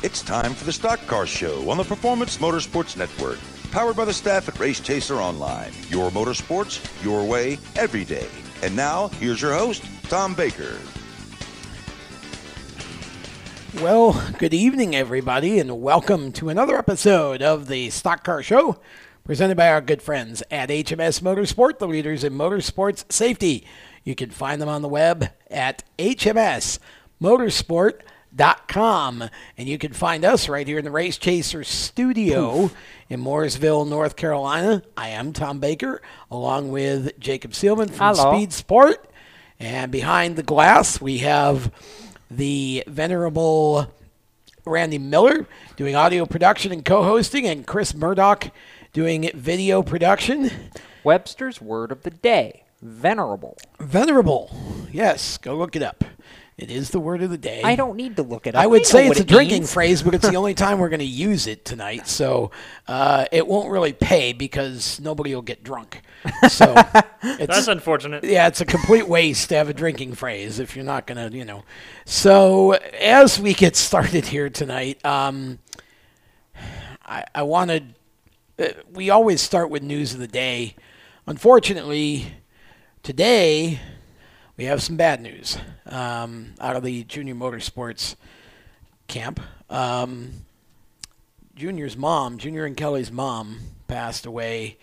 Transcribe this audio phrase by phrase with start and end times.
[0.00, 3.40] It's time for the Stock Car Show on the Performance Motorsports Network.
[3.72, 5.72] Powered by the staff at Race Chaser Online.
[5.88, 8.28] Your motorsports, your way, every day.
[8.62, 10.78] And now, here's your host, Tom Baker.
[13.82, 18.78] Well, good evening, everybody, and welcome to another episode of the Stock Car Show,
[19.24, 23.66] presented by our good friends at HMS Motorsport, the leaders in motorsports safety.
[24.04, 25.82] You can find them on the web at
[28.36, 32.70] hmsmotorsport.com, and you can find us right here in the Race Chaser studio
[33.08, 34.82] in Mooresville, North Carolina.
[34.96, 38.32] I am Tom Baker, along with Jacob Seelman from Hello.
[38.32, 39.10] Speed Sport,
[39.58, 41.72] and behind the glass we have
[42.30, 43.92] the venerable
[44.64, 48.50] Randy Miller doing audio production and co-hosting, and Chris Murdoch
[48.92, 50.50] doing video production.
[51.04, 53.56] Webster's word of the day venerable.
[53.80, 54.54] Venerable,
[54.92, 56.04] yes, go look it up.
[56.58, 57.62] It is the word of the day.
[57.62, 58.62] I don't need to look it up.
[58.62, 59.72] I would know say it's a it drinking means.
[59.72, 62.08] phrase, but it's the only time we're going to use it tonight.
[62.08, 62.50] So
[62.88, 66.02] uh, it won't really pay because nobody will get drunk.
[66.48, 66.74] So
[67.22, 68.24] it's, That's unfortunate.
[68.24, 71.36] yeah, it's a complete waste to have a drinking phrase if you're not going to,
[71.36, 71.62] you know.
[72.04, 75.60] So as we get started here tonight, um,
[77.06, 77.94] I, I wanted.
[78.58, 80.74] Uh, we always start with news of the day.
[81.24, 82.32] Unfortunately,
[83.04, 83.78] today
[84.58, 85.56] we have some bad news
[85.86, 88.16] um, out of the junior motorsports
[89.06, 89.40] camp.
[89.70, 90.32] Um,
[91.54, 94.76] Junior's mom, Junior and Kelly's mom, passed away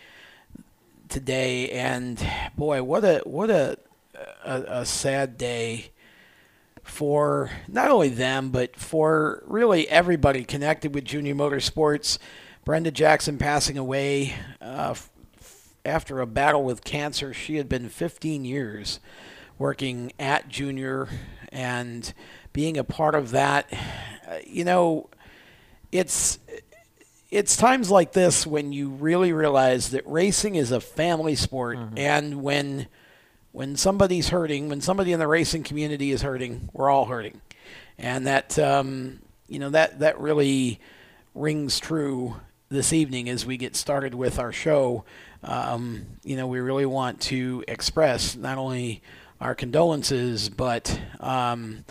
[1.09, 2.25] today, and
[2.57, 3.77] boy, what a what a
[4.45, 5.91] a, a sad day
[6.81, 12.17] for not only them but for really everybody connected with Junior Motorsports.
[12.63, 15.09] Brenda Jackson passing away uh, f-
[15.83, 17.33] after a battle with cancer.
[17.33, 18.99] She had been 15 years
[19.57, 21.07] working at Junior
[21.51, 22.13] and
[22.53, 23.71] being a part of that.
[24.45, 25.09] You know,
[25.91, 26.39] it's
[27.31, 32.41] it's times like this when you really realize that racing is a family sport and
[32.41, 32.87] when
[33.51, 37.41] when somebody's hurting when somebody in the racing community is hurting we're all hurting
[37.97, 40.79] and that um, you know that that really
[41.33, 42.35] rings true
[42.69, 45.03] this evening as we get started with our show
[45.43, 49.01] um, you know we really want to express not only
[49.45, 51.85] our condolences but um,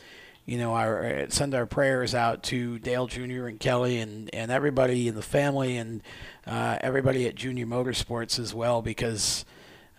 [0.47, 3.47] you know, our send our prayers out to Dale Jr.
[3.47, 6.03] and Kelly and, and everybody in the family and
[6.47, 9.45] uh, everybody at Junior Motorsports as well because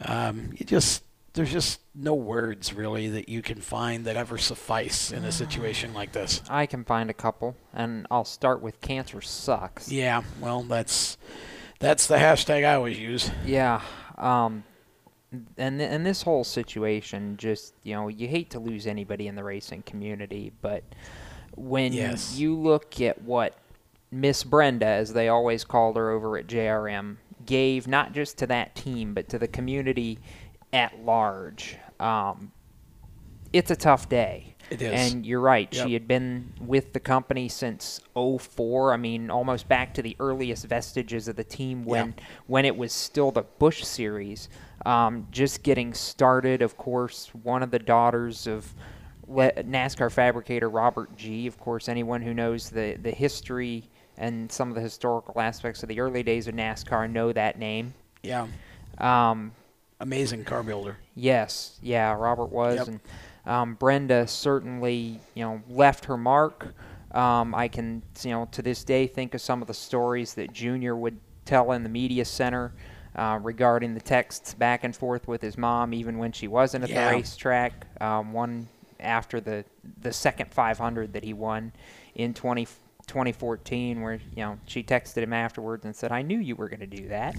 [0.05, 5.11] um, you just there's just no words really that you can find that ever suffice
[5.11, 6.41] in a situation like this.
[6.47, 9.91] I can find a couple, and I'll start with cancer sucks.
[9.91, 11.17] Yeah, well, that's
[11.79, 13.31] that's the hashtag I always use.
[13.45, 13.81] Yeah.
[14.17, 14.63] Um,
[15.57, 19.35] and th- and this whole situation, just you know, you hate to lose anybody in
[19.35, 20.83] the racing community, but
[21.55, 22.37] when Yes.
[22.37, 23.57] you look at what
[24.11, 28.75] Miss Brenda, as they always called her over at JRM, gave not just to that
[28.75, 30.19] team but to the community
[30.73, 32.51] at large, um,
[33.53, 34.51] it's a tough day.
[34.69, 35.13] It is.
[35.13, 35.71] And you're right.
[35.71, 35.87] Yep.
[35.87, 38.93] She had been with the company since 04.
[38.93, 42.15] I mean, almost back to the earliest vestiges of the team when
[42.47, 44.49] when it was still the Busch series.
[44.85, 46.61] Um, just getting started.
[46.61, 48.73] Of course, one of the daughters of
[49.27, 54.75] NASCAR fabricator Robert Gee Of course, anyone who knows the the history and some of
[54.75, 57.93] the historical aspects of the early days of NASCAR know that name.
[58.23, 58.47] Yeah,
[58.97, 59.51] Um,
[59.99, 60.97] amazing car builder.
[61.15, 62.87] Yes, yeah, Robert was, Yep.
[62.87, 62.99] and
[63.45, 66.73] um, Brenda certainly, you know, left her mark.
[67.11, 70.53] Um, I can, you know, to this day think of some of the stories that
[70.53, 72.73] Junior would tell in the media center
[73.15, 76.89] uh, regarding the texts back and forth with his mom, even when she wasn't at
[76.89, 77.09] Yeah.
[77.09, 77.87] the racetrack.
[78.01, 78.67] Um, one
[78.99, 79.65] after the
[80.01, 81.73] the second 500 that he won
[82.15, 82.67] in 20,
[83.07, 86.79] 2014, where you know she texted him afterwards and said, "I knew you were going
[86.81, 87.35] to do that."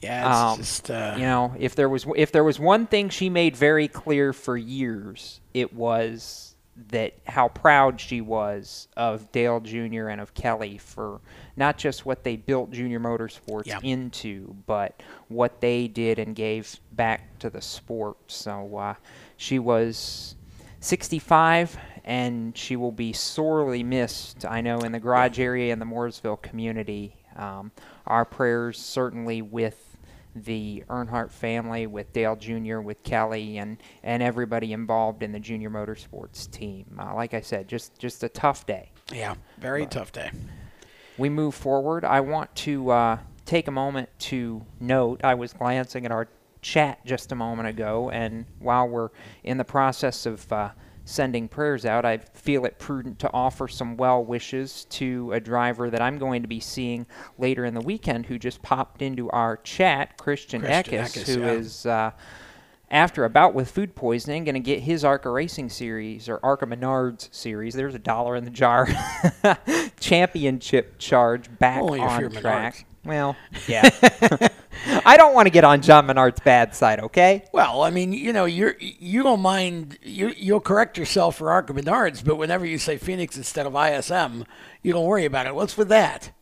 [0.00, 3.08] Yeah, it's Um, just uh, you know, if there was if there was one thing
[3.08, 6.56] she made very clear for years, it was
[6.88, 10.08] that how proud she was of Dale Jr.
[10.08, 11.20] and of Kelly for
[11.56, 13.78] not just what they built Junior Motorsports Yeah.
[13.82, 18.16] into, but what they did and gave back to the sport.
[18.28, 18.94] So uh,
[19.36, 20.34] she was
[20.80, 24.44] 65, and she will be sorely missed.
[24.44, 27.16] I know in the garage area and the Mooresville community.
[27.36, 27.70] Um,
[28.06, 29.96] our prayers certainly with
[30.34, 35.70] the Earnhardt family, with Dale Jr., with Kelly, and, and everybody involved in the junior
[35.70, 36.98] motorsports team.
[36.98, 38.90] Uh, like I said, just just a tough day.
[39.12, 40.30] yeah, very tough day.
[41.18, 42.04] We move forward.
[42.04, 45.20] I want to uh, take a moment to note.
[45.24, 46.28] I was glancing at our
[46.62, 49.10] chat just a moment ago, and while we're
[49.44, 50.70] in the process of uh,
[51.04, 55.90] sending prayers out, I feel it prudent to offer some well wishes to a driver
[55.90, 57.06] that I'm going to be seeing
[57.38, 61.40] later in the weekend who just popped into our chat, Christian, Christian Eckes, Eckes, who
[61.40, 61.52] yeah.
[61.52, 62.10] is, uh,
[62.92, 66.66] after a bout with food poisoning, going to get his ARCA Racing Series or ARCA
[66.66, 67.74] Menards Series.
[67.74, 68.86] There's a dollar in the jar.
[69.98, 72.74] championship charge back Only on track.
[72.74, 72.84] Menards.
[73.04, 73.36] Well,
[73.66, 73.88] yeah.
[75.04, 77.44] I don't want to get on John Menard's bad side, okay?
[77.52, 81.72] Well, I mean, you know, you're you don't mind you you'll correct yourself for Arca
[81.72, 84.44] Menards, but whenever you say Phoenix instead of ISM,
[84.82, 85.54] you don't worry about it.
[85.54, 86.32] What's with that?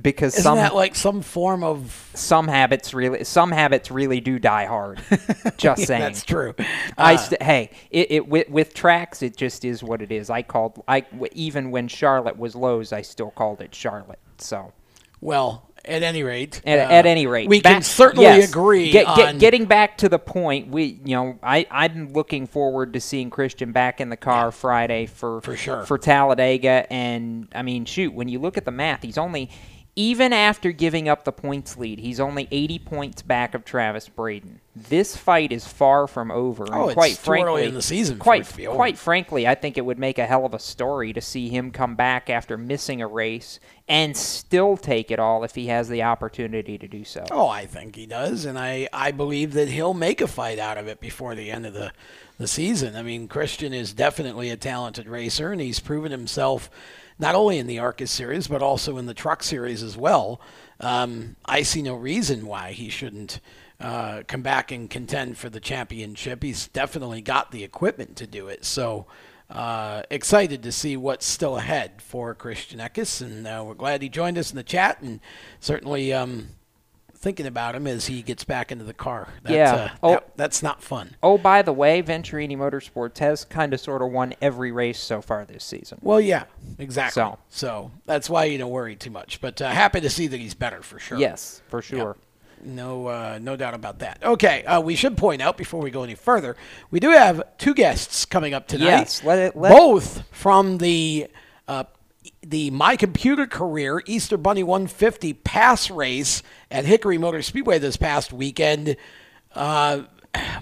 [0.00, 2.10] Because Isn't some that like some form of?
[2.14, 5.00] some habits really some habits really do die hard.
[5.58, 6.00] Just Yeah, saying.
[6.00, 6.54] that's true.
[6.96, 10.30] I Uh, st- hey, it, it with, with tracks, it just is what it is.
[10.30, 11.04] I called I
[11.34, 14.18] even when Charlotte was Lowe's, I still called it Charlotte.
[14.38, 14.72] So
[15.20, 18.90] well, at any rate, at, uh, at any rate, we back- can certainly yes, agree
[18.90, 19.38] Get, get- on.
[19.38, 23.72] getting back to the point, we you know I I'm looking forward to seeing Christian
[23.72, 25.84] back in the car Friday for For sure.
[25.84, 29.50] for Talladega, and I mean shoot, when you look at the math, he's only
[29.94, 34.60] even after giving up the points lead, he's only 80 points back of Travis Braden.
[34.74, 36.64] This fight is far from over.
[36.64, 38.66] and Oh, it's quite too frankly, early in the season for Quite, it to be
[38.66, 41.72] quite frankly, I think it would make a hell of a story to see him
[41.72, 46.02] come back after missing a race and still take it all if he has the
[46.02, 47.24] opportunity to do so.
[47.30, 50.78] Oh, I think he does, and I, I believe that he'll make a fight out
[50.78, 51.92] of it before the end of the,
[52.38, 52.96] the season.
[52.96, 56.70] I mean, Christian is definitely a talented racer, and he's proven himself
[57.22, 60.40] not only in the Arcus series but also in the Truck series as well.
[60.80, 63.40] Um, I see no reason why he shouldn't
[63.80, 66.42] uh, come back and contend for the championship.
[66.42, 68.66] He's definitely got the equipment to do it.
[68.66, 69.06] So.
[69.50, 74.08] Uh, excited to see what's still ahead for Christian Eckes, and uh, we're glad he
[74.08, 75.20] joined us in the chat, and
[75.60, 76.48] certainly um,
[77.22, 79.28] thinking about him as he gets back into the car.
[79.44, 79.74] That's, Yeah.
[79.74, 80.10] uh, Oh.
[80.10, 81.14] that- that's not fun.
[81.22, 85.22] Oh, by the way, Venturini Motorsports has kind of sort of won every race so
[85.22, 85.98] far this season.
[86.02, 86.44] Well, yeah,
[86.78, 87.22] exactly.
[87.22, 87.38] So.
[87.48, 89.40] So, that's why you don't worry too much.
[89.40, 91.16] But uh, happy to see that he's better for sure.
[91.18, 92.16] Yes, for sure.
[92.64, 94.18] No, uh, no doubt about that.
[94.22, 96.56] Okay, uh, we should point out before we go any further,
[96.90, 98.86] we do have two guests coming up tonight.
[98.86, 101.28] Yes, let it- let- both from the
[101.68, 101.84] uh,
[102.42, 108.32] the My Computer Career Easter Bunny 150 pass race at Hickory Motor Speedway this past
[108.32, 108.96] weekend.
[109.54, 110.02] Uh,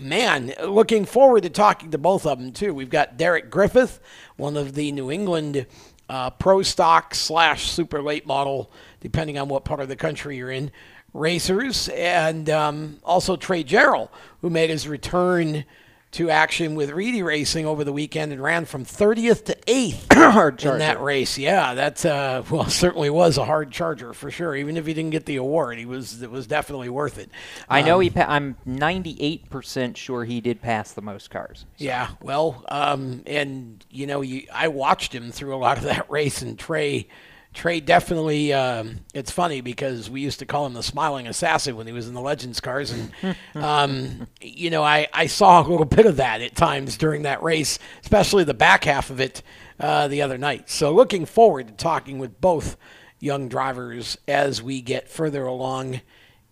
[0.01, 2.75] man, looking forward to talking to both of them too.
[2.75, 4.01] We've got Derek Griffith,
[4.37, 5.67] one of the New England
[6.09, 10.51] uh, Pro Stock slash Super Late Model, depending on what part of the country you're
[10.51, 10.73] in,
[11.15, 14.11] racers, and um, also Trey Jarrell,
[14.41, 15.65] who made his return
[16.13, 20.63] to action with Reedy Racing over the weekend and ran from 30th to 8th Hard
[20.65, 21.39] in that race.
[21.39, 24.57] Yeah, that uh, well certainly was a hard charger for sure.
[24.57, 27.31] Even if he didn't get the award, he was it was definitely worth it.
[27.69, 28.11] I know Um, he.
[28.11, 31.65] Pa- I'm 98% sure he did pass the most cars.
[31.77, 36.11] Yeah, well, um, and you know, you, I watched him through a lot of that
[36.11, 37.07] race, and Trey,
[37.53, 38.53] Trey definitely.
[38.53, 42.07] Um, it's funny because we used to call him the smiling assassin when he was
[42.07, 46.17] in the Legends cars, and um, you know, I, I saw a little bit of
[46.17, 49.43] that at times during that race, especially the back half of it
[49.81, 50.71] uh, the other night.
[50.71, 52.77] So, looking forward to talking with both
[53.19, 56.03] young drivers as we get further along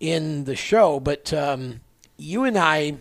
[0.01, 0.99] in the show.
[0.99, 1.79] But um,
[2.17, 2.97] you and I.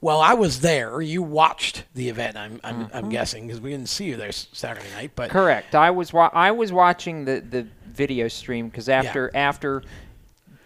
[0.00, 1.00] Well, I was there.
[1.00, 2.36] You watched the event.
[2.36, 2.96] I'm I'm, Mm-hmm.
[2.96, 5.12] I'm guessing because we didn't see you there Saturday night.
[5.14, 5.74] But Correct.
[5.74, 9.82] I was wa- I was watching the, the video stream because after after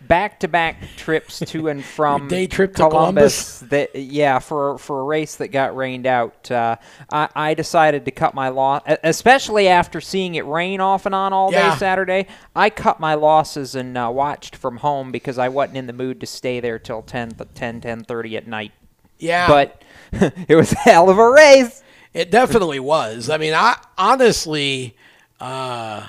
[0.08, 5.00] back to back trips to and from day trip to Columbus, that yeah for for
[5.00, 6.76] a race that got rained out, uh,
[7.12, 11.32] I, I decided to cut my loss, especially after seeing it rain off and on
[11.32, 11.70] all Yeah.
[11.72, 12.26] day Saturday.
[12.56, 16.18] I cut my losses and uh, watched from home because I wasn't in the mood
[16.20, 18.72] to stay there till 10 10 10:30 at night.
[19.20, 19.82] Yeah, But
[20.48, 21.82] it was a hell of a race.
[22.12, 23.30] It definitely was.
[23.30, 24.96] I mean, I honestly,
[25.38, 26.06] uh,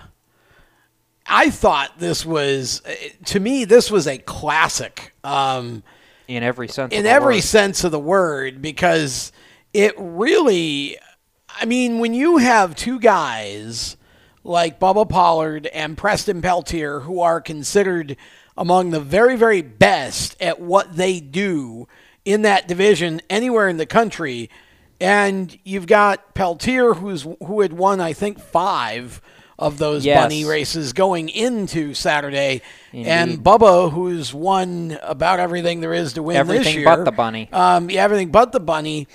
[1.28, 2.82] I thought this was,
[3.26, 5.84] to me, this was a classic um,
[6.28, 6.92] In every sense.
[6.94, 7.44] in of the every word.
[7.44, 9.32] sense of the word because
[9.74, 10.98] it really,
[11.50, 13.96] I mean, when you have two guys
[14.44, 18.18] like Bubba Pollard and Preston Peltier who are considered
[18.58, 21.88] among the very, very best at what they do
[22.26, 24.50] in that division anywhere in the country.
[25.00, 29.22] And you've got Peltier, who's who had won, I think, five
[29.58, 30.20] of those Yes.
[30.24, 32.62] bunny races going into Saturday,
[32.94, 37.12] and Bubba, who's won about everything there is to win this Everything year, but the
[37.12, 37.48] bunny.
[37.52, 39.08] Um, yeah, everything but the bunny.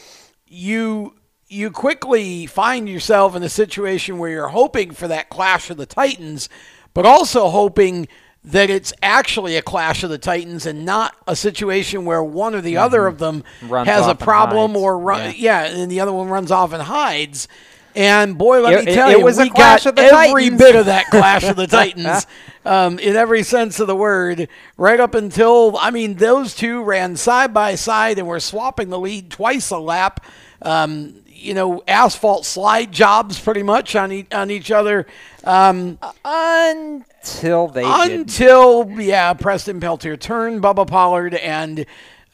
[0.46, 1.14] You
[1.48, 5.86] you quickly find yourself in a situation where you're hoping for that clash of the
[5.86, 6.48] titans,
[6.94, 8.08] but also hoping
[8.46, 12.60] that it's actually a clash of the titans and not a situation where one or
[12.60, 15.64] the other of them Runs has a problem or run, Yeah.
[15.66, 15.76] yeah.
[15.76, 17.48] and the other one runs off and hides.
[17.96, 19.96] And boy, let It- me it- tell it you, was a we clash got of
[19.96, 20.60] the every Titans.
[20.60, 22.26] bit of that clash of the Titans
[22.64, 27.16] um, in every sense of the word, right up until I mean, those two ran
[27.16, 30.24] side by side and were swapping the lead twice a lap.
[30.62, 35.06] Um, you know, asphalt slide jobs pretty much on e- on each other.
[35.44, 41.80] Um, Until they until yeah, Preston Peltier turned Bubba Pollard and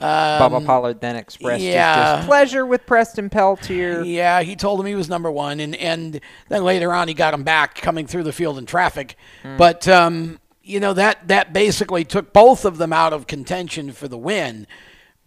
[0.01, 2.17] um, Bubba Pollard then expressed yeah.
[2.17, 4.03] his displeasure with Preston Peltier.
[4.03, 7.33] Yeah, he told him he was number one, and and then later on he got
[7.35, 9.17] him back coming through the field in traffic.
[9.57, 14.09] But um, you know that that basically took both of them out of contention for
[14.09, 14.67] the win.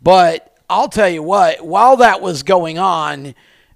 [0.01, 3.33] But I'll tell you what, while that was going on,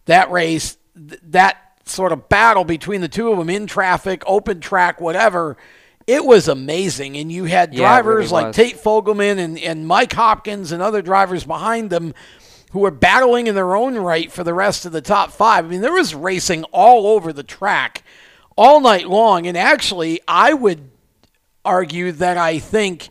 [0.10, 4.60] that race, th- that sort of battle between the two of them in traffic, open
[4.60, 5.58] track, whatever.
[6.06, 8.54] It was amazing, and you had Yeah, really drivers like.
[8.54, 12.14] Tate Fogleman and, and Mike Hopkins and other drivers behind them
[12.72, 15.66] who were battling in their own right for the rest of the top five.
[15.66, 18.04] I mean, there was racing all over the track
[18.56, 19.48] all night long.
[19.48, 20.90] And actually, I would
[21.66, 23.10] argue that I think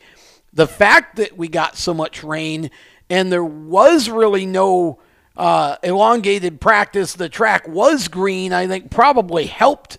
[0.52, 2.70] the fact that we got so much rain
[3.10, 5.00] and there was really no
[5.38, 9.96] uh, elongated practice, the track was green, I think probably helped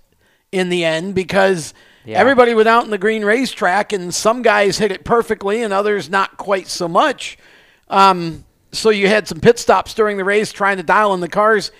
[0.51, 1.73] in the end because
[2.05, 2.19] Yeah.
[2.19, 6.09] everybody went out in the green racetrack and some guys hit it perfectly and others
[6.09, 7.37] not quite so much.
[7.89, 11.27] Um, so you had some pit stops during the race trying to dial in the
[11.29, 11.71] cars.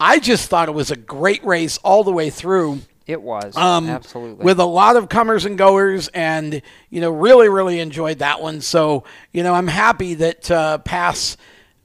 [0.00, 2.80] I just thought it was a great race all the way through.
[3.06, 6.60] It was Um, absolutely With a lot of comers and goers, and
[6.90, 8.60] you know, really, really enjoyed that one.
[8.60, 11.36] So, you know, I'm happy that uh, Pass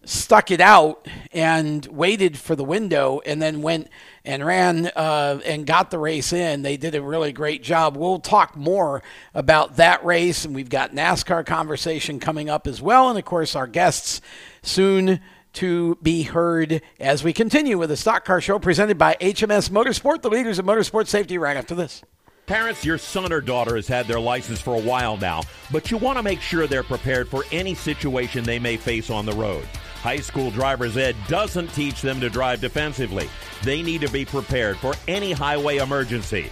[0.06, 3.90] stuck it out and waited for the window, and then went
[4.26, 6.62] and ran uh, and got the race in.
[6.62, 7.98] They did a really great job.
[7.98, 9.02] We'll talk more
[9.34, 13.56] about that race, and we've got NASCAR conversation coming up as well, and of course,
[13.56, 14.22] our guests
[14.62, 15.20] soon
[15.54, 20.22] to be heard as we continue with the Stock Car Show presented by HMS Motorsport,
[20.22, 22.02] the leaders of motorsport safety, right after this.
[22.46, 25.98] Parents, your son or daughter has had their license for a while now, but you
[25.98, 29.66] want to make sure they're prepared for any situation they may face on the road.
[30.04, 33.30] High school driver's ed doesn't teach them to drive defensively.
[33.64, 36.52] They need to be prepared for any highway emergency.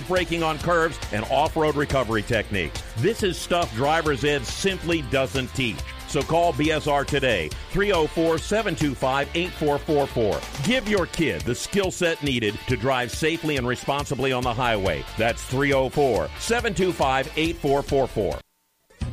[0.00, 2.82] braking on curves, and off-road recovery techniques.
[2.98, 5.78] This is stuff driver's ed simply doesn't teach.
[6.08, 10.64] So call BSR today, 304 725 8444.
[10.64, 15.04] Give your kid the skill set needed to drive safely and responsibly on the highway.
[15.18, 18.40] That's 304 725 8444.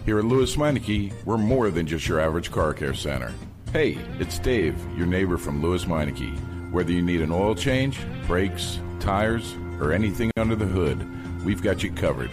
[0.05, 3.33] Here at Lewis Meineke, we're more than just your average car care center.
[3.71, 6.71] Hey, it's Dave, your neighbor from Lewis Meineke.
[6.71, 11.05] Whether you need an oil change, brakes, tires, or anything under the hood,
[11.43, 12.31] we've got you covered.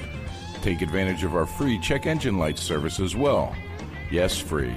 [0.62, 3.54] Take advantage of our free check engine light service as well.
[4.10, 4.74] Yes, free.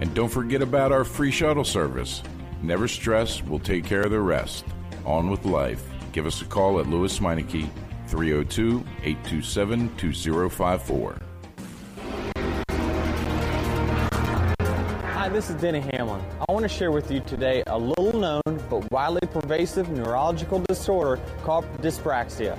[0.00, 2.22] And don't forget about our free shuttle service.
[2.62, 4.64] Never stress, we'll take care of the rest.
[5.04, 5.82] On with life.
[6.12, 7.68] Give us a call at Lewis Meineke,
[8.08, 11.25] 302 827 2054.
[15.36, 16.24] This is Denny Hamlin.
[16.48, 18.40] I want to share with you today a little known
[18.70, 22.56] but widely pervasive neurological disorder called dyspraxia.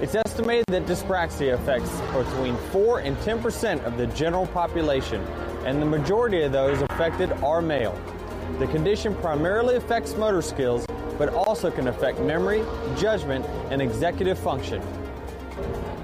[0.00, 5.20] It's estimated that dyspraxia affects between 4 and 10% of the general population,
[5.66, 8.00] and the majority of those affected are male.
[8.60, 10.86] The condition primarily affects motor skills,
[11.18, 12.64] but also can affect memory,
[12.96, 14.80] judgment, and executive function.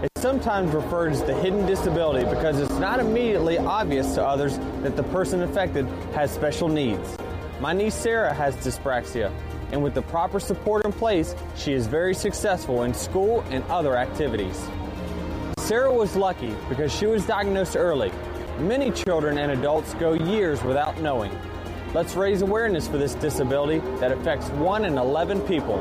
[0.02, 4.94] It's sometimes referred as the hidden disability because it's not immediately obvious to others that
[4.94, 7.16] the person affected has special needs.
[7.60, 9.32] My niece Sarah has dyspraxia,
[9.72, 13.96] and with the proper support in place, she is very successful in school and other
[13.96, 14.68] activities.
[15.60, 18.12] Sarah was lucky because she was diagnosed early.
[18.58, 21.32] Many children and adults go years without knowing.
[21.94, 25.80] Let's raise awareness for this disability that affects 1 in 11 people.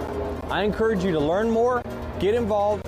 [0.50, 1.82] I encourage you to learn more,
[2.20, 2.88] get involved,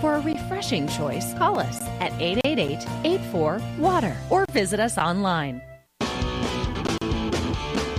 [0.00, 5.60] For a refreshing choice, call us at 888 84 Water or visit us online.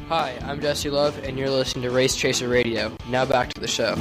[0.10, 2.91] Hi, I'm Jesse Love, and you're listening to Race Chaser Radio.
[3.08, 3.93] Now back to the show.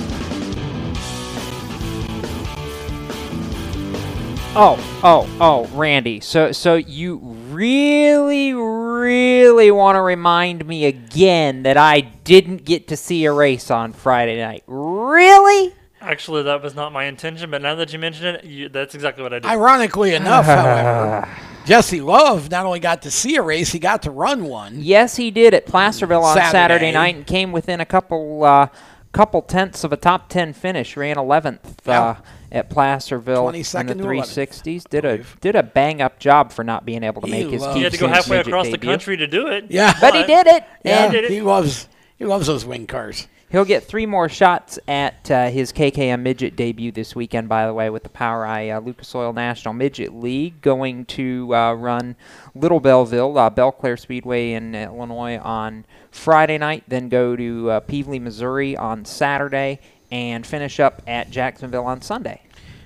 [4.57, 6.21] Oh, oh, oh, Randy.
[6.21, 7.19] So, so you
[7.51, 13.71] really, really want to remind me again that I didn't get to see a race
[13.71, 14.65] on Friday night?
[14.67, 15.75] Really?
[16.01, 19.23] Actually, that was not my intention, but now that you mention it, you, that's exactly
[19.23, 19.47] what I did.
[19.47, 21.29] Ironically enough, however,
[21.67, 24.77] Jesse Love not only got to see a race, he got to run one.
[24.81, 26.93] Yes, he did at Placerville on Saturday, Saturday.
[26.93, 28.69] night and came within a couple, uh,
[29.13, 30.97] couple tenths of a top ten finish.
[30.97, 32.15] Ran 11th uh,
[32.51, 34.89] at Placerville in the to 11th, 360s.
[34.89, 37.61] Did a did a bang up job for not being able to He make his.
[37.61, 39.67] loves- he had to go halfway Midget across the country to do it.
[39.69, 39.95] Yeah.
[40.01, 40.65] but he did it.
[40.85, 41.31] Yeah, And did it.
[41.31, 41.89] he loves
[42.19, 43.29] he loves those wing cars.
[43.51, 47.75] He'll get three more shots at uh, his KKM Midget debut this weekend, by the
[47.75, 52.15] way, with the POWRi uh, Lucas Oil National Midget League going to uh, run
[52.55, 58.21] Little Belleville, uh, Belle-Clair Speedway in Illinois on Friday night, then go to uh, Pevely,
[58.21, 59.81] Missouri on Saturday,
[60.13, 62.43] and finish up at Jacksonville on Sunday.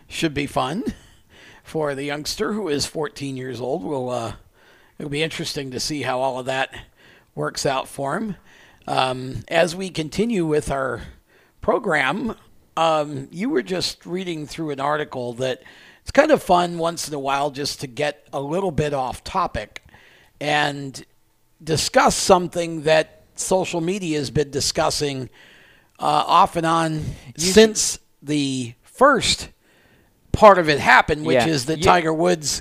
[0.09, 0.83] Should be fun
[1.63, 3.85] for the youngster who is 14 years old.
[3.85, 4.37] Will uh,
[4.99, 6.75] it'll be interesting to see how all of that
[7.35, 8.37] works out for him.
[8.87, 11.03] Um, as we continue with our
[11.61, 12.35] program,
[12.77, 15.63] um, you were just reading through an article that
[16.03, 19.25] it's kind of fun once in a while just to get a little bit off
[19.25, 19.83] topic
[20.41, 21.05] and
[21.63, 25.31] discuss something that social media has been discussing
[25.99, 27.03] uh, off and on
[27.37, 29.49] since the first
[30.33, 31.47] part of it happened, which Yeah.
[31.47, 32.61] is that You- Tiger Woods.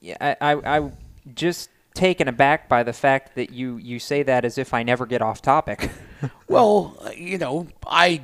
[0.00, 0.90] Yeah, I, I, I
[1.34, 5.06] just taken aback by the fact that you, you say that as if I never
[5.06, 5.90] get off topic.
[6.48, 8.20] Well, you know, I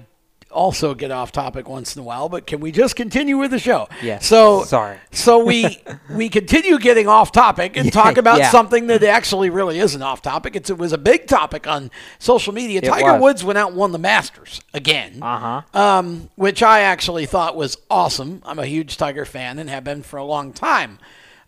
[0.50, 3.58] also get off topic once in a while, but can we just continue with the
[3.58, 3.88] show?
[4.02, 4.26] Yes.
[4.26, 4.98] So Sorry.
[5.12, 8.50] So we we continue getting off topic and talk about Yeah.
[8.50, 10.56] something that actually really isn't off topic.
[10.56, 12.80] It's, it was a big topic on social media.
[12.82, 13.22] It Tiger was.
[13.22, 15.22] Woods went out and won the Masters again.
[15.22, 15.78] Uh huh.
[15.80, 18.42] um, which I actually thought was awesome.
[18.44, 20.98] I'm a huge Tiger fan and have been for a long time.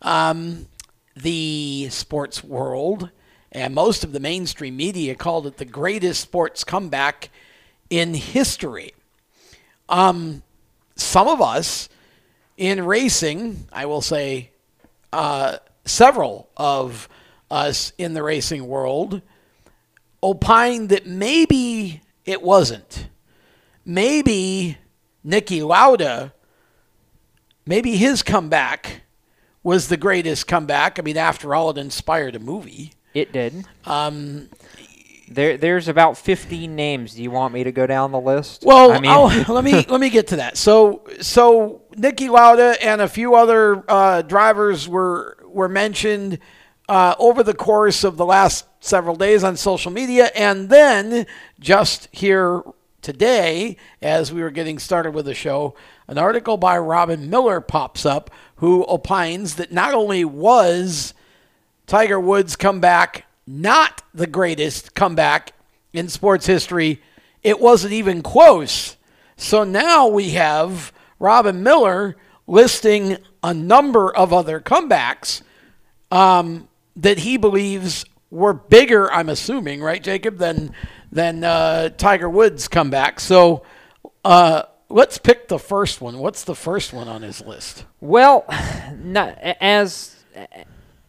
[0.00, 0.66] Um,
[1.22, 3.10] the sports world
[3.52, 7.30] and most of the mainstream media called it the greatest sports comeback
[7.90, 8.92] in history.
[9.88, 10.42] Um,
[10.96, 11.88] some of us
[12.56, 14.50] in racing, I will say,
[15.12, 17.08] uh, several of
[17.50, 19.22] us in the racing world
[20.22, 23.08] opined that maybe it wasn't
[23.88, 24.76] maybe
[25.26, 26.34] Niki Lauda,
[27.66, 29.00] maybe his comeback
[29.62, 30.98] was the greatest comeback.
[30.98, 32.92] I mean, after all, it inspired a movie.
[33.14, 33.64] It did.
[33.84, 34.48] Um,
[35.30, 37.14] There, there's about 15 names.
[37.14, 38.62] Do you want me to go down the list?
[38.64, 40.56] well, I mean, let me let me get to that.
[40.56, 46.38] So, so Niki Lauda and a few other uh, drivers were were mentioned
[46.88, 51.26] uh, over the course of the last several days on social media, and then
[51.60, 52.62] just here
[53.02, 55.74] today, as we were getting started with the show,
[56.08, 61.14] an article by Robin Miller pops up, who opines that not only was
[61.86, 65.52] Tiger Woods' comeback not the greatest comeback
[65.92, 67.00] in sports history.
[67.42, 68.96] It wasn't even close.
[69.36, 72.16] So now we have Robin Miller
[72.46, 75.42] listing a number of other comebacks
[76.10, 79.10] um, that he believes were bigger.
[79.10, 80.74] I'm assuming, right, Jacob, than
[81.10, 83.18] than uh, Tiger Woods' comeback.
[83.18, 83.62] So
[84.24, 86.18] uh, let's pick the first one.
[86.18, 87.84] What's the first one on his list?
[88.00, 88.44] well,
[88.96, 90.16] not, as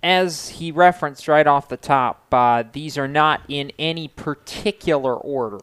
[0.01, 5.59] as he referenced right off the top, uh, these are not in any particular order.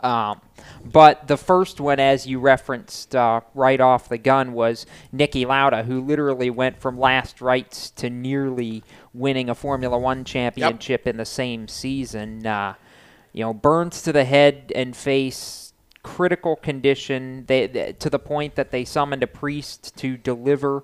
[0.00, 0.40] Um,
[0.84, 5.84] but the first one, as you referenced uh, right off the gun, was Niki Lauda,
[5.84, 8.82] who literally went from last rites to nearly
[9.14, 12.44] winning a Formula One championship in the same season.
[12.46, 12.74] Uh,
[13.32, 15.61] you know, burns to the head and face,
[16.02, 20.82] critical condition, they, they- to the point that they summoned a priest to deliver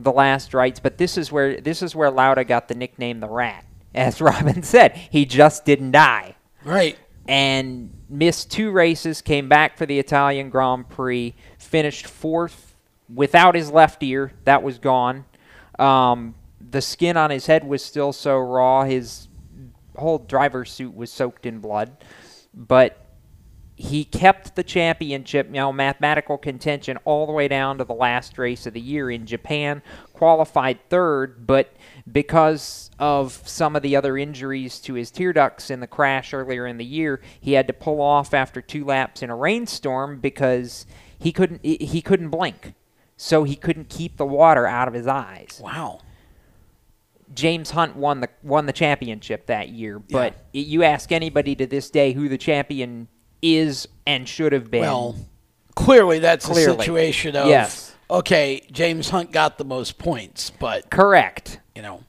[0.00, 0.80] the last rites.
[0.80, 3.64] But this is where this is where Lauda got the nickname the Rat.
[3.94, 6.98] As Robin said, he just didn't die Right.
[7.28, 12.74] and missed two races, came back for the Italian Grand Prix, finished fourth
[13.12, 14.32] without his left ear.
[14.44, 15.24] That was gone.
[15.78, 16.34] Um,
[16.70, 18.84] the skin on his head was still so raw.
[18.84, 19.28] His
[19.96, 21.96] whole driver's suit was soaked in blood.
[22.52, 23.03] But
[23.76, 28.38] he kept the championship, you know, mathematical contention all the way down to the last
[28.38, 29.82] race of the year in Japan,
[30.12, 31.72] qualified third, but
[32.10, 36.66] because of some of the other injuries to his tear ducts in the crash earlier
[36.66, 40.86] in the year, he had to pull off after two laps in a rainstorm because
[41.18, 42.74] he couldn't he couldn't blink.
[43.16, 45.60] So he couldn't keep the water out of his eyes.
[45.62, 46.00] Wow.
[47.32, 51.66] James Hunt won the won the championship that year, but it, you ask anybody to
[51.66, 53.08] this day who the champion
[53.44, 54.82] is and should have been.
[54.82, 55.16] Well,
[55.74, 56.76] clearly that's Clearly.
[56.76, 57.94] a situation of Yes.
[58.10, 61.58] okay, James Hunt got the most points, but correct.
[61.74, 62.02] you know,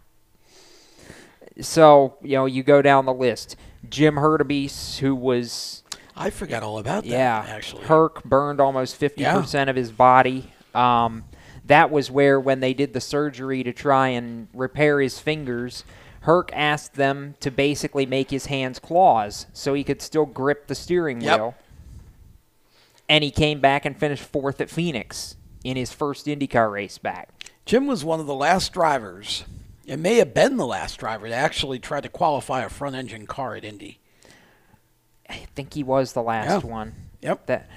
[1.61, 3.55] So you know you go down the list.
[3.89, 5.83] Jim Hurtubise, who was
[6.15, 7.09] I forgot all about that.
[7.09, 10.51] yeah, actually, Herc burned almost fifty percent of his body.
[10.73, 11.23] Um,
[11.65, 15.83] that was where when they did the surgery to try and repair his fingers.
[16.25, 20.75] Herc asked them to basically make his hands claws so he could still grip the
[20.75, 21.39] steering Yep.
[21.39, 21.55] wheel.
[23.07, 27.29] And he came back and finished fourth at Phoenix in his first IndyCar race back.
[27.65, 29.43] Jim was one of the last drivers.
[29.85, 33.55] It may have been the last driver to actually try to qualify a front-engine car
[33.55, 33.99] at Indy.
[35.29, 36.69] I think he was the last Yeah.
[36.71, 36.95] one.
[37.21, 37.45] Yep.
[37.45, 37.69] That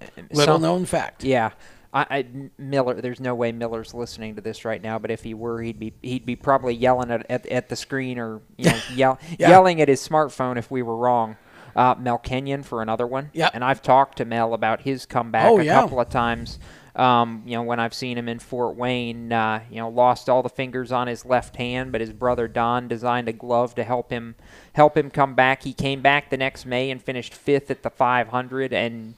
[0.00, 1.22] uh, Little some- known fact.
[1.22, 1.50] Yeah.
[1.92, 2.26] I, I
[2.58, 3.00] Miller.
[3.00, 4.98] There's no way Miller's listening to this right now.
[4.98, 8.18] But if he were, he'd be he'd be probably yelling at at, at the screen
[8.18, 9.50] or you know yell, Yeah.
[9.50, 11.36] yelling at his smartphone if we were wrong.
[11.74, 13.30] Uh, Mel Kenyon for another one.
[13.32, 13.52] Yep.
[13.54, 15.80] And I've talked to Mel about his comeback Oh, a yeah.
[15.80, 16.58] couple of times.
[16.94, 20.42] Um, you know, when I've seen him in Fort Wayne, uh, you know, lost all
[20.42, 24.10] the fingers on his left hand, but his brother Don designed a glove to help
[24.10, 24.34] him
[24.74, 25.62] help him come back.
[25.62, 29.14] He came back the next May and finished fifth at the 500 and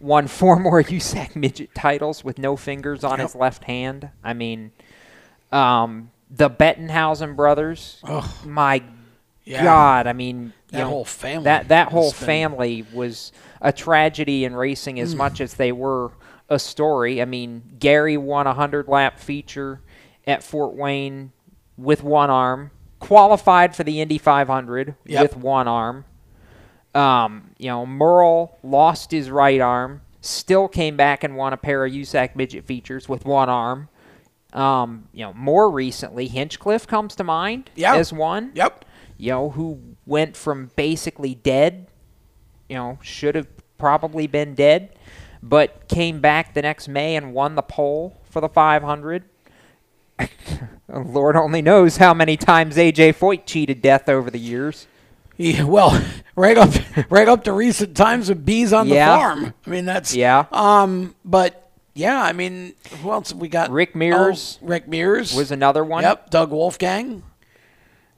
[0.00, 4.10] won four more USAC midget titles with no fingers on his left hand.
[4.22, 4.72] I mean,
[5.52, 8.02] um, the Bettenhausen brothers.
[8.44, 8.82] My
[9.44, 9.62] Yeah.
[9.62, 13.72] God, I mean, you That know, whole family That that whole been- family was a
[13.72, 16.10] tragedy in racing as much as they were
[16.48, 17.22] a story.
[17.22, 19.80] I mean, Gary won a hundred lap feature
[20.26, 21.32] at Fort Wayne
[21.76, 25.22] with one arm, qualified for the Indy 500 Yep.
[25.22, 26.04] with one arm.
[26.94, 31.84] Um, you know, Merle lost his right arm, still came back and won a pair
[31.84, 33.88] of USAC midget features with one arm.
[34.52, 37.96] Um, you know, more recently, Hinchcliffe comes to mind Yeah.
[37.96, 38.52] as one.
[38.54, 38.84] Yep.
[39.18, 41.88] You know, who went from basically dead,
[42.68, 44.90] you know, should have probably been dead,
[45.42, 49.24] but came back the next May and won the pole for the 500.
[50.88, 54.86] Lord only knows how many times AJ Foyt cheated death over the years.
[55.36, 56.00] Yeah, well,
[56.36, 56.70] right up,
[57.10, 59.10] right up to recent times with bees on Yeah.
[59.10, 59.54] the farm.
[59.66, 60.46] I mean, that's Yeah.
[60.52, 63.70] Um, but yeah, I mean, who else have we got?
[63.70, 66.02] Rick Mears Oh, Rick Mears was another one.
[66.02, 67.22] Yep, Doug Wolfgang.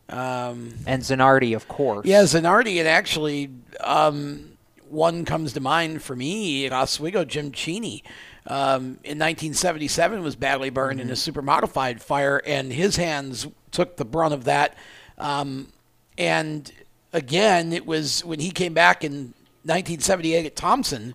[0.09, 2.07] Um, And Zanardi, of course.
[2.07, 3.51] yeah, Zanardi, and actually,
[3.81, 4.53] um,
[4.89, 8.05] one comes to mind for me at Oswego, Jim Cheney.
[8.47, 13.97] Um, in 1977 was badly burned in a super modified fire, and his hands took
[13.97, 14.77] the brunt of that.
[15.19, 15.73] Um,
[16.17, 16.71] and
[17.17, 19.33] again, it was when he came back in
[19.65, 21.15] 1978 at Thompson.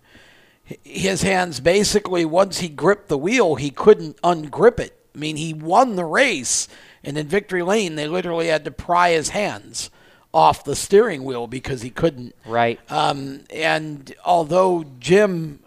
[0.84, 4.98] His hands basically, once he gripped the wheel, he couldn't ungrip it.
[5.16, 6.68] I mean, he won the race,
[7.04, 9.90] and in Victory Lane, they literally had to pry his hands
[10.34, 12.34] off the steering wheel because he couldn't.
[12.46, 12.80] Right.
[12.90, 15.60] Um, and although Jim,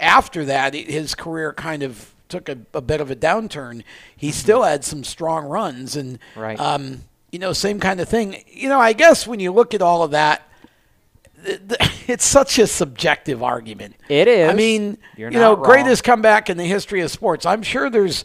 [0.00, 3.84] after that, his career kind of took a, a bit of a downturn,
[4.16, 5.96] he still had some strong runs.
[5.96, 6.58] And, Right.
[6.58, 8.42] um, you know, same kind of thing.
[8.46, 10.42] You know, I guess when you look at all of that,
[11.44, 13.96] th- th- it's such a subjective argument.
[14.08, 14.50] It is.
[14.50, 15.64] I mean, You're you know, wrong.
[15.64, 17.44] greatest comeback in the history of sports.
[17.46, 18.24] I'm sure there's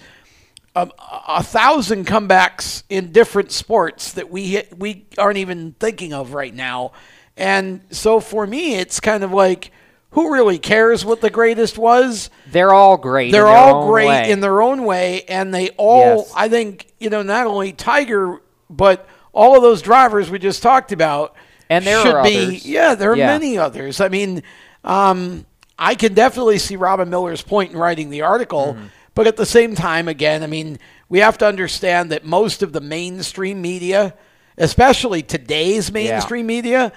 [0.75, 0.89] a,
[1.27, 6.93] a thousand comebacks in different sports that we we aren't even thinking of right now.
[7.35, 9.71] And so for me, it's kind of like,
[10.11, 12.29] who really cares what the greatest was?
[12.51, 13.31] They're all great.
[13.31, 14.29] They're all great way.
[14.31, 16.33] in their own way, and they all, Yes.
[16.35, 18.39] I think, you know, not only Tiger,
[18.75, 21.35] but all of those drivers we just talked about,
[21.69, 22.37] And there should are be.
[22.45, 22.65] others.
[22.65, 23.27] Yeah, there are Yeah.
[23.27, 23.99] many others.
[24.01, 24.43] I mean,
[24.83, 25.45] um,
[25.79, 28.85] I can definitely see Robin Miller's point in writing the article, Mm-hmm.
[29.15, 30.77] but at the same time, again, I mean,
[31.09, 34.13] we have to understand that most of the mainstream media,
[34.57, 36.91] especially today's mainstream media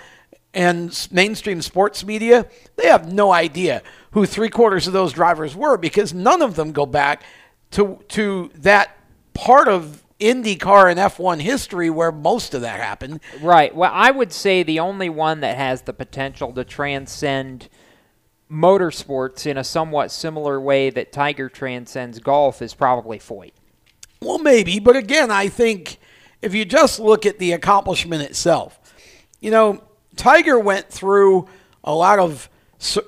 [0.55, 5.77] and mainstream sports media, they have no idea who three quarters of those drivers were
[5.77, 7.23] because none of them go back
[7.73, 8.97] to to that
[9.35, 13.21] part of IndyCar and F1 history where most of that happened.
[13.41, 13.75] Right.
[13.75, 17.69] Well, I would say the only one that has the potential to transcend
[18.51, 23.53] motorsports in a somewhat similar way that Tiger transcends golf is probably Foyt.
[24.23, 25.99] Well, maybe, but again, I think
[26.41, 28.81] if you just look at the accomplishment itself,
[29.41, 29.83] you know,
[30.17, 31.47] Tiger went through
[31.85, 32.49] a lot of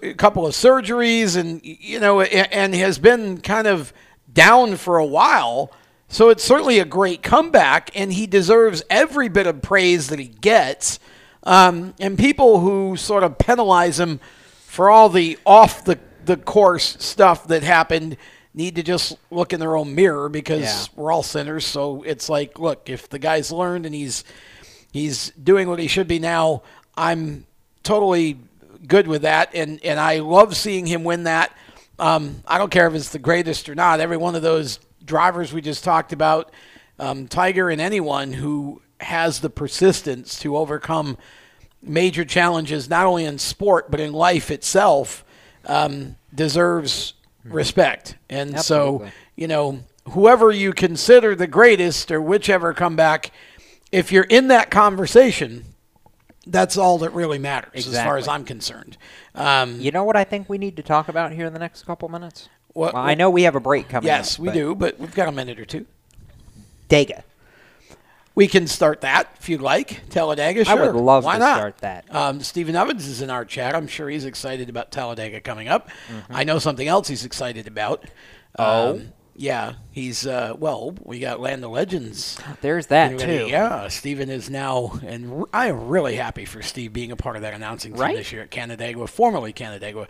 [0.03, 3.92] a couple of surgeries, and you know, and has been kind of
[4.33, 5.73] down for a while.
[6.09, 10.27] So it's certainly a great comeback, and he deserves every bit of praise that he
[10.27, 10.99] gets.
[11.42, 14.21] Um, and people who sort of penalize him
[14.66, 18.16] for all the off the, the course stuff that happened
[18.55, 20.85] need to just look in their own mirror because yeah.
[20.97, 21.66] we're all sinners.
[21.66, 24.25] So it's like, look, if the guy's learned and he's
[24.92, 26.62] he's doing what he should be now,
[26.97, 27.47] I'm
[27.83, 28.38] totally
[28.87, 31.55] good with that, and and I love seeing him win that.
[31.99, 34.01] Um, I don't care if it's the greatest or not.
[34.01, 36.53] Every one of those drivers we just talked about,
[37.01, 41.18] um, Tiger and anyone who has the persistence to overcome
[41.83, 45.25] major challenges, not only in sport but in life itself,
[45.66, 47.57] um, deserves mm-hmm.
[47.57, 48.16] respect.
[48.29, 49.09] And Absolutely.
[49.09, 53.33] so, you know, whoever you consider the greatest or whichever comeback,
[53.92, 55.64] if you're in that conversation,
[56.47, 57.99] that's all that really matters exactly.
[57.99, 58.97] as far as I'm concerned.
[59.35, 61.85] Um, you know what I think we need to talk about here in the next
[61.85, 62.49] couple minutes?
[62.78, 65.00] What, well, I know we have a break coming yes, up, we but do, but
[65.00, 65.84] we've got a minute or two.
[66.88, 67.24] Dega.
[68.36, 70.08] We can start that if you'd like.
[70.10, 70.78] Talladega, sure.
[70.78, 71.56] I would love Why to not?
[71.56, 72.14] start that.
[72.14, 73.74] Um, Stephen Evans is in our chat.
[73.74, 75.88] I'm sure he's excited about Talladega coming up.
[76.06, 76.32] Mm-hmm.
[76.32, 78.04] I know something else he's excited about.
[78.56, 78.92] Oh.
[78.92, 80.94] Um, yeah, he's uh, well.
[81.05, 82.38] We got Land of Legends.
[82.61, 83.46] There's that too.
[83.48, 87.42] Yeah, Stephen is now, and I am really happy for Steve being a part of
[87.42, 88.16] that announcing team right?
[88.16, 90.09] this year at Canandaigua, formerly Canandaigua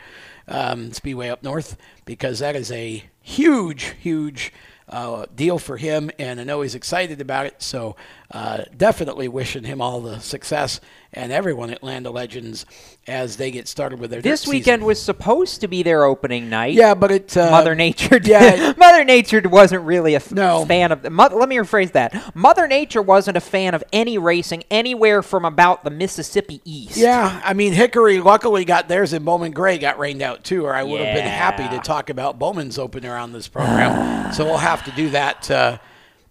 [0.48, 4.50] um, Speedway up north, because that is a huge, huge
[4.88, 7.62] uh, deal for him, and I know he's excited about it.
[7.62, 7.96] So
[8.30, 10.80] uh, definitely wishing him all the success
[11.14, 12.66] and everyone at Land of Legends
[13.06, 14.20] as they get started with their.
[14.20, 14.84] This weekend season.
[14.84, 16.74] was supposed to be their opening night.
[16.74, 18.20] Yeah, but it uh, Mother Nature.
[18.22, 20.66] Yeah, Mother Nature wasn't really a f- no.
[20.66, 21.10] fan of.
[21.10, 22.36] Mo- let me rephrase that.
[22.36, 26.98] Mother Nature wasn't a fan of any racing anywhere from about the Mississippi east.
[26.98, 30.74] Yeah, I mean Hickory luckily got theirs, and Bowman Gray got rained out too, or
[30.74, 31.06] I would yeah.
[31.06, 34.34] have been happy to talk about Bowman's opener on this program.
[34.34, 35.50] so we'll have to do that.
[35.50, 35.78] Uh,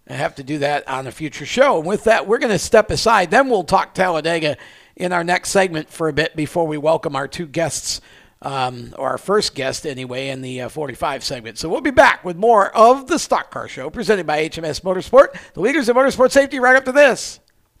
[0.08, 1.78] I have to do that on a future show.
[1.78, 3.30] And with that, we're going to step aside.
[3.30, 4.56] Then we'll talk Talladega
[4.96, 8.00] in our next segment for a bit before we welcome our two guests,
[8.40, 11.58] um, or our first guest anyway, in the uh, 45 segment.
[11.58, 15.38] So we'll be back with more of the Stock Car Show presented by HMS Motorsport,
[15.52, 17.40] the leaders in motorsport safety, right up to this.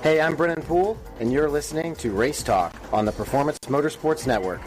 [0.00, 4.60] Hey, I'm Brennan Poole, and you're listening to Race Talk on the Performance Motorsports Network.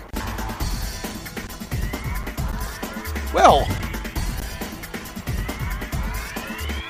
[3.34, 3.66] Well,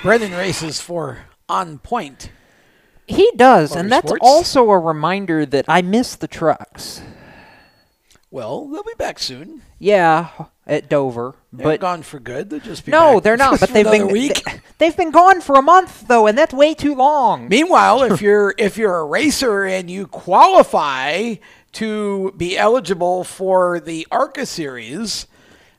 [0.02, 2.32] Brennan races for On Point.
[3.06, 4.18] He does, and that's Motorsports.
[4.22, 7.04] also a reminder that I miss the trucks.
[8.32, 9.62] Well, they'll be back soon.
[9.78, 10.30] Yeah,
[10.68, 12.50] at Dover, They're but gone for good.
[12.50, 13.60] They'll just be no, they're not.
[13.60, 14.44] But they've been week.
[14.78, 17.48] they, have been gone for a month though, and that's way too long.
[17.50, 21.36] Meanwhile, if you're if you're a racer and you qualify
[21.74, 25.26] to be eligible for the ARCA series,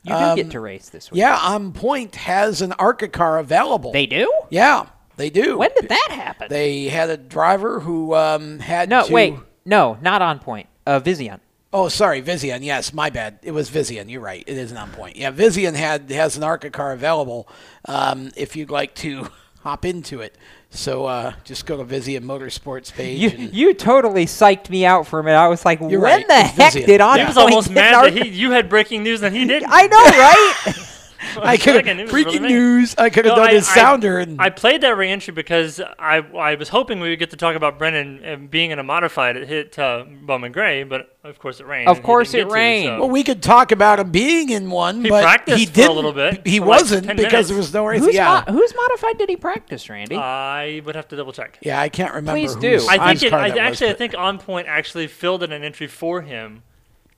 [0.03, 1.19] You do get to race this week.
[1.21, 3.93] Yeah, On Point has an ARCA car available.
[3.93, 4.33] They do?
[4.51, 5.59] Yeah, they do.
[5.59, 6.49] When did that happen?
[6.51, 9.13] They had a driver who um, had No, to.
[9.13, 10.67] wait, no, not on point.
[10.87, 11.39] Uh, Vizion.
[11.73, 12.63] Oh, sorry, Vizian.
[12.63, 13.39] Yes, my bad.
[13.43, 14.11] It was Vizian.
[14.11, 14.45] You're right.
[14.47, 15.17] It isn't on point.
[15.17, 17.49] Yeah, Vizian had has an ARCA car available
[17.87, 19.29] um, if you'd like to
[19.63, 20.37] hop into it.
[20.69, 23.21] So uh, just go to Vizian Motorsports page.
[23.21, 25.39] You you totally psyched me out for a minute.
[25.39, 26.87] I was like, You're when right, the it's heck Vizion.
[26.87, 29.35] did on He was almost get mad an that he, you had breaking news and
[29.35, 29.69] he didn't.
[29.71, 30.89] I know, right?
[31.43, 32.49] I could Second, have was really breaking mad.
[32.51, 32.95] news.
[32.99, 35.81] I could have No, done I- his I- sounder and I played that reentry because
[35.99, 38.83] I I was hoping we would get to talk about Brennan and being in a
[38.83, 39.37] modified.
[39.37, 41.89] It hit uh, Bowman Gray, but of course it rained.
[41.89, 42.87] Of course it get to, rained.
[42.89, 45.73] so- Well, we could talk about him being in one, He but practiced he for
[45.73, 45.95] a didn't.
[45.97, 47.49] little bit, He wasn't 10 because minutes.
[47.49, 48.01] there was no race.
[48.05, 50.17] Who's, yeah, mo- whose modified did he practice, Randy?
[50.17, 51.59] I would have to double check.
[51.63, 51.81] yeah.
[51.81, 52.39] I can't remember.
[52.41, 52.85] Please do.
[52.89, 55.63] I think it, I, that was, actually I think On Point actually filled in an
[55.63, 56.63] entry for him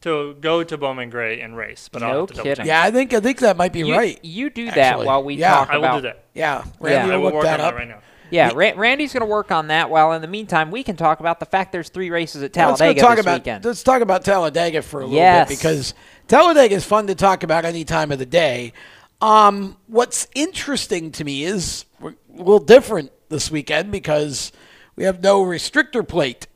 [0.04, 1.88] to go to Bowman Gray and race.
[1.92, 2.56] But I'll No have to double kidding.
[2.62, 2.66] check.
[2.66, 4.18] Yeah, I think I think that might be you, right.
[4.24, 5.06] You do that actually.
[5.06, 5.50] while we Yeah.
[5.54, 5.96] talk I will about.
[5.96, 6.24] do that.
[6.34, 7.74] Yeah, Randy I will will look work that on up.
[7.74, 7.98] that right now.
[8.30, 9.90] Yeah, Ra- Randy's going to work on that.
[9.90, 12.78] While in the meantime, we can talk about the fact there's three races at Let's
[12.78, 13.64] Talladega go talk this about weekend.
[13.64, 15.48] let's talk about Talladega for a little Yes.
[15.48, 15.94] bit because
[16.26, 18.72] Talladega is fun to talk about any time of the day.
[19.20, 24.52] Um, what's interesting to me is we're a little different this weekend because
[24.96, 26.46] we have no restrictor plate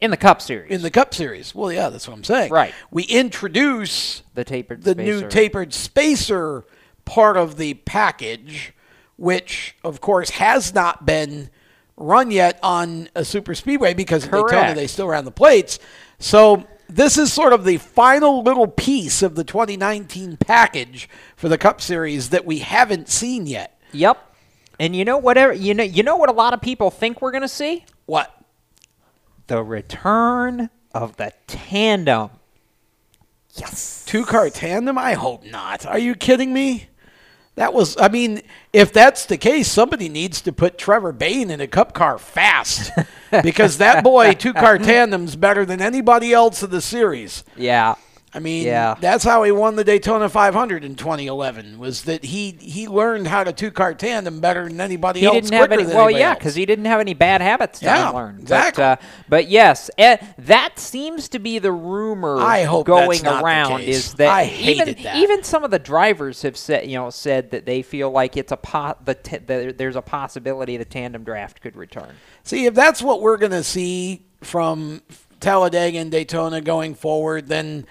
[0.00, 0.70] in the Cup Series.
[0.70, 1.54] in the Cup Series.
[1.54, 2.52] Well, yeah, that's what I'm saying.
[2.52, 2.74] Right.
[2.90, 5.20] We introduce the tapered the spacer.
[5.20, 6.64] new tapered spacer
[7.04, 8.72] part of the package,
[9.16, 11.50] which of course has not been
[11.96, 15.78] run yet on a super speedway because at Daytona they still ran the plates.
[16.18, 21.58] So this is sort of the final little piece of the 2019 package for the
[21.58, 23.80] Cup Series that we haven't seen yet.
[23.92, 24.24] Yep.
[24.78, 27.32] And you know whatever you know you know what a lot of people think we're
[27.32, 27.84] going to see?
[28.06, 28.32] What?
[29.48, 32.30] The return of the tandem.
[33.54, 34.04] Yes.
[34.06, 34.96] Two car tandem?
[34.96, 35.84] I hope not.
[35.84, 36.88] Are you kidding me?
[37.56, 41.60] That was, I mean, if that's the case, somebody needs to put Trevor Bayne in
[41.60, 42.92] a cup car fast
[43.42, 47.42] because that boy, two car tandem's better than anybody else in the series.
[47.56, 47.96] Yeah.
[48.34, 48.94] I mean, Yeah.
[49.00, 51.78] that's how he won the Daytona 500 in 2011.
[51.78, 55.34] Was that he he learned how to two car tandem better than anybody He else
[55.36, 55.86] didn't have any.
[55.86, 58.38] Well, yeah, because he didn't have any bad habits to Yeah, unlearn.
[58.40, 58.82] exactly.
[58.82, 63.22] But, uh, but yes, eh, that seems to be the rumor I hope going that's
[63.22, 65.16] not the around is that I even that.
[65.16, 68.52] even some of the drivers have said you know said that they feel like it's
[68.52, 72.10] a po- the, t- the there's a possibility the tandem draft could return.
[72.42, 75.00] See, if that's what we're going to see from
[75.40, 77.86] Talladega and Daytona going forward, then,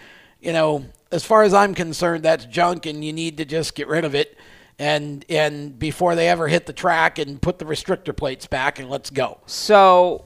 [0.48, 3.90] you know, as far as I'm concerned, that's junk and you need to just get
[3.90, 4.38] rid of it.
[4.80, 8.90] And, and before they ever hit the track and put the restrictor plates back and
[8.90, 9.40] let's go.
[9.46, 10.24] So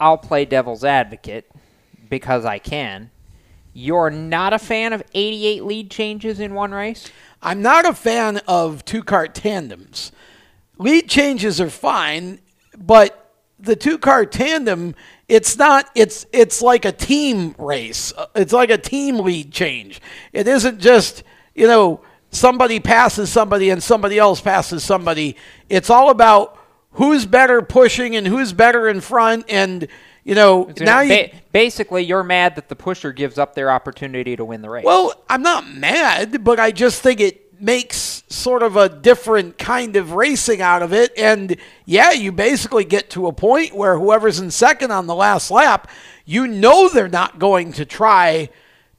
[0.00, 1.48] I'll play devil's advocate
[2.10, 3.12] because I can.
[3.74, 7.12] You're not a fan of 88 lead changes in one race?
[7.40, 10.10] I'm not a fan of two car tandems.
[10.78, 12.40] Lead changes are fine,
[12.76, 14.96] but the two car tandem,
[15.28, 18.12] it's not it's it's like a team race.
[18.16, 20.00] Uh, It's like a team lead change.
[20.32, 21.22] It isn't just,
[21.54, 25.36] you know, somebody passes somebody and somebody else passes somebody.
[25.68, 26.58] It's all about
[26.92, 29.86] who's better pushing and who's better in front and
[30.24, 34.36] you know, So now you basically you're mad that the pusher gives up their opportunity
[34.36, 34.84] to win the race.
[34.84, 39.96] Well, I'm not mad, but I just think it makes sort of a different kind
[39.96, 41.12] of racing out of it.
[41.16, 45.50] And yeah, you basically get to a point where whoever's in second on the last
[45.50, 45.90] lap,
[46.24, 48.50] you know they're not going to try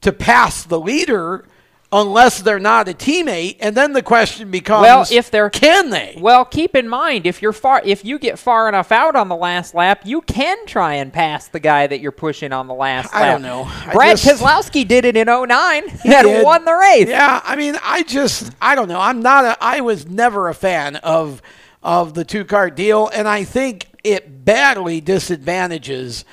[0.01, 1.45] to pass the leader
[1.91, 3.57] unless they're not a teammate.
[3.59, 6.15] And then the question becomes, Well, if they're can they?
[6.19, 9.35] Well, keep in mind if you're far if you get far enough out on the
[9.35, 13.13] last lap, you can try and pass the guy that you're pushing on the last
[13.13, 13.31] I lap.
[13.33, 13.71] don't know.
[13.91, 16.43] Brad just- Keselowski did it in 09 He had did.
[16.45, 17.07] won the race.
[17.07, 18.99] Yeah, I mean, I just, I don't know.
[18.99, 21.41] I'm not a, I was never a fan of
[21.81, 26.25] of the two car deal, and I think it badly disadvantages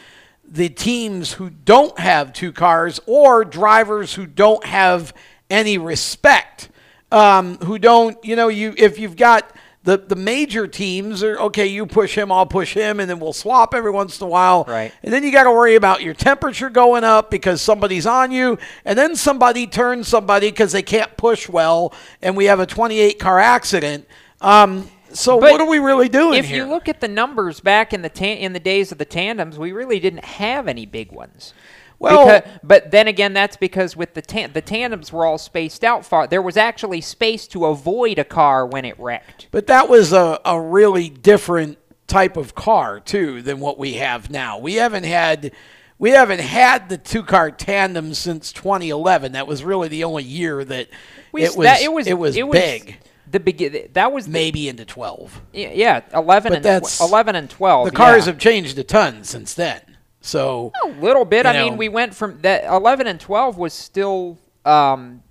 [0.49, 5.13] the teams who don't have two cars or drivers who don't have
[5.51, 6.71] any respect.
[7.13, 11.67] Um, who don't, you know, you if you've got the the major teams are okay.
[11.67, 14.65] You push him, I'll push him, and then we'll swap every once in a while.
[14.67, 14.93] Right.
[15.05, 18.59] And then you got to worry about your temperature going up because somebody's on you,
[18.85, 23.21] and then somebody turns somebody because they can't push well, and we have a 28
[23.21, 24.07] car accident.
[24.41, 26.41] Um, so But what are we really doing here?
[26.41, 26.65] If here?
[26.65, 29.57] you look at the numbers back in the tan- in the days of the tandems,
[29.59, 31.55] we really didn't have any big ones.
[31.99, 35.83] Well- Becau- but then again, that's because with the tan- the tandems were all spaced
[35.85, 36.27] out far.
[36.27, 39.49] There was actually space to avoid a car when it wrecked.
[39.51, 44.31] But that was a, a really different type of car too than what we have
[44.31, 44.59] now.
[44.59, 45.53] We haven't had
[45.99, 49.33] we haven't had the two car tandem since 2011.
[49.33, 50.89] That was really the only year that
[51.33, 52.99] We it was that- it was it was it was big.
[53.29, 55.41] The begin that was the- maybe into 12.
[55.53, 57.87] yeah, eleven But and that's eleven and twelve.
[57.87, 58.33] The cars yeah.
[58.33, 59.81] have changed a ton since then.
[60.27, 61.47] So a little bit.
[61.47, 65.23] I mean, we went from that eleven and twelve was still um,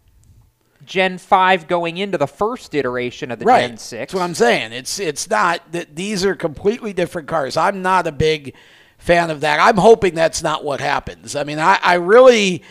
[0.85, 3.67] Gen five going into the first iteration of the right.
[3.67, 3.99] Gen six.
[3.99, 4.71] That's what I'm saying.
[4.71, 7.57] It's it's not that these are completely different cars.
[7.57, 8.55] I'm not a big
[8.97, 9.59] fan of that.
[9.59, 11.35] I'm hoping that's not what happens.
[11.35, 12.63] I mean, I, I really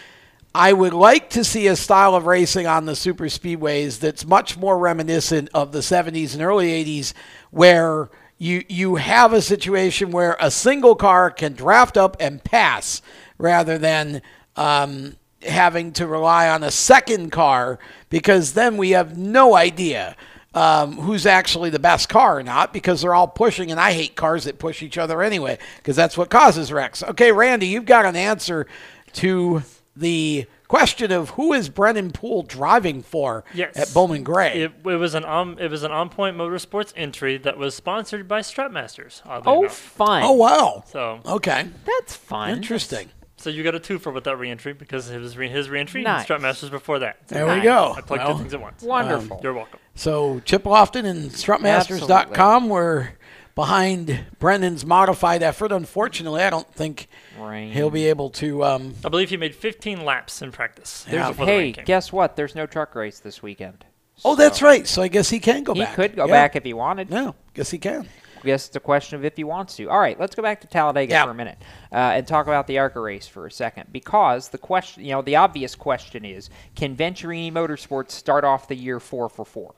[0.54, 4.56] I would like to see a style of racing on the super speedways that's much
[4.56, 7.12] more reminiscent of the 70s and early 80s
[7.50, 8.08] where
[8.38, 13.02] you you have a situation where a single car can draft up and pass
[13.38, 14.22] rather than
[14.56, 17.78] um, having to rely on a second car
[18.10, 20.16] because then we have no idea
[20.54, 24.14] um, who's actually the best car or not because they're all pushing, and I hate
[24.14, 27.02] cars that push each other anyway because that's what causes wrecks.
[27.02, 28.66] Okay, Randy, you've got an answer
[29.14, 29.62] to
[29.96, 33.76] the question of who is Brennan Poole driving for Yes.
[33.76, 34.62] at Bowman Gray.
[34.62, 38.26] It, it was an on it was an on point motorsports entry that was sponsored
[38.26, 39.20] by Strutmasters.
[39.26, 39.76] oddly Oh, enough.
[39.76, 40.22] fun.
[40.24, 40.84] Oh wow!
[40.86, 42.50] So Okay, That's fun.
[42.50, 43.10] interesting.
[43.36, 46.02] so you got a two for with that reentry because it was re- his reentry
[46.02, 46.28] Nice.
[46.30, 47.18] and Strutmasters before that.
[47.28, 47.92] So There we go.
[47.96, 48.82] I plugged Well, two things at once.
[48.82, 49.40] Wonderful.
[49.42, 49.80] You're welcome.
[49.94, 53.10] So Chip Lofton and StrutMasters.com were
[53.54, 55.72] behind Brennan's modified effort.
[55.72, 57.72] Unfortunately, I don't think Rain.
[57.72, 58.64] he'll be able to.
[58.64, 61.06] Um, I believe he made 15 laps in practice.
[61.10, 61.28] Yeah.
[61.28, 62.36] before the Hey, rain guess what?
[62.36, 63.84] There's no truck race this weekend.
[64.24, 64.86] oh, that's right.
[64.86, 65.90] So I guess he can go He back.
[65.90, 66.32] He could go Yeah.
[66.32, 67.10] back if he wanted.
[67.10, 68.08] Yeah, guess he can.
[68.42, 69.88] I Guess it's a question of if he wants to.
[69.88, 71.24] All right, let's go back to Talladega Yeah.
[71.24, 71.56] for a minute
[71.90, 73.86] uh, and talk about the ARCA race for a second.
[73.90, 78.74] Because the question, you know, the obvious question is, can Venturini Motorsports start off the
[78.76, 79.74] year four for four?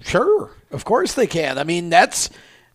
[0.00, 1.58] Sure, of course they can.
[1.58, 2.30] I mean, that's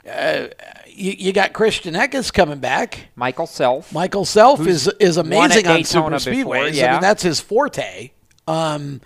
[0.09, 0.47] uh,
[0.87, 3.09] you, you got Christian Eckes coming back.
[3.15, 3.93] Michael Self.
[3.93, 6.83] Michael Self is is amazing on super speedways.
[6.83, 8.11] I mean, that's his forte.
[8.47, 9.01] Um,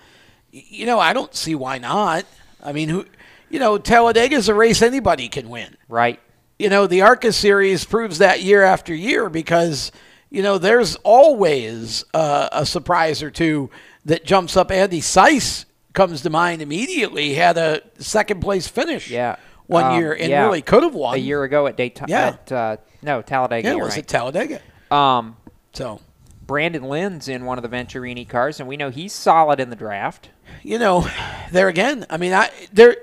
[0.52, 2.26] you know, I don't see why not.
[2.64, 3.06] I mean, who,
[3.50, 5.76] you know, Talladega is a race anybody can win.
[5.90, 6.20] Right.
[6.60, 9.92] You know, the ARCA series proves that year after year because
[10.30, 13.70] you know there's always uh, a surprise or two
[14.06, 14.72] that jumps up.
[14.72, 17.34] Andy Seiss comes to mind immediately.
[17.34, 19.10] Had a second place finish.
[19.10, 19.36] Yeah.
[19.68, 20.44] One Um, year and yeah.
[20.44, 22.12] really could have won A year ago at Daytona.
[22.12, 22.28] Yeah.
[22.28, 23.70] At, uh, no, Talladega.
[23.70, 24.00] Yeah, it was right.
[24.00, 24.60] at Talladega.
[24.92, 25.38] Um,
[25.74, 26.02] so
[26.46, 29.76] Brandon Lynn's in one of the Venturini cars, and we know he's solid in the
[29.76, 30.30] draft.
[30.64, 31.08] you know,
[31.52, 32.06] there again.
[32.10, 32.98] I mean, I there.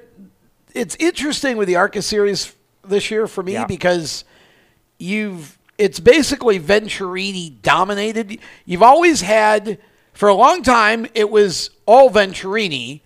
[0.75, 3.65] It's interesting with the ARCA series this year for me Yeah.
[3.65, 4.25] because
[4.99, 8.39] you've it's basically Venturini dominated.
[8.67, 9.79] You've always had
[10.21, 13.01] for a long time it was all Venturini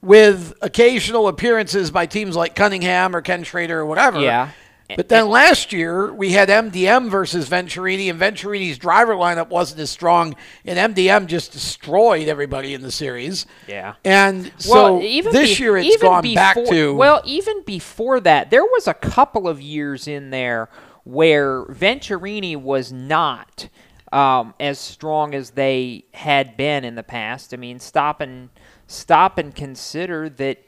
[0.00, 4.20] with occasional appearances by teams like Cunningham or Ken Schrader or whatever.
[4.20, 4.50] Yeah.
[4.94, 9.90] But then last year we had MDM versus Venturini, and Venturini's driver lineup wasn't as
[9.90, 13.46] strong, and MDM just destroyed everybody in the series.
[13.66, 13.96] Yeah.
[14.04, 18.20] And so well, even this be- year it's gone before, back to well, even before
[18.20, 20.68] that, there was a couple of years in there
[21.02, 23.68] where Venturini was not
[24.12, 27.52] um, as strong as they had been in the past.
[27.52, 28.50] I mean, stop and
[28.86, 30.58] stop and consider that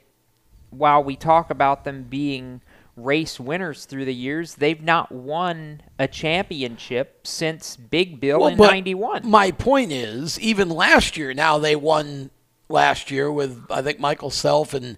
[0.71, 2.61] while we talk about them being
[2.95, 8.57] race winners through the years, they've not won a championship since Big Bill Well, in
[8.57, 9.21] '91.
[9.27, 12.29] My point is, even last year, now they won
[12.67, 14.97] last year with I think Michael Self and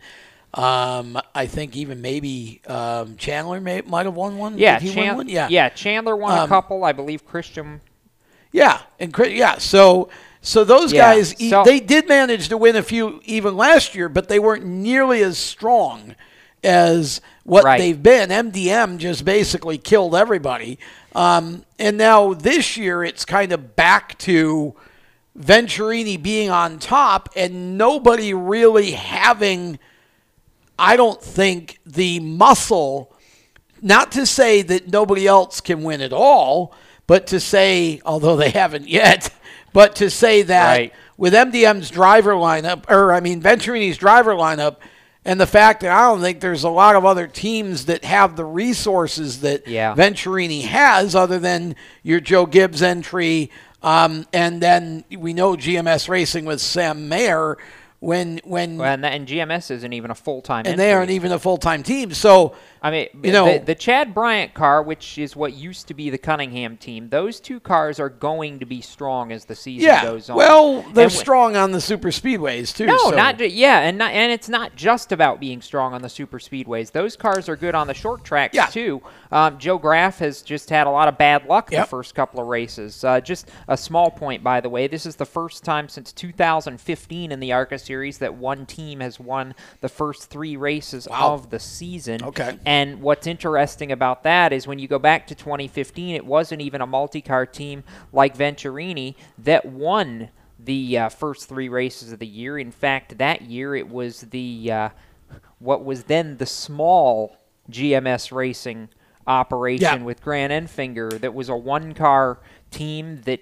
[0.54, 4.58] um, I think even maybe um, Chandler may, might have won one.
[4.58, 5.30] Yeah, Did Chan- one?
[5.30, 5.70] Yeah, yeah.
[5.70, 7.26] Chandler won a Um, couple, I believe.
[7.26, 7.80] Christian
[8.52, 9.58] Yeah, and yeah.
[9.58, 10.10] So
[10.44, 14.10] So those Yeah, guys, so- they did manage to win a few even last year,
[14.10, 16.16] but they weren't nearly as strong
[16.64, 17.78] as what Right.
[17.80, 18.32] they've been.
[18.32, 20.80] MDM just basically killed everybody.
[21.14, 24.74] Um, and now this year, it's kind of back to
[25.40, 29.78] Venturini being on top and nobody really having,
[30.78, 33.14] I don't think, the muscle.
[33.82, 36.74] Not to say that nobody else can win at all,
[37.12, 39.30] but to say, although they haven't yet,
[39.74, 40.94] but to say that Right.
[41.18, 44.78] with MDM's driver lineup, or I mean Venturini's driver lineup,
[45.26, 48.38] and the fact that I don't think there's a lot of other teams that have
[48.38, 49.94] the resources that Yeah.
[49.94, 53.52] Venturini has, other than your Joe Gibbs entry,
[53.84, 57.58] um, and then we know GMS Racing with Sam Mayer
[58.00, 60.64] when when Well, and, and GMS isn't even a full time.
[60.66, 62.14] and they aren't even a full time team.
[62.14, 65.94] So I mean, you know, the, the Chad Bryant car, which is what used to
[65.94, 69.88] be the Cunningham team, those two cars are going to be strong as the season
[69.88, 70.04] yeah.
[70.04, 70.38] goes on.
[70.38, 72.88] Well, they're And strong on the super speedways too.
[72.88, 73.12] No, so.
[73.12, 76.92] not yeah, and not, and it's not just about being strong on the super speedways.
[76.92, 79.02] Those cars are good on the short tracks too.
[79.32, 82.48] Um, Joe Graf has just had a lot of bad luck the first couple of
[82.48, 83.04] races.
[83.04, 87.32] Uh, just a small point, by the way, this is the first time since 2015
[87.32, 91.34] in the ARCA series that one team has won the first three races Wow.
[91.34, 92.24] of the season.
[92.24, 92.58] Okay.
[92.66, 92.71] And
[93.02, 96.88] what's interesting about that is when you go back to 2015, it wasn't even a
[96.88, 102.58] multi-car team like Venturini that won the uh, first three races of the year.
[102.58, 104.90] In fact, that year it was the uh,
[105.60, 107.36] what was then the small
[107.70, 108.90] GMS Racing
[109.28, 110.04] operation Yeah.
[110.04, 112.40] with Grant Enfinger that was a one-car
[112.72, 113.40] team that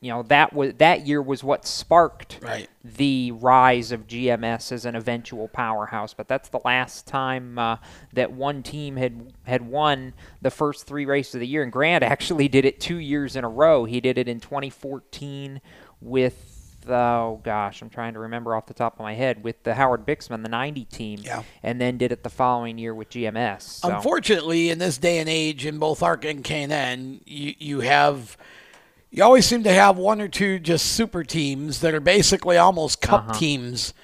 [0.00, 2.68] you know that was that year was what sparked Right.
[2.84, 6.14] the rise of GMS as an eventual powerhouse.
[6.14, 7.76] But that's the last time uh,
[8.12, 11.62] that one team had had won the first three races of the year.
[11.62, 13.84] And Grant actually did it two years in a row.
[13.86, 15.60] He did it in 2014
[16.00, 16.54] with.
[16.90, 20.06] Oh gosh, I'm trying to remember off the top of my head with the Howard
[20.06, 21.42] Bixman, the 90 team, Yeah.
[21.62, 23.60] and then did it the following year with GMS.
[23.82, 23.94] So.
[23.94, 28.38] Unfortunately, in this day and age, in both ARC and K&N, you, you have
[29.10, 33.00] you always seem to have one or two just super teams that are basically almost
[33.00, 33.38] cup Uh-huh.
[33.38, 33.94] teams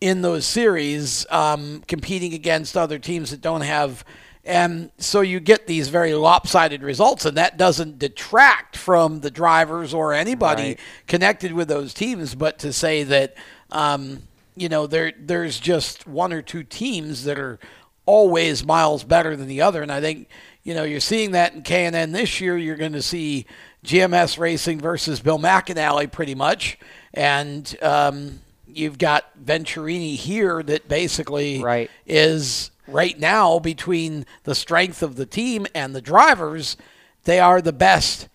[0.00, 4.04] in those series, um, competing against other teams that don't have.
[4.44, 9.92] And so you get these very lopsided results, and that doesn't detract from the drivers
[9.92, 10.78] or anybody Right.
[11.06, 12.34] connected with those teams.
[12.34, 13.34] But to say that,
[13.70, 14.22] um,
[14.56, 17.58] you know, there there's just one or two teams that are
[18.06, 20.28] always miles better than the other, and I think
[20.62, 22.56] you know you're seeing that in K and N this year.
[22.56, 23.44] You're going to see
[23.88, 26.78] GMS Racing versus Bill McAnally pretty much,
[27.14, 31.90] and um, you've got Venturini here that basically Right.
[32.06, 36.76] is right now between the strength of the team and the drivers,
[37.24, 38.28] they are the best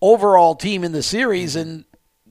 [0.00, 1.84] overall team in the series, and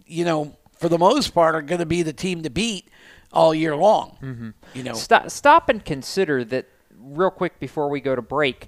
[0.05, 2.87] you know for the most part are going to be the team to beat
[3.33, 4.17] all year long.
[4.21, 4.49] Mm-hmm.
[4.73, 6.67] You know, Stop, stop and consider that
[6.97, 8.67] real quick before we go to break.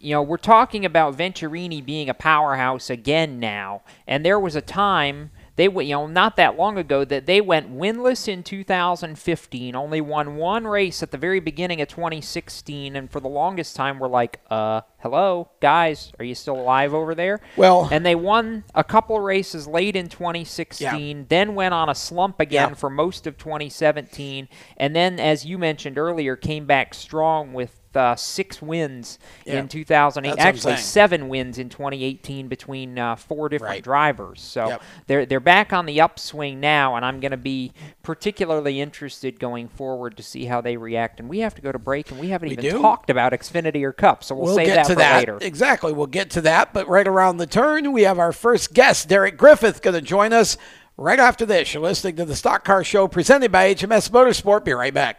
[0.00, 4.60] You know, we're talking about Venturini being a powerhouse again now, and there was a
[4.60, 10.00] time they you know, not that long ago that they went winless in 2015, only
[10.00, 14.06] won one race at the very beginning of 2016, and for the longest time we're
[14.06, 17.40] like, uh, hello, guys, are you still alive over there?
[17.56, 22.38] Well- and they won a couple races late in 2016, then went on a slump
[22.38, 22.74] again Yeah.
[22.76, 28.16] for most of 2017, and then, as you mentioned earlier, came back strong with uh,
[28.16, 29.58] six wins Yeah.
[29.60, 30.36] in 2008.
[30.36, 33.82] That's Actually, seven wins in 2018 between uh, four different Right.
[33.84, 34.40] drivers.
[34.40, 34.82] So Yep.
[35.08, 37.72] they're they're back on the upswing now, and I'm going to be
[38.02, 41.20] particularly interested going forward to see how they react.
[41.20, 42.80] And we have to go to break, and we haven't We even do?
[42.80, 45.38] talked about Xfinity or Cup, so we'll, we'll save get that to for that later.
[45.42, 45.92] exactly.
[45.92, 49.36] We'll get to that, but right around the turn, we have our first guest, Derek
[49.36, 50.56] Griffith, going to join us
[50.96, 51.74] right after this.
[51.74, 54.64] You're listening to the Stock Car Show presented by HMS Motorsport.
[54.64, 55.18] Be right back.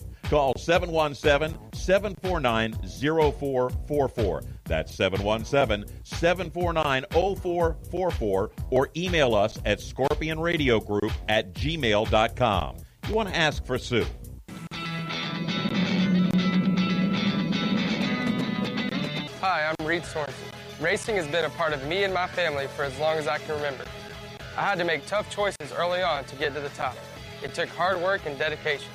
[0.23, 4.43] Call 717 749 0444.
[4.65, 12.77] That's 717 749 0444 or email us at scorpionradiogroup at gmail.com.
[13.07, 14.05] You want to ask for Sue.
[19.41, 20.45] Hi, I'm Reed Sorenson.
[20.79, 23.37] Racing has been a part of me and my family for as long as I
[23.37, 23.85] can remember.
[24.57, 26.95] I had to make tough choices early on to get to the top.
[27.43, 28.89] It took hard work and dedication.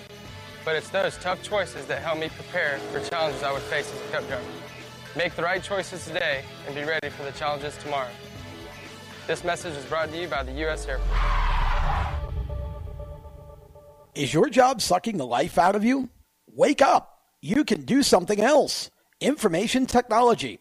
[0.66, 4.00] But it's those tough choices that help me prepare for challenges I would face as
[4.00, 4.42] a cup driver.
[5.14, 8.10] Make the right choices today and be ready for the challenges tomorrow.
[9.28, 10.84] This message is brought to you by the U.S.
[10.88, 11.20] Air Force.
[14.16, 16.08] Is your job sucking the life out of you?
[16.48, 17.20] Wake up.
[17.40, 18.90] You can do something else.
[19.20, 20.58] Information technology.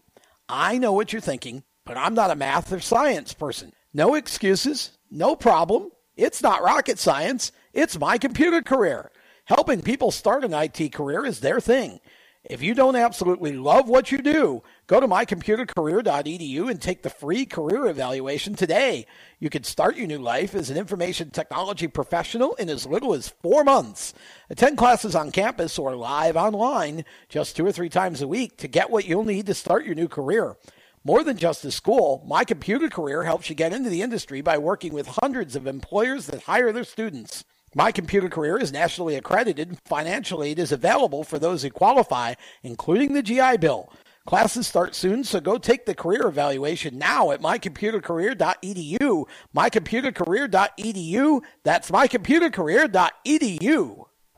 [0.48, 3.74] I know what you're thinking, but I'm not a math or science person.
[3.92, 5.90] No excuses, no problem.
[6.16, 7.52] It's not rocket science.
[7.74, 9.12] It's my computer career.
[9.46, 12.00] Helping people start an IT career is their thing.
[12.44, 17.46] If you don't absolutely love what you do, go to mycomputercareer.edu and take the free
[17.46, 19.06] career evaluation today.
[19.40, 23.30] You can start your new life as an information technology professional in as little as
[23.44, 24.16] four months.
[24.50, 28.68] Attend classes on campus or live online just two or three times a week to
[28.68, 30.58] get what you'll need to start your new career.
[31.04, 34.58] More than just a school, My Computer Career helps you get into the industry by
[34.58, 37.46] working with hundreds of employers that hire their students.
[37.78, 39.78] My Computer Career is nationally accredited.
[39.84, 43.92] Financial aid is available for those who qualify, including the GI Bill.
[44.26, 49.26] Classes start soon, so go take the career evaluation now at mycomputercareer.edu.
[49.54, 51.42] Mycomputercareer.edu.
[51.64, 54.06] That's mycomputercareer.edu.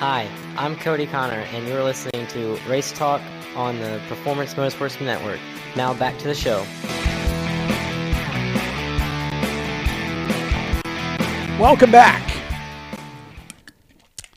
[0.00, 3.20] Hi, I'm Cody Connor, and you're listening to Race Talk
[3.56, 5.40] on the Performance Motorsports Network.
[5.74, 6.64] Now back to the show.
[11.60, 12.30] Welcome back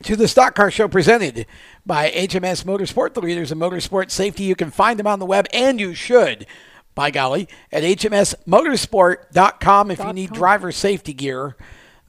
[0.01, 1.45] to the Stock Car Show presented
[1.86, 4.45] by HMS Motorsport, the leaders in motorsport safety.
[4.45, 6.47] You can find them on the web, and you should,
[6.95, 11.55] by golly, at hmsmotorsport.com if you need driver safety gear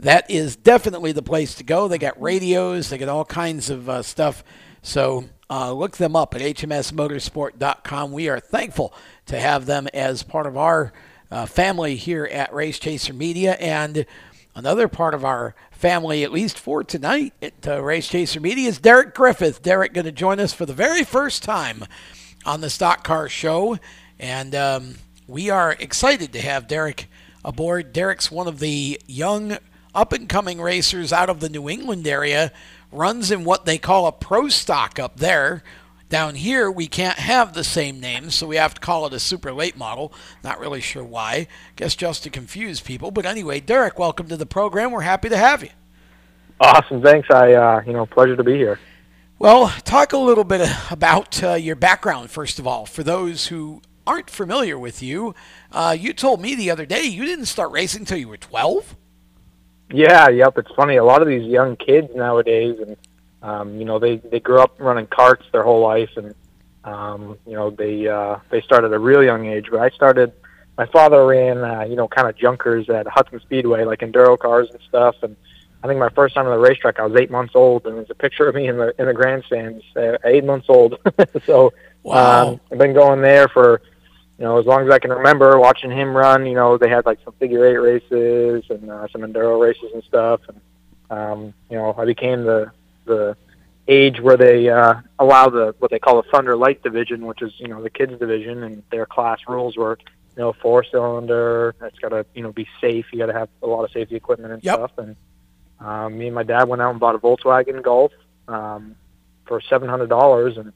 [0.00, 1.88] that is definitely the place to go.
[1.88, 4.42] They got radios, they got all kinds of uh, stuff.
[4.82, 8.12] So uh, look them up at hmsmotorsport.com.
[8.12, 8.94] We are thankful
[9.26, 10.92] to have them as part of our
[11.30, 13.52] uh, family here at Race Chaser Media.
[13.54, 14.06] And
[14.54, 18.78] another part of our family, at least for tonight at uh, Race Chaser Media, is
[18.78, 19.62] Derek Griffith.
[19.62, 21.84] Derek going to join us for the very first time
[22.44, 23.78] on the Stock Car Show.
[24.18, 24.94] And um,
[25.26, 27.08] we are excited to have Derek
[27.44, 27.92] aboard.
[27.92, 29.58] Derek's one of the young
[29.94, 32.52] up and coming racers out of the New England area,
[32.90, 35.62] runs in what they call a pro stock up there.
[36.08, 39.18] Down here, we can't have the same name, so we have to call it a
[39.18, 40.12] super late model.
[40.44, 41.46] Not really sure why.
[41.76, 43.10] Guess just to confuse people.
[43.10, 44.90] But anyway, Derek, welcome to the program.
[44.90, 45.70] We're happy to have you.
[46.60, 47.02] Awesome.
[47.02, 47.28] Thanks.
[47.30, 48.78] I, uh, you know, pleasure to be here.
[49.38, 53.80] Well, talk a little bit about uh, your background, first of all, for those who
[54.06, 55.34] aren't familiar with you.
[55.70, 58.96] Uh, you told me the other day you didn't start racing until you were 12?
[59.90, 60.56] Yeah, yep.
[60.58, 60.96] It's funny.
[60.96, 62.96] A lot of these young kids nowadays, and
[63.42, 66.34] um, you know, they they grew up running carts their whole life, and
[66.84, 69.66] um, you know, they uh, they started at a real young age.
[69.70, 70.32] But I started.
[70.78, 74.70] My father ran, uh, you know, kind of junkers at Hudson Speedway, like enduro cars
[74.70, 75.16] and stuff.
[75.22, 75.36] And
[75.82, 78.08] I think my first time on the racetrack, I was eight months old, and there's
[78.10, 80.96] a picture of me in the in the grandstands, uh, eight months old.
[81.46, 82.48] so wow.
[82.48, 83.82] um, I've been going there for
[84.42, 87.06] you know, as long as I can remember watching him run, you know, they had
[87.06, 90.40] like some figure eight races and uh, some enduro races and stuff.
[90.48, 90.60] And,
[91.10, 92.72] um, you know, I became the,
[93.04, 93.36] the
[93.86, 97.52] age where they, uh, allow the, what they call the Thunder Light division, which is,
[97.58, 99.96] you know, the kids division and their class rules were,
[100.36, 101.76] you know, four cylinder.
[101.80, 103.06] It's got to, you know, be safe.
[103.12, 104.74] You got to have a lot of safety equipment and yep.
[104.74, 104.90] stuff.
[104.98, 105.14] And,
[105.78, 108.10] um, me and my dad went out and bought a Volkswagen Golf,
[108.48, 108.96] um,
[109.46, 110.72] for $700 and,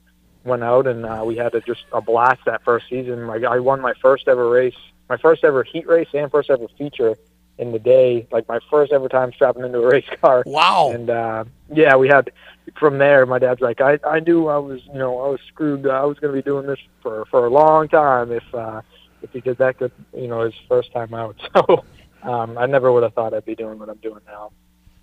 [0.46, 3.26] went out and uh, we had a, just a blast that first season.
[3.26, 4.76] Like I won my first ever race,
[5.08, 7.16] my first ever heat race and first ever feature
[7.58, 8.26] in the day.
[8.30, 10.42] Like my first ever time strapping into a race car.
[10.46, 10.92] Wow!
[10.92, 12.30] And uh, yeah, we had
[12.78, 13.26] from there.
[13.26, 15.86] My dad's like, I I knew I was you know I was screwed.
[15.86, 18.82] I was going to be doing this for for a long time if uh,
[19.22, 19.92] if he did that good.
[20.16, 21.36] You know, his first time out.
[21.56, 21.84] So
[22.22, 24.50] um, I never would have thought I'd be doing what I'm doing now.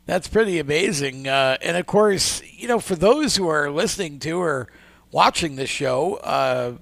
[0.05, 1.27] That's pretty amazing.
[1.27, 4.67] Uh, and of course, you know, for those who are listening to or
[5.13, 6.73] watching this show, uh,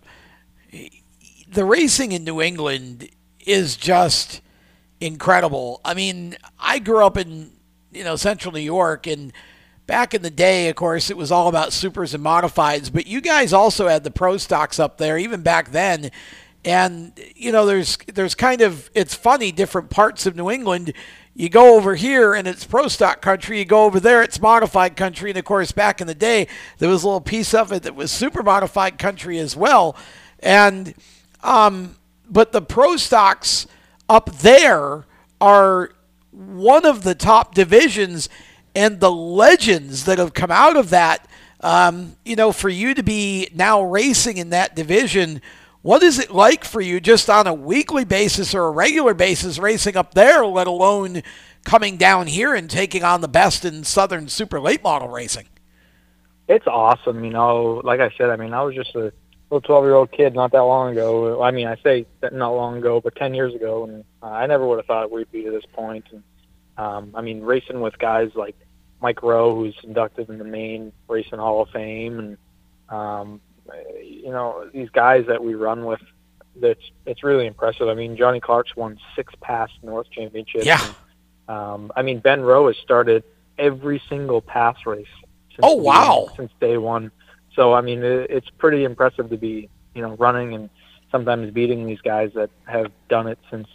[1.52, 3.10] the racing in New England
[3.46, 4.42] is just
[5.00, 5.82] incredible.
[5.86, 7.52] I mean, I grew up in
[7.92, 9.32] you know central New York, and
[9.86, 12.92] back in the day, of course, it was all about supers and modifieds.
[12.92, 16.10] But you guys also had the pro stocks up there, even back then.
[16.64, 20.94] And you know, there's there's kind of it's funny different parts of New England.
[21.34, 23.60] You go over here and it's pro stock country.
[23.60, 25.32] You go over there, it's modified country.
[25.32, 26.48] And of course, back in the day,
[26.80, 29.96] there was a little piece of it that was super modified country as well.
[30.40, 30.94] And,
[31.42, 31.96] um,
[32.30, 33.66] but the pro stocks
[34.10, 35.06] up there
[35.40, 35.92] are
[36.32, 38.28] one of the top divisions
[38.76, 41.28] and the legends that have come out of that.
[41.62, 45.42] Um, you know, for you to be now racing in that division,
[45.82, 49.58] what is it like for you just on a weekly basis or a regular basis
[49.58, 51.24] racing up there, let alone
[51.64, 55.48] coming down here and taking on the best in Southern Super Late Model racing?
[56.48, 57.82] It's awesome, you know.
[57.84, 59.12] Like I said, I mean, I was just a
[59.50, 61.42] little 12 year old kid not that long ago.
[61.42, 64.68] I mean, I say not long ago, but 10 years ago, and uh, I never
[64.68, 66.06] would have thought we'd be to this point.
[66.12, 66.24] And
[66.78, 68.56] um, I mean, racing with guys like
[69.02, 72.38] Mike Rowe, who's inducted in the Maine Racing Hall of Fame, and
[72.90, 73.42] um,
[74.04, 76.02] you know these guys that we run with.
[76.56, 77.88] That's it's really impressive.
[77.88, 80.66] I mean, Johnny Clark's won six PASS North championships.
[80.66, 80.84] Yeah.
[81.48, 83.24] And, um, I mean, Ben Rowe has started
[83.58, 85.08] every single PASS race.
[85.50, 86.30] Since Oh, wow.
[86.36, 87.12] Since day one.
[87.56, 90.70] So I mean, it, it's pretty impressive to be you know running and
[91.12, 93.68] sometimes beating these guys that have done it since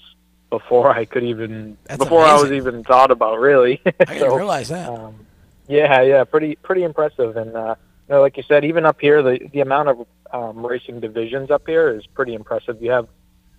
[0.51, 3.81] before I could even That's before I was even thought about really.
[3.87, 4.89] I didn't realize that.
[4.89, 5.27] Um,
[5.69, 7.37] yeah, yeah, pretty pretty impressive.
[7.37, 7.75] And uh,
[8.09, 11.51] you know, like you said, even up here, the the amount of um, racing divisions
[11.51, 12.81] up here is pretty impressive.
[12.81, 13.09] You have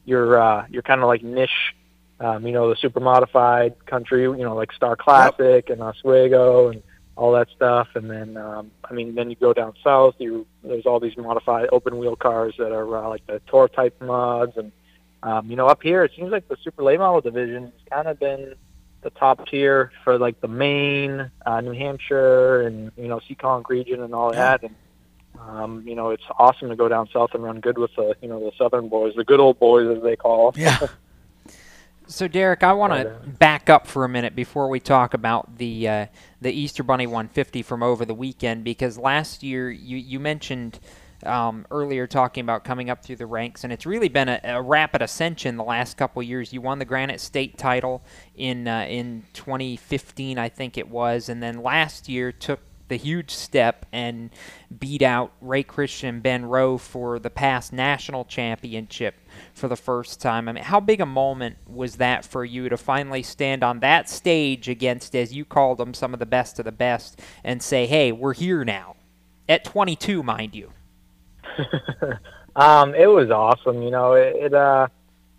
[0.05, 1.75] your uh, your kind of like niche,
[2.19, 6.81] um, you know, the super modified country, you know, like Star Classic and Oswego and
[7.15, 7.87] all that stuff.
[7.95, 10.15] And then, um, I mean, then you go down south.
[10.19, 14.01] You there's all these modified open wheel cars that are uh, like the tour type
[14.01, 14.71] mods and
[15.23, 18.07] um, you know, up here, it seems like the super late model division has kind
[18.07, 18.53] of been
[19.01, 24.01] the top tier for like the Maine, uh, New Hampshire, and you know, Seekonk region
[24.01, 24.63] and all that.
[24.63, 24.75] And
[25.39, 28.27] um, you know, it's awesome to go down south and run good with the you
[28.27, 30.53] know the southern boys, the good old boys as they call.
[30.55, 30.79] Yeah.
[32.09, 35.89] So Derek, I want to back up for a minute before we talk about the
[35.89, 36.05] uh,
[36.39, 40.79] the Easter Bunny 150 from over the weekend because last year you you mentioned
[41.23, 44.61] um, earlier talking about coming up through the ranks, and it's really been a, a
[44.61, 46.53] rapid ascension the last couple years.
[46.53, 48.03] You won the Granite State title
[48.35, 53.31] in uh, in 2015, I think it was, and then last year took the huge
[53.31, 54.29] step and
[54.79, 59.15] beat out Ray Christian and Ben Rowe for the PASS national championship
[59.53, 60.47] for the first time.
[60.47, 64.09] I mean, how big a moment was that for you to finally stand on that
[64.09, 67.85] stage against, as you called them, some of the best of the best, and say,
[67.85, 68.95] "Hey, we're here now."
[69.49, 70.71] At 22, mind you.
[72.55, 73.81] um, it was awesome.
[73.81, 74.87] You know, it, it uh,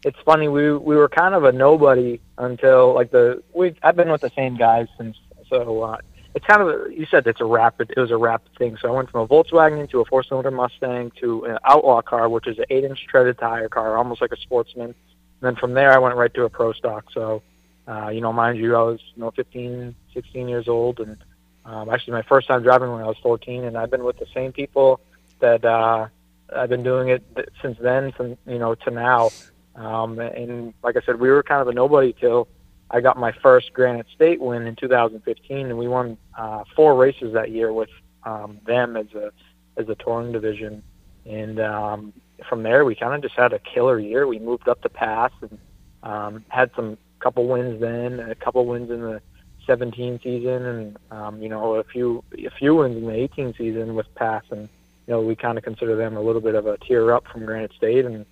[0.05, 0.49] it's funny.
[0.49, 3.75] We we were kind of a nobody until like the we.
[3.83, 5.17] I've been with the same guys since.
[5.49, 5.99] So uh,
[6.35, 7.93] it's kind of you said it's a rapid.
[7.97, 8.77] It was a rapid thing.
[8.81, 12.47] So I went from a Volkswagen to a four-cylinder Mustang to an Outlaw car, which
[12.47, 14.87] is an eight-inch treaded tire car, almost like a sportsman.
[14.91, 14.95] And
[15.41, 17.07] then from there, I went right to a pro stock.
[17.13, 17.43] So,
[17.87, 21.17] uh, you know, mind you, I was you know 15, 16 years old, and
[21.65, 24.27] um, actually my first time driving when I was 14, and I've been with the
[24.35, 25.01] same people
[25.41, 26.09] that uh,
[26.55, 27.23] I've been doing it
[27.63, 29.31] since then, from you know to now.
[29.75, 32.49] Um, and like I said, we were kind of a nobody till
[32.91, 37.35] I got my first Granite State win in 2015, and we won uh, four races
[37.35, 37.91] that year with
[38.25, 39.31] um, them as a
[39.77, 40.83] as a touring division.
[41.27, 42.13] And um,
[42.49, 44.27] from there, we kind of just had a killer year.
[44.27, 45.59] We moved up to PASS and
[46.03, 49.21] um, had some couple wins then, a couple wins in the
[49.67, 53.95] 17 season, and um, you know a few a few wins in the 18 season
[53.95, 54.45] with PASS.
[54.51, 54.69] And
[55.09, 57.47] you know we kind of consider them a little bit of a tier up from
[57.47, 58.27] Granite State, and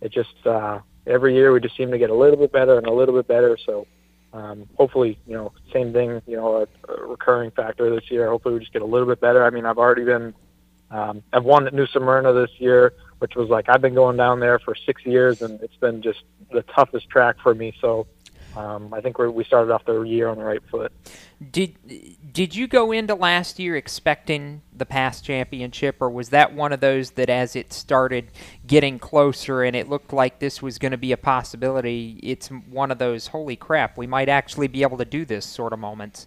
[0.00, 2.86] it just uh, every year we just seem to get a little bit better and
[2.86, 3.58] a little bit better.
[3.66, 3.86] So
[4.32, 8.30] um, hopefully, you know, same thing, you know, a, a recurring factor this year.
[8.30, 9.44] Hopefully, we just get a little bit better.
[9.44, 10.32] I mean, I've already been,
[10.90, 14.40] um, I've won at New Smyrna this year, which was like I've been going down
[14.40, 17.74] there for six years, and it's been just the toughest track for me.
[17.82, 18.06] So
[18.56, 20.92] um, I think we're, we started off the year on the right foot.
[21.50, 21.76] Did
[22.32, 26.80] did you go into last year expecting the PASS championship, or was that one of
[26.80, 28.30] those that as it started
[28.66, 32.90] getting closer and it looked like this was going to be a possibility, it's one
[32.90, 36.26] of those holy crap, we might actually be able to do this sort of moments?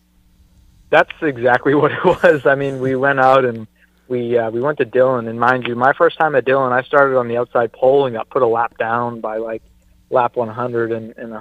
[0.89, 2.45] That's exactly what it was.
[2.45, 3.67] I mean, we went out and
[4.07, 6.84] we uh, we went to Dillon, and mind you, my first time at Dillon, I
[6.84, 9.63] started on the outside pole and got put a lap down by like
[10.09, 11.34] lap 100 and, and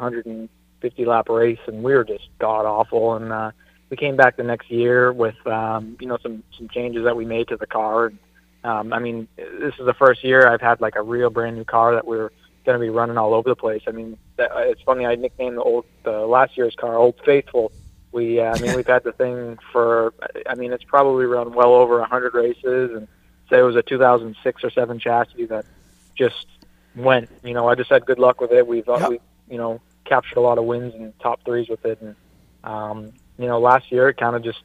[0.85, 3.15] 150 lap race, and we were just god awful.
[3.15, 3.51] And uh,
[3.91, 7.25] we came back the next year with um, you know some some changes that we
[7.25, 8.07] made to the car.
[8.07, 8.19] And,
[8.65, 11.65] um, I mean, this is the first year I've had like a real brand new
[11.65, 12.31] car that we're
[12.65, 13.83] going to be running all over the place.
[13.87, 15.05] I mean, that, it's funny.
[15.05, 17.73] I nicknamed the old the last year's car Old Faithful.
[18.13, 20.13] We, uh, I mean, we've had the thing for.
[20.47, 23.09] I mean, it's probably run well over hundred races, and
[23.49, 25.67] say it was a 2006 or seven chassis that
[26.15, 26.47] just
[26.95, 27.29] went.
[27.43, 28.67] You know, I just had good luck with it.
[28.67, 32.01] We've, uh, we, you know, captured a lot of wins and top threes with it.
[32.01, 32.17] And
[32.65, 34.63] um, you know, last year it kind of just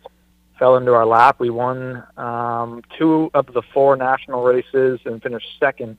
[0.57, 1.39] fell into our lap.
[1.39, 5.97] We won um, two of the four national races and finished second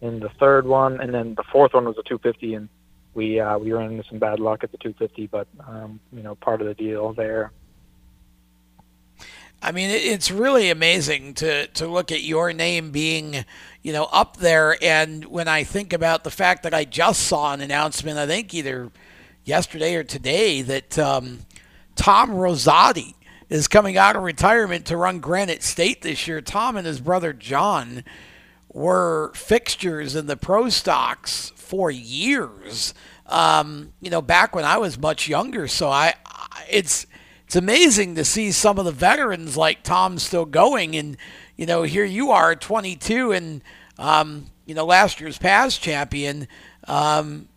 [0.00, 2.68] in the third one, and then the fourth one was a 250, and
[3.14, 6.34] we uh, we ran into some bad luck at the 250, but um, you know,
[6.34, 7.52] part of the deal there.
[9.64, 13.44] I mean, it's really amazing to, to look at your name being,
[13.80, 14.76] you know, up there.
[14.82, 18.52] And when I think about the fact that I just saw an announcement, I think
[18.54, 18.90] either
[19.44, 21.40] yesterday or today, that um,
[21.94, 23.14] Tom Rosati
[23.48, 26.40] is coming out of retirement to run Granite State this year.
[26.40, 28.02] Tom and his brother John
[28.72, 32.94] were fixtures in the pro stocks for years.
[33.26, 35.68] Um, you know, back when I was much younger.
[35.68, 36.14] So I,
[36.68, 37.06] it's
[37.52, 41.18] it's amazing to see some of the veterans like Tom still going, and
[41.54, 43.62] you know, here you are, 22, and
[43.98, 46.48] um, you know, last year's PASS champion.
[46.88, 47.50] Um,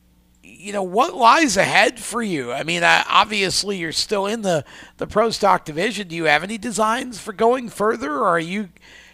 [0.44, 2.52] you know what lies ahead for you?
[2.52, 4.66] I mean, uh, obviously you're still in the
[4.98, 6.10] the pro stock division.
[6.10, 8.68] Do you have any designs for going further, or are you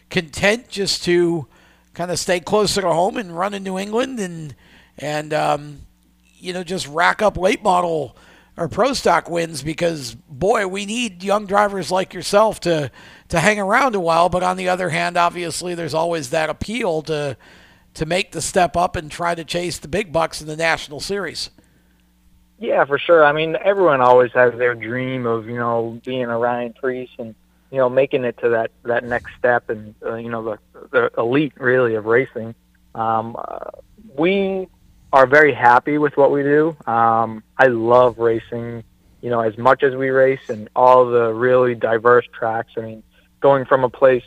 [0.10, 1.46] content just to
[1.94, 4.56] kind of stay closer to home and run in New England and
[4.98, 5.82] and um,
[6.40, 8.18] you know just rack up late model
[8.62, 12.92] or pro stock wins because boy, we need young drivers like yourself to
[13.30, 14.30] to hang around a while.
[14.30, 17.38] But on the other hand, obviously, there's always that appeal to
[17.96, 21.00] to make the step up and try to chase the big bucks in the national
[21.00, 21.50] series.
[22.60, 23.26] Yeah, for sure.
[23.26, 27.34] I mean, everyone always has their dream of you know being a Ryan Preece and
[27.72, 30.60] you know making it to that that next step and uh, you know the
[30.92, 32.54] the elite really of racing.
[32.94, 33.72] Um, uh,
[34.16, 34.68] we
[35.14, 36.76] are very happy with what we do.
[36.88, 38.84] Um, I love racing,
[39.22, 42.72] you know, as much as we race and all the really diverse tracks.
[42.78, 43.04] I mean,
[43.42, 44.24] going from a place,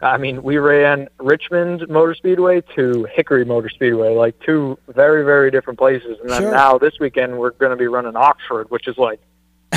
[0.00, 5.50] I mean, we ran Richmond Motor Speedway to Hickory Motor Speedway, like two very, very
[5.50, 6.18] different places.
[6.20, 6.50] And then Sure.
[6.50, 9.20] now this weekend we're going to be running Oxford, which is like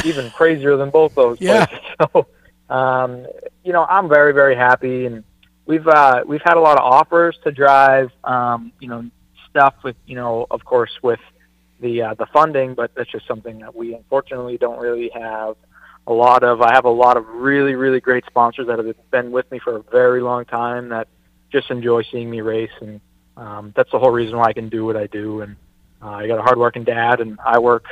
[0.03, 1.65] even crazier than both those Yeah.
[1.67, 1.85] places.
[2.13, 2.27] So,
[2.75, 3.25] um,
[3.63, 5.23] you know, I'm very, very happy, and
[5.65, 9.05] we've uh, we've had a lot of offers to drive, um, you know,
[9.57, 11.19] stuff with, you know, of course, with
[11.79, 15.55] the uh, the funding, but that's just something that we unfortunately don't really have
[16.05, 16.61] a lot of.
[16.61, 19.77] I have a lot of really, really great sponsors that have been with me for
[19.77, 21.07] a very long time that
[21.51, 23.01] just enjoy seeing me race, and
[23.35, 25.41] um, that's the whole reason why I can do what I do.
[25.41, 25.55] And
[26.01, 27.85] uh, I got a hardworking dad, and I work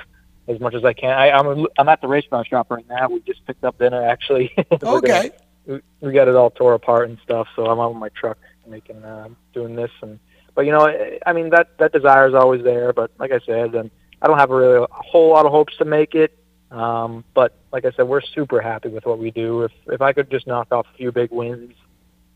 [0.48, 1.18] as much as I can.
[1.18, 3.10] I, I'm I'm at the race car shop right now.
[3.10, 4.54] We just picked up dinner actually.
[4.80, 5.32] Gonna- Okay.
[5.66, 7.48] we, we got it all tore apart and stuff.
[7.56, 8.38] So I'm out with my truck
[8.68, 10.20] making uh, doing this and
[10.56, 10.88] but you know
[11.26, 12.94] I- mean that that desire is always there.
[12.94, 13.92] But like I said, and
[14.22, 16.38] I don't have really a whole lot of hopes to make it.
[16.72, 19.64] Um, but like I said, we're super happy with what we do.
[19.64, 21.74] If if I could just knock off a few big wins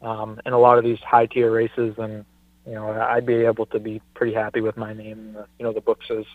[0.01, 2.25] um, in a lot of these high tier races, then
[2.67, 5.37] you know I'd be able to be pretty happy with my name.
[5.57, 6.25] You know the books as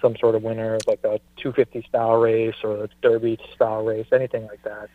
[0.00, 4.06] some sort of winner, of like a 250 style race or a Derby style race,
[4.12, 4.90] anything like that.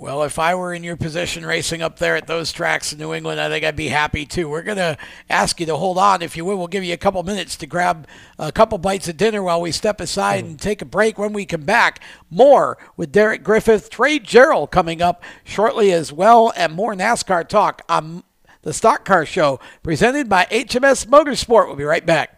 [0.00, 3.12] Well, if I were in your position racing up there at those tracks in New
[3.12, 4.48] England, I think I'd be happy too.
[4.48, 4.96] We're going to
[5.28, 6.56] ask you to hold on, if you will.
[6.56, 8.06] We'll give you a couple minutes to grab
[8.38, 11.18] a couple bites of dinner while we step aside and take a break.
[11.18, 16.52] When we come back, more with Derek Griffith, Trey Jarrell coming up shortly as well,
[16.54, 18.22] and more NASCAR talk on
[18.62, 21.66] the Stock Car Show presented by HMS Motorsport.
[21.66, 22.37] We'll be right back.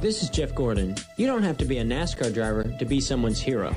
[0.00, 0.94] This is Jeff Gordon.
[1.18, 3.74] You don't have to be a NASCAR driver to be someone's hero.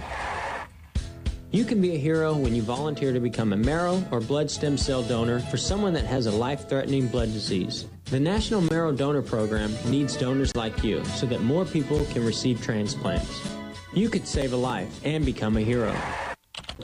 [1.51, 4.78] You can be a hero when you volunteer to become a marrow or blood stem
[4.78, 7.88] cell donor for someone that has a life threatening blood disease.
[8.05, 12.61] The National Marrow Donor Program needs donors like you so that more people can receive
[12.61, 13.45] transplants.
[13.93, 15.93] You could save a life and become a hero.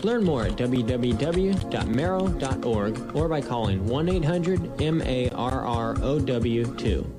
[0.03, 6.75] Learn more at www.marrow.org or by calling 1 800 M A R R O W
[6.75, 7.18] 2.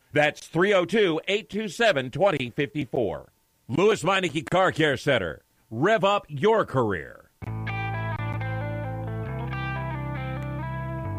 [0.13, 3.31] That's 302 827 2054.
[3.69, 5.41] Lewes Meineke Car Care Center.
[5.69, 7.29] Rev up your career.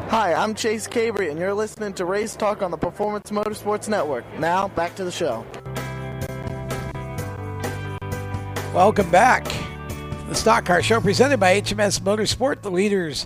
[0.09, 4.25] Hi, I'm Chase Cabre, and you're listening to Race Talk on the Performance Motorsports Network.
[4.37, 5.43] Now, back to the show.
[8.75, 9.45] Welcome back.
[10.29, 13.25] The Stock Car Show presented by HMS Motorsport, the leaders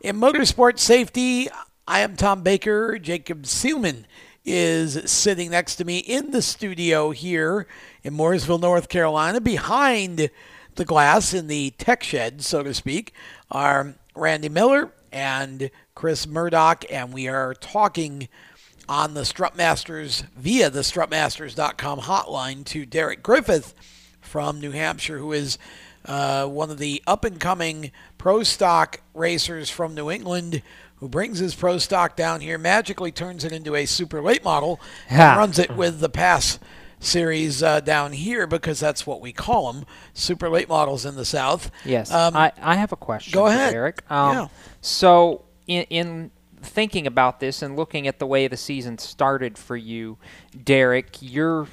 [0.00, 1.48] in motorsport safety.
[1.88, 3.00] I am Tom Baker.
[3.00, 4.04] Jacob Seelman
[4.44, 7.66] is sitting next to me in the studio here
[8.02, 9.40] in Mooresville, North Carolina.
[9.40, 10.30] Behind
[10.74, 13.12] the glass in the tech shed, so to speak,
[13.50, 18.28] are Randy Miller and Chris Murdoch, and we are talking
[18.88, 23.74] on the Strutmasters via the strutmasters.com hotline to Derek Griffith
[24.20, 25.58] from New Hampshire, who is
[26.04, 30.62] uh, one of the up and coming pro stock racers from New England
[31.00, 34.80] who brings his pro stock down here, magically turns it into a super late model,
[35.08, 36.58] and runs it with the PASS
[37.00, 39.84] series uh, down here because that's what we call them
[40.14, 41.70] super late models in the South.
[41.84, 42.12] Yes.
[42.12, 43.32] Um, I, I have a question.
[43.32, 43.74] go ahead.
[43.74, 44.02] Eric.
[44.10, 44.48] Um, Yeah.
[44.80, 46.30] So, in, in
[46.60, 50.18] thinking about this and looking at the way the season started for you,
[50.64, 51.68] Derek, you're.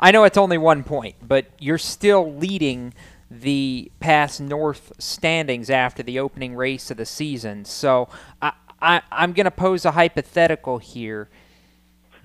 [0.00, 2.94] I know it's only one point, but you're still leading
[3.30, 7.64] the PASS North standings after the opening race of the season.
[7.64, 8.08] So,
[8.40, 8.52] I,
[8.84, 11.28] I, I'm going to pose a hypothetical here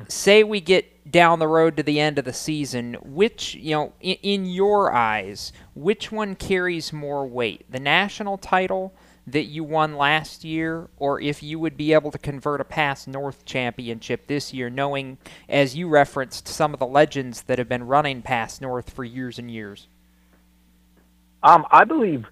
[0.07, 3.93] say we get down the road to the end of the season, which, you know,
[3.99, 7.65] in, in your eyes, which one carries more weight?
[7.69, 8.93] The national title
[9.27, 13.07] that you won last year, or if you would be able to convert a PASS
[13.07, 17.85] North championship this year, knowing, as you referenced, some of the legends that have been
[17.85, 19.87] running PASS North for years and years?
[21.43, 22.25] Um, I believe,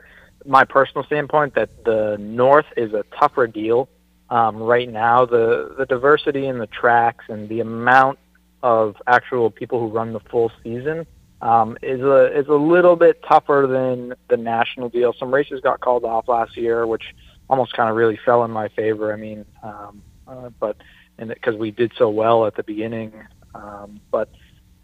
[0.45, 3.89] my personal standpoint, that the North is a tougher deal
[4.29, 5.25] um, right now.
[5.25, 8.19] The the diversity in the tracks and the amount
[8.63, 11.05] of actual people who run the full season
[11.41, 15.13] um, is a is a little bit tougher than the national deal.
[15.17, 17.03] Some races got called off last year, which
[17.49, 19.13] almost kind of really fell in my favor.
[19.13, 20.77] I mean, um, uh, but
[21.17, 23.13] and because we did so well at the beginning,
[23.53, 24.29] um, but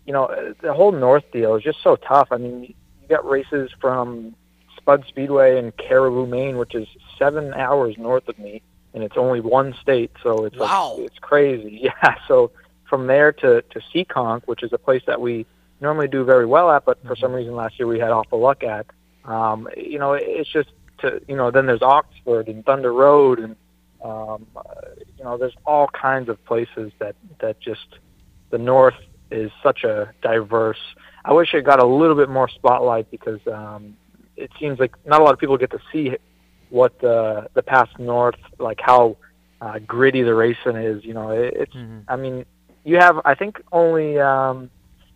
[0.06, 2.28] you know the whole North deal is just so tough.
[2.32, 4.36] I mean, you got races from
[4.78, 6.88] Spud Speedway in Caribou, Maine, which is
[7.18, 8.62] seven hours north of me,
[8.94, 10.96] and it's only one state, so it's Wow.
[10.98, 11.80] like, it's crazy.
[11.84, 12.52] Yeah, so
[12.86, 15.46] from there to to Seekonk, which is a place that we
[15.82, 18.64] normally do very well at, but for some reason last year we had awful luck
[18.64, 18.86] at.
[19.26, 20.70] Um, you know, it's just
[21.00, 21.52] to you know.
[21.52, 23.56] Then there's Oxford and Thunder Road, and
[24.04, 24.62] um, uh,
[25.18, 27.88] you know, there's all kinds of places that that just
[28.50, 28.96] the North
[29.32, 30.80] is such a diverse.
[31.26, 33.96] I wish it got a little bit more spotlight because um,
[34.36, 36.18] it seems like not a lot of people get to see
[36.74, 39.16] what the the PASS North, like how
[39.62, 41.06] uh, gritty the racing is.
[41.06, 41.76] You know, it, it's.
[42.08, 42.46] I mean,
[42.84, 43.22] you have.
[43.24, 44.72] I think only um,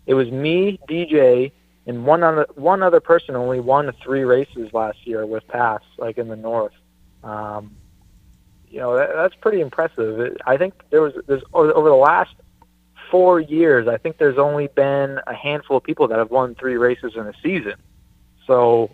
[0.06, 1.50] it was me, DJ,
[1.86, 6.16] and one other one other person only won three races last year with PASS, like
[6.16, 6.74] in the North.
[7.24, 7.76] Um,
[8.70, 10.20] you know, that, that's pretty impressive.
[10.20, 12.34] It, I think there was there's over, over the last
[13.10, 16.76] four years, I think there's only been a handful of people that have won three
[16.76, 17.74] races in a season.
[18.46, 18.90] So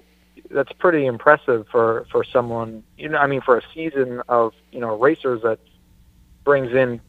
[0.51, 2.83] that's pretty impressive for for someone.
[2.97, 5.59] You know, I mean, for a season of you know racers that
[6.45, 7.01] brings in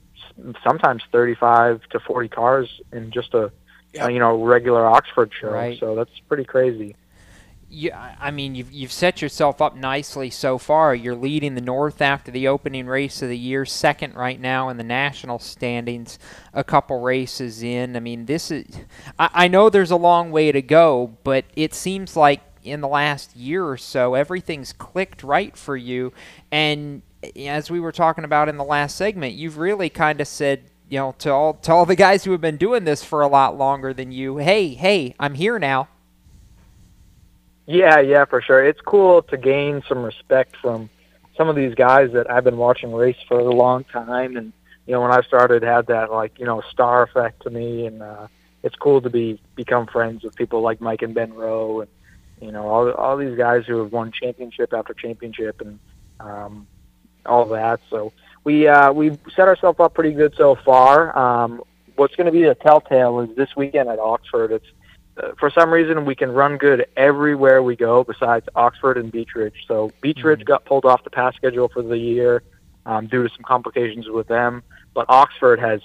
[0.63, 3.51] sometimes 35 to 40 cars in just a,
[3.99, 5.51] a you know regular Oxford show.
[5.51, 5.79] Right.
[5.79, 6.95] So that's pretty crazy.
[7.69, 10.95] you, I mean, you've, you've set yourself up nicely so far.
[10.95, 14.77] You're leading the North after the opening race of the year, second right now in
[14.77, 16.17] the national standings,
[16.53, 17.95] a couple races in.
[17.95, 18.65] I mean, this is,
[19.19, 22.87] I, I know there's a long way to go, but it seems like in the
[22.87, 26.13] last year or so, everything's clicked right for you.
[26.51, 27.01] And
[27.37, 30.99] as we were talking about in the last segment, you've really kind of said, you
[30.99, 33.57] know, to all to all the guys who have been doing this for a lot
[33.57, 35.87] longer than you, hey, hey, I'm here now.
[37.65, 38.63] Yeah, yeah, for sure.
[38.63, 40.89] It's cool to gain some respect from
[41.35, 44.53] some of these guys that I've been watching race for a long time, and
[44.85, 48.03] you know, when I started, had that like you know star effect to me, and
[48.03, 48.27] uh,
[48.63, 51.89] it's cool to be become friends with people like Mike and Ben Rowe, and
[52.41, 55.79] you know, all all these guys who have won championship after championship, and
[56.19, 56.67] um,
[57.25, 57.79] all that.
[57.89, 58.13] So
[58.43, 61.17] we uh, we set ourselves up pretty good so far.
[61.17, 61.63] Um,
[61.95, 64.51] what's going to be the telltale is this weekend at Oxford.
[64.51, 64.65] It's
[65.17, 69.53] uh, for some reason we can run good everywhere we go besides Oxford and Beechridge.
[69.67, 70.43] So Beechridge mm-hmm.
[70.43, 72.43] got pulled off the PASS schedule for the year
[72.85, 74.63] um, due to some complications with them,
[74.93, 75.81] but Oxford has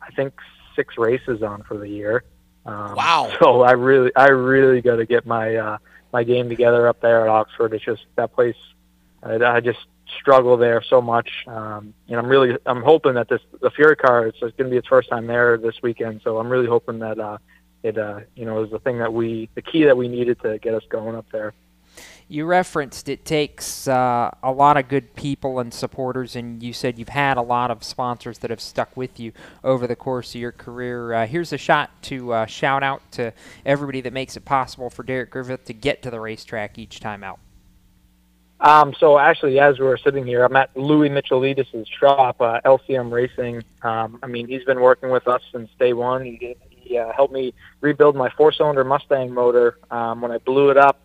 [0.00, 0.34] I think
[0.76, 2.24] six races on for the year.
[2.66, 3.32] Um, wow!
[3.40, 5.78] So I really I really got to get my uh,
[6.14, 7.74] my game together up there at Oxford.
[7.74, 8.56] It's just that place.
[9.22, 9.80] I, I just
[10.20, 11.28] struggle there so much.
[11.48, 14.74] Um, and I'm really I'm hoping that this the Fury car it's, it's going to
[14.74, 16.20] be its first time there this weekend.
[16.22, 17.38] So I'm really hoping that uh,
[17.82, 20.58] it uh, you know is the thing that we the key that we needed to
[20.58, 21.52] get us going up there.
[22.26, 26.98] You referenced it takes uh, a lot of good people and supporters, and you said
[26.98, 30.40] you've had a lot of sponsors that have stuck with you over the course of
[30.40, 31.12] your career.
[31.12, 33.32] Uh, here's a shot to uh, shout out to
[33.66, 37.22] everybody that makes it possible for Derek Griffith to get to the racetrack each time
[37.22, 37.38] out.
[38.60, 43.62] Um, so actually, as we're sitting here, I'm at Louis Michelidis' shop, uh, LCM Racing.
[43.82, 46.24] Um, I mean, he's been working with us since day one.
[46.24, 47.52] He, he uh, helped me
[47.82, 50.98] rebuild my four-cylinder Mustang motor um, when I blew it up.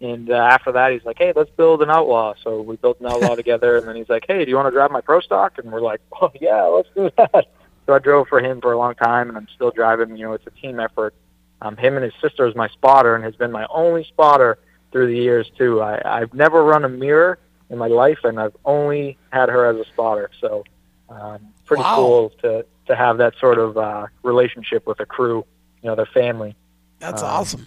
[0.00, 3.06] And uh, after that, he's like, "Hey, let's build an Outlaw." So we built an
[3.06, 3.76] Outlaw together.
[3.76, 5.80] And then he's like, "Hey, do you want to drive my Pro Stock?" And we're
[5.80, 7.46] like, "Oh yeah, let's do that."
[7.86, 10.16] So I drove for him for a long time, and I'm still driving.
[10.16, 11.14] You know, it's a team effort.
[11.62, 14.58] Um, him and his sister is my spotter, and has been my only spotter
[14.90, 15.80] through the years too.
[15.80, 17.38] I, I've never run a mirror
[17.70, 20.30] in my life, and I've only had her as a spotter.
[20.40, 20.64] So,
[21.08, 21.94] um, pretty wow.
[21.94, 25.44] cool to to have that sort of uh, relationship with a crew,
[25.82, 26.56] you know, their family.
[26.98, 27.66] That's um, awesome.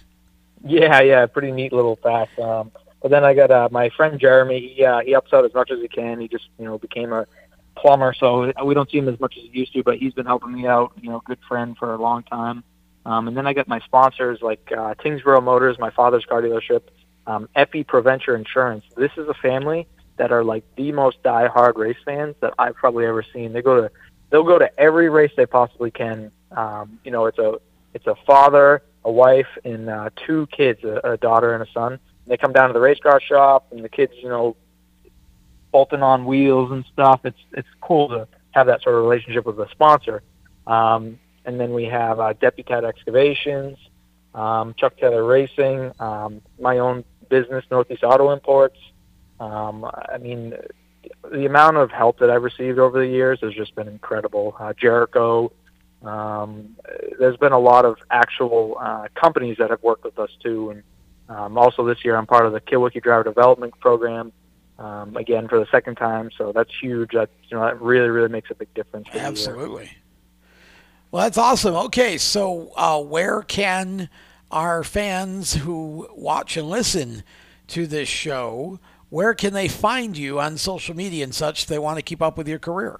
[0.63, 2.37] Yeah, yeah, pretty neat little fact.
[2.39, 4.73] Um, but then I got uh, my friend Jeremy.
[4.75, 6.19] He uh, he helps out as much as he can.
[6.19, 7.25] He just you know became a
[7.75, 9.83] plumber, so we don't see him as much as he used to.
[9.83, 10.91] But he's been helping me out.
[11.01, 12.63] You know, good friend for a long time.
[13.05, 16.81] Um, and then I got my sponsors like uh, Tyngsboro Motors, my father's car dealership,
[17.25, 18.83] um, Epi Proventure Insurance.
[18.97, 19.87] This is a family
[20.17, 23.53] that are like the most die-hard race fans that I've probably ever seen.
[23.53, 23.91] They go to
[24.29, 26.31] they'll go to every race they possibly can.
[26.51, 27.59] Um, you know, it's a
[27.93, 31.93] it's a father, a wife, and uh, two kids, a, a daughter and a son.
[31.93, 34.55] And they come down to the race car shop, and the kids, you know,
[35.71, 37.21] bolting on wheels and stuff.
[37.23, 40.23] It's it's cool to have that sort of relationship with a sponsor.
[40.67, 43.77] Um, and then we have uh, Deputat Excavations,
[44.35, 48.77] um, Chuck Taylor Racing, um, my own business, Northeast Auto Imports.
[49.39, 50.53] Um, I mean,
[51.31, 54.55] the amount of help that I've received over the years has just been incredible.
[54.59, 55.51] Uh, Jericho.
[56.03, 56.75] Um,
[57.19, 60.83] there's been a lot of actual uh, companies that have worked with us too, and
[61.27, 64.31] um, also this year I'm part of the Kulwicki Driver Development Program.
[64.77, 67.11] Um, again for the second time, so that's huge.
[67.11, 69.09] That you know that really really makes a big difference.
[69.13, 69.91] Absolutely.
[71.11, 71.75] Well, that's awesome.
[71.75, 74.09] Okay, so uh, where can
[74.51, 77.23] our fans who watch and listen
[77.67, 78.79] to this show,
[79.09, 82.21] where can they find you on social media and such if they want to keep
[82.21, 82.99] up with your career?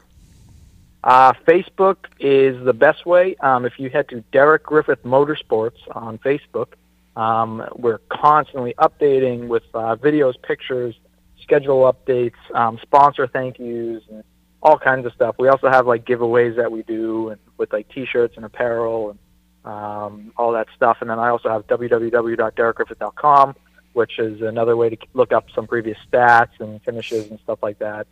[1.04, 3.36] Uh, Facebook is the best way.
[3.38, 6.74] Um, if you head to Derek Griffith Motorsports on Facebook,
[7.16, 10.96] um, we're constantly updating with uh, videos, pictures,
[11.42, 14.24] schedule updates, um, sponsor thank yous, and
[14.62, 15.36] all kinds of stuff.
[15.40, 19.20] We also have like giveaways that we do, and with like T-shirts and apparel and
[19.66, 20.98] um, all that stuff.
[21.02, 23.56] And then I also have www.derekgriffith.com,
[23.94, 27.80] which is another way to look up some previous stats and finishes and stuff like
[27.80, 28.08] that.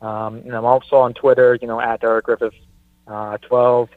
[0.00, 2.54] Um, and I'm also on Twitter, you know, at Derek Griffith
[3.06, 3.88] uh, 12.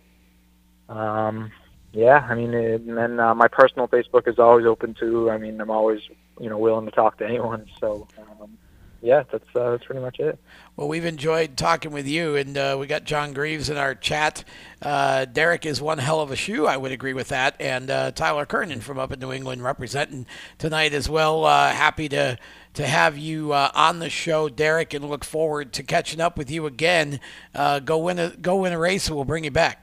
[0.90, 1.52] Um,
[1.94, 5.30] yeah, I mean, and then uh, my personal Facebook is always open too.
[5.30, 6.02] I mean, I'm always,
[6.40, 7.68] you know, willing to talk to anyone.
[7.80, 8.58] So, um,
[9.04, 10.40] yeah, that's uh, that's pretty much it.
[10.78, 14.46] Well, we've enjoyed talking with you, and uh, we got John Greaves in our chat.
[14.82, 16.66] Uh, Derek is one hell of a shoe.
[16.66, 17.58] I would agree with that.
[17.60, 20.26] And uh, Tyler Kernan from up in New England representing
[20.58, 21.44] tonight as well.
[21.44, 22.38] Uh, happy to
[22.74, 26.50] to have you uh, on the show, Derek, and look forward to catching up with
[26.50, 27.20] you again.
[27.54, 29.80] go win a go win a race, and we'll bring you back.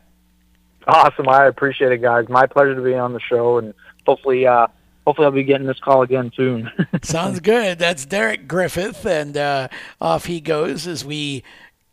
[0.86, 1.28] Awesome.
[1.28, 2.28] I appreciate it, guys.
[2.28, 3.74] My pleasure to be on the show, and
[4.06, 4.46] hopefully
[5.06, 6.70] hopefully I'll be getting this call again soon.
[7.02, 7.78] Sounds good.
[7.78, 9.68] That's Derek Griffith, and uh,
[10.00, 11.42] off he goes as we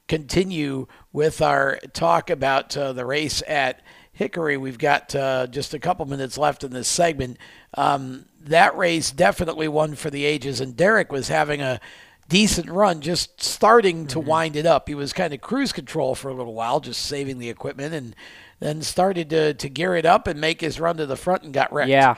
[0.07, 3.81] continue with our talk about uh, the race at
[4.17, 4.57] Hickory.
[4.57, 7.37] We've got uh, just a couple minutes left in this segment.
[7.75, 11.79] Um, that race definitely one for the ages, and Derek was having a
[12.27, 14.87] decent run, just starting to wind it up.
[14.87, 18.15] He was kind of cruise control for a little while, just saving the equipment, and
[18.59, 21.53] then started to, to gear it up and make his run to the front and
[21.53, 21.89] got wrecked.
[21.89, 22.15] Yeah.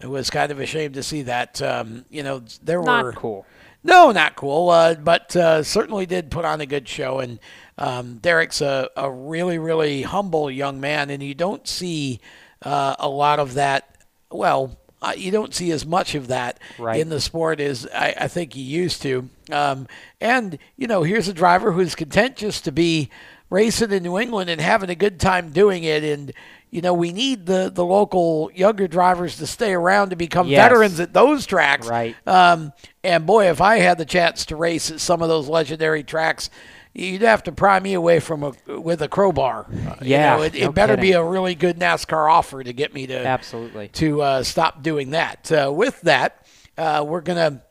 [0.00, 1.62] It was kind of a shame to see that.
[1.62, 3.46] Um, you know, there Not were cool.
[3.84, 4.70] No, not cool.
[4.70, 7.20] Uh, but uh, certainly did put on a good show.
[7.20, 7.38] And
[7.78, 12.20] um, Derek's a, a really, really humble young man, and you don't see
[12.62, 13.96] uh, a lot of that.
[14.30, 17.00] Well, uh, you don't see as much of that Right.
[17.00, 19.28] in the sport as I, I think you used to.
[19.50, 19.86] Um,
[20.20, 23.08] and you know, here's a driver who's content just to be
[23.48, 26.02] racing in New England and having a good time doing it.
[26.02, 26.32] And
[26.70, 30.62] you know, we need the the local younger drivers to stay around to become Yes.
[30.68, 31.86] veterans at those tracks.
[31.88, 32.14] Right.
[32.26, 32.72] Um,
[33.02, 36.50] and boy, if I had the chance to race at some of those legendary tracks,
[36.92, 39.66] you'd have to pry me away from a with a crowbar.
[39.70, 42.72] Uh, you Yeah, know, it, it no better be a really good NASCAR offer to
[42.72, 43.88] get me to Absolutely.
[43.88, 45.50] to uh, stop doing that.
[45.50, 46.46] Uh, with that,
[46.76, 47.62] uh, we're gonna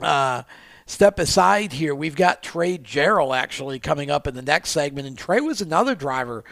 [0.00, 0.42] uh,
[0.86, 1.94] step aside here.
[1.94, 5.94] We've got Trey Jarrell actually coming up in the next segment, and Trey was another
[5.94, 6.44] driver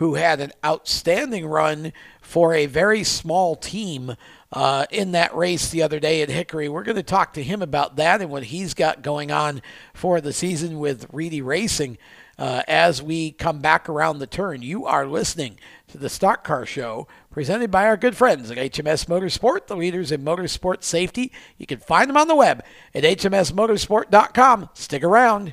[0.00, 4.16] who had an outstanding run for a very small team
[4.50, 6.70] uh, in that race the other day at Hickory.
[6.70, 9.60] We're going to talk to him about that and what he's got going on
[9.92, 11.98] for the season with Reedy Racing.
[12.38, 15.58] Uh, as we come back around the turn, you are listening
[15.88, 20.10] to the Stock Car Show presented by our good friends at HMS Motorsport, the leaders
[20.10, 21.30] in motorsport safety.
[21.58, 22.64] You can find them on the web
[22.94, 24.70] at hmsmotorsport.com.
[24.72, 25.52] Stick around.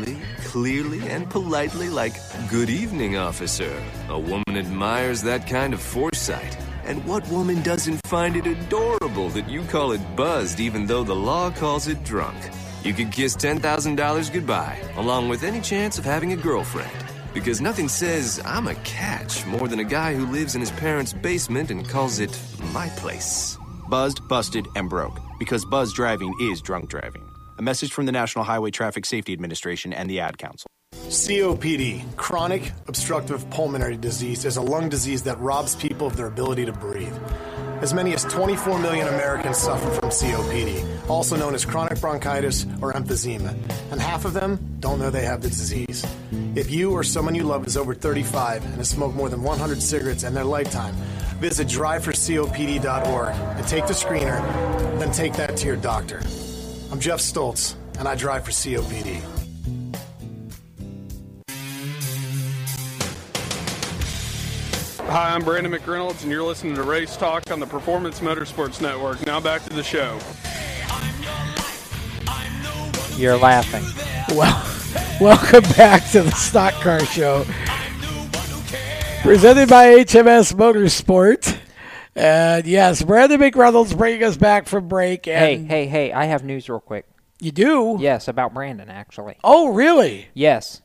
[0.54, 2.14] clearly, and politely, like,
[2.48, 3.74] Good evening, officer.
[4.10, 6.56] A woman admires that kind of foresight.
[6.86, 11.16] And what woman doesn't find it adorable that you call it buzzed even though the
[11.16, 12.38] law calls it drunk?
[12.84, 17.00] You could kiss $10,000 goodbye, along with any chance of having a girlfriend.
[17.34, 21.14] Because nothing says, I'm a catch, more than a guy who lives in his parents'
[21.14, 22.40] basement and calls it
[22.72, 23.58] my place.
[23.90, 25.20] Buzzed, busted, and broke.
[25.40, 27.33] Because buzz driving is drunk driving.
[27.58, 30.68] A message from the National Highway Traffic Safety Administration and the Ad Council.
[30.92, 36.66] COPD, chronic obstructive pulmonary disease, is a lung disease that robs people of their ability
[36.66, 37.16] to breathe.
[37.82, 42.94] As many as 24 million Americans suffer from COPD, also known as chronic bronchitis or
[42.94, 43.56] emphysema,
[43.92, 46.04] and half of them don't know they have the disease.
[46.56, 49.80] If you or someone you love is over 35 and has smoked more than 100
[49.82, 50.96] cigarettes in their lifetime,
[51.40, 54.42] visit driveforcopd.org and take the screener,
[55.00, 56.24] then take that to your doctor.
[56.94, 59.20] I'm Jeff Stoltz, and I drive for COPD.
[65.08, 69.26] Hi, I'm Brandon McReynolds, and you're listening to Race Talk on the Performance Motorsports Network.
[69.26, 70.20] Now back to the show.
[73.18, 73.84] You're laughing.
[74.36, 74.66] Well,
[75.20, 77.46] welcome back to the Stock Car Show,
[79.22, 81.63] presented by HMS Motorsport.
[82.16, 85.26] And yes, Brandon McReynolds bringing us back from break.
[85.26, 86.12] Hey, hey, hey!
[86.12, 87.08] I have news real quick.
[87.40, 87.98] You do?
[88.00, 89.36] Yes, about Brandon actually.
[89.44, 90.28] Oh, really?
[90.34, 90.82] Yes.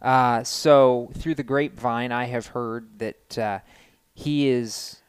[0.00, 3.58] Uh, so through the grapevine, I have heard that uh,
[4.12, 5.00] he is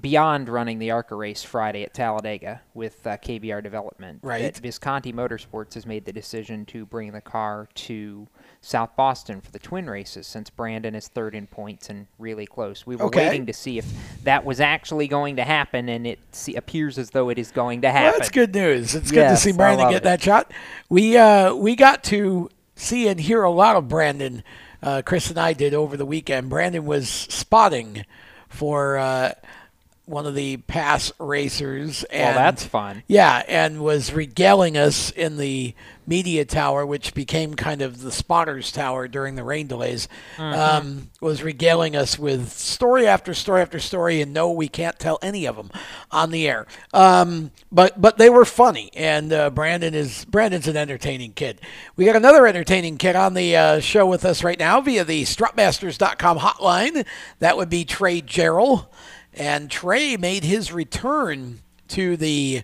[0.00, 4.20] beyond running the ARCA race Friday at Talladega with uh, KBR Development.
[4.22, 4.42] Right.
[4.42, 8.28] That Visconti Motorsports has made the decision to bring the car to
[8.66, 12.84] South Boston for the twin races since Brandon is third in points and really close.
[12.84, 13.28] We were Okay.
[13.28, 13.86] waiting to see if
[14.24, 17.82] that was actually going to happen, and it se- appears as though it is going
[17.82, 18.18] to Well, happen.
[18.18, 18.94] that's good news.
[18.96, 20.02] It's good to see Brandon get it.
[20.02, 20.50] that shot.
[20.88, 24.42] We uh, we got to see and hear a lot of Brandon.
[24.82, 26.50] Uh, Chris and I did over the weekend.
[26.50, 28.04] Brandon was spotting
[28.48, 29.32] for uh,
[30.06, 32.04] one of the PASS racers.
[32.12, 33.02] Well, that's fun.
[33.06, 35.74] Yeah, and was regaling us in the
[36.08, 40.06] media tower, which became kind of the spotters tower during the rain delays.
[40.36, 40.56] Mhm.
[40.56, 45.18] Um, was regaling us with story after story after story, and no, we can't tell
[45.20, 45.70] any of them
[46.12, 46.66] on the air.
[46.94, 51.60] Um, but but they were funny, and uh, Brandon is Brandon's an entertaining kid.
[51.96, 55.24] We got another entertaining kid on the uh, show with us right now via the
[55.24, 57.04] Strutmasters.com hotline.
[57.40, 58.86] That would be Trey Jarrell,
[59.36, 62.62] and Trey made his return to the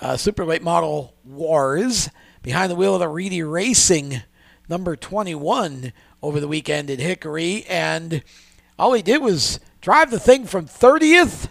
[0.00, 2.08] uh, Super Late Model Wars
[2.42, 4.22] behind the wheel of the Reedy Racing
[4.68, 7.64] number 21 over the weekend at Hickory.
[7.68, 8.22] And
[8.78, 11.48] all he did was drive the thing from 30th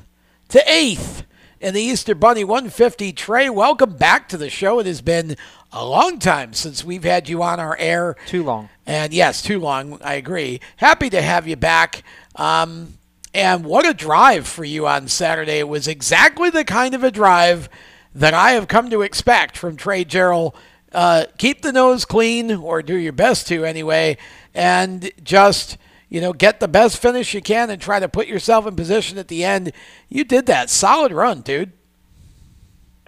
[0.49, 1.23] to 8th
[1.59, 3.13] in the Easter Bunny 150.
[3.13, 4.79] Trey, welcome back to the show.
[4.79, 5.35] It has been
[5.71, 8.15] a long time since we've had you on our air.
[8.27, 8.69] Too long.
[8.85, 9.99] And yes, too long.
[10.01, 10.59] I agree.
[10.77, 12.03] Happy to have you back.
[12.35, 12.97] Um,
[13.33, 15.59] and what a drive for you on Saturday.
[15.59, 17.69] It was exactly the kind of a drive
[18.13, 20.53] that I have come to expect from Trey Jarrell.
[20.91, 24.17] Uh, keep the nose clean, or do your best to anyway,
[24.53, 25.77] and just
[26.09, 29.17] you know get the best finish you can and try to put yourself in position
[29.17, 29.71] at the end.
[30.09, 30.69] You did that.
[30.69, 31.71] Solid run, dude.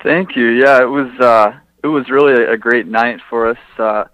[0.01, 0.47] Thank you.
[0.47, 3.57] Yeah, it was uh, it was really a great night for us.
[3.77, 4.05] Uh,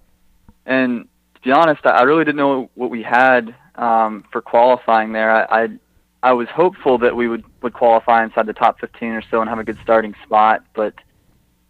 [0.65, 5.31] and to be honest, I really didn't know what we had um, for qualifying there.
[5.31, 5.69] I, I
[6.21, 9.49] I was hopeful that we would would qualify inside the top 15 or so and
[9.49, 10.93] have a good starting spot, but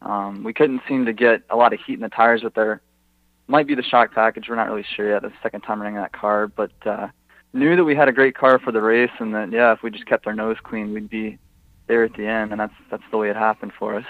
[0.02, 2.82] um, we couldn't seem to get a lot of heat in the tires with our
[3.48, 4.48] might be the shock package.
[4.48, 5.24] We're not really sure yet.
[5.24, 7.08] The second time running that car, but uh,
[7.54, 9.92] knew that we had a great car for the race, and that yeah, if we
[9.92, 11.38] just kept our nose clean, we'd be
[11.88, 14.06] there at the end, and that's that's the way it happened for us.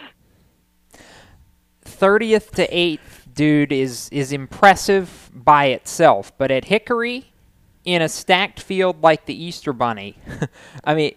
[1.85, 6.37] 30th to 8th, dude, is is impressive by itself.
[6.37, 7.28] But at Hickory,
[7.93, 10.17] in a stacked field like the Easter Bunny,
[10.83, 11.15] I mean,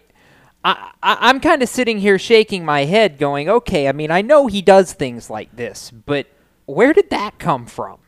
[0.63, 3.87] I, I I'm kind of sitting here shaking my head, going, okay.
[3.87, 6.27] I mean, I know he does things like this, but
[6.65, 7.99] where did that come from?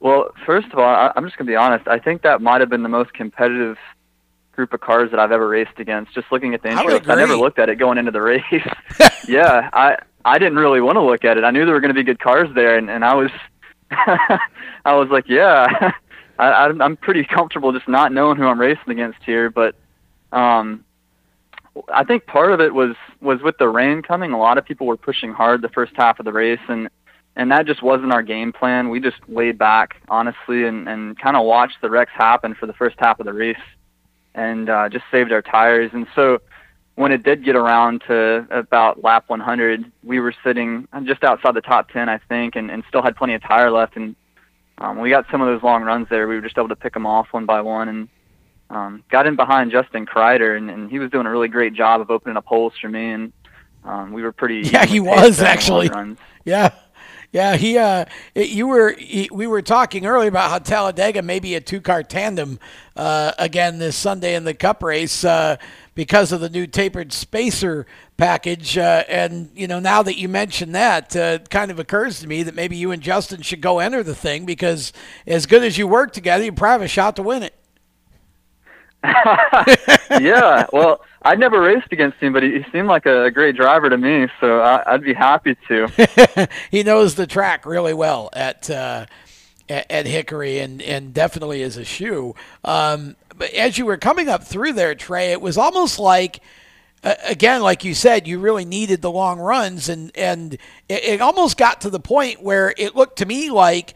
[0.00, 1.88] Well, first of all, I, I'm just going to be honest.
[1.88, 3.78] I think that might have been the most competitive
[4.52, 6.14] group of cars that I've ever raced against.
[6.14, 8.42] Just looking at the I would I never looked at it going into the race.
[9.28, 11.44] yeah, I I didn't really want to look at it.
[11.44, 13.30] I knew there were going to be good cars there, and, and I was
[13.90, 15.92] I was like, yeah,
[16.38, 19.50] I, I'm pretty comfortable just not knowing who I'm racing against here.
[19.50, 19.74] But
[20.32, 20.84] um,
[21.92, 24.32] I think part of it was was with the rain coming.
[24.32, 26.88] A lot of people were pushing hard the first half of the race, and
[27.36, 28.88] and that just wasn't our game plan.
[28.88, 32.74] We just laid back, honestly, and and kind of watched the wrecks happen for the
[32.74, 33.56] first half of the race,
[34.34, 35.90] and uh, just saved our tires.
[35.92, 36.40] And so
[36.96, 41.60] when it did get around to about lap 100, we were sitting just outside the
[41.60, 43.96] top 10, I think, and, and still had plenty of tire left.
[43.96, 44.16] And
[44.78, 46.94] um, we got some of those long runs there, we were just able to pick
[46.94, 48.08] them off one by one and
[48.68, 52.00] um, got in behind Justin Kreider, and, and he was doing a really great job
[52.00, 53.10] of opening up holes for me.
[53.10, 53.32] And
[53.84, 54.68] um, we were pretty.
[54.68, 56.16] Yeah, he was there in the long actually.
[56.44, 56.70] Yeah.
[57.32, 61.54] Yeah, he uh you were he, we were talking earlier about how Talladega may be
[61.54, 62.58] a two-car tandem
[62.94, 65.56] uh again this Sunday in the cup race uh
[65.96, 67.84] because of the new tapered spacer
[68.16, 72.20] package uh and you know now that you mention that uh, it kind of occurs
[72.20, 74.92] to me that maybe you and Justin should go enter the thing because
[75.26, 77.54] as good as you work together you probably have a shot to win it.
[80.20, 83.90] yeah, well, I'd never raced against him, but he, he seemed like a, great driver
[83.90, 86.48] to me, so I, I'd be happy to.
[86.70, 89.06] he knows the track really well at uh,
[89.68, 92.34] at, at Hickory, and and definitely as a shoe.
[92.64, 96.40] Um, but as you were coming up through there, Trey, it was almost like.
[97.02, 100.54] Again, like you said, you really needed the long runs, and and
[100.88, 103.94] it, it almost got to the point where it looked to me like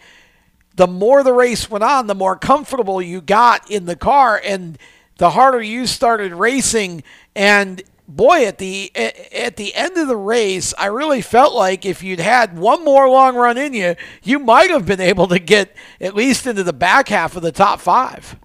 [0.77, 4.79] the more the race went on, the more comfortable you got in the car, and
[5.17, 7.03] the harder you started racing.
[7.35, 12.03] And boy, at the at the end of the race, I really felt like if
[12.03, 15.75] you'd had one more long run in you, you might have been able to get
[16.01, 18.37] at least into the back half of the top five.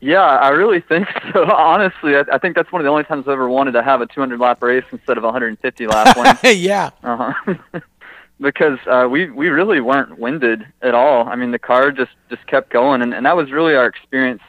[0.00, 1.44] Yeah, I really think so.
[1.44, 4.00] Honestly, I, I think that's one of the only times I've ever wanted to have
[4.00, 6.36] a 200 lap race instead of a 150 lap one.
[6.56, 6.90] yeah.
[7.02, 7.54] Uh-huh.
[8.40, 11.28] because uh, we we really weren't winded at all.
[11.28, 14.42] I mean, the car just just kept going, and, and that was really our experience.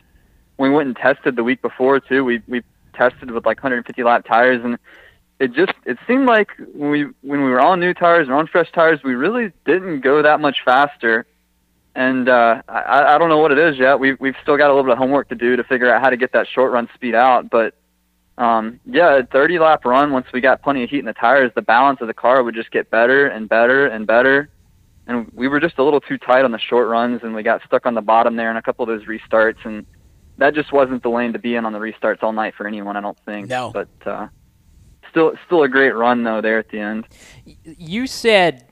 [0.57, 2.23] We went and tested the week before too.
[2.23, 2.63] We we
[2.99, 4.77] tested with like 150 lap tires, and
[5.39, 8.47] it just it seemed like when we when we were on new tires and on
[8.47, 11.25] fresh tires, we really didn't go that much faster.
[11.95, 13.99] And uh, I, I don't know what it is yet.
[13.99, 16.09] We've we've still got a little bit of homework to do to figure out how
[16.09, 17.49] to get that short run speed out.
[17.49, 17.73] But
[18.37, 20.11] um, yeah, a 30 lap run.
[20.11, 22.55] Once we got plenty of heat in the tires, the balance of the car would
[22.55, 24.49] just get better and better and better.
[25.07, 27.61] And we were just a little too tight on the short runs, and we got
[27.65, 29.85] stuck on the bottom there in a couple of those restarts, and
[30.39, 32.97] that just wasn't the lane to be in on the restarts all night for anyone.
[32.97, 33.47] I don't think.
[33.47, 33.71] No.
[33.71, 34.27] But uh,
[35.09, 37.07] still, still a great run though there at the end.
[37.45, 38.65] You said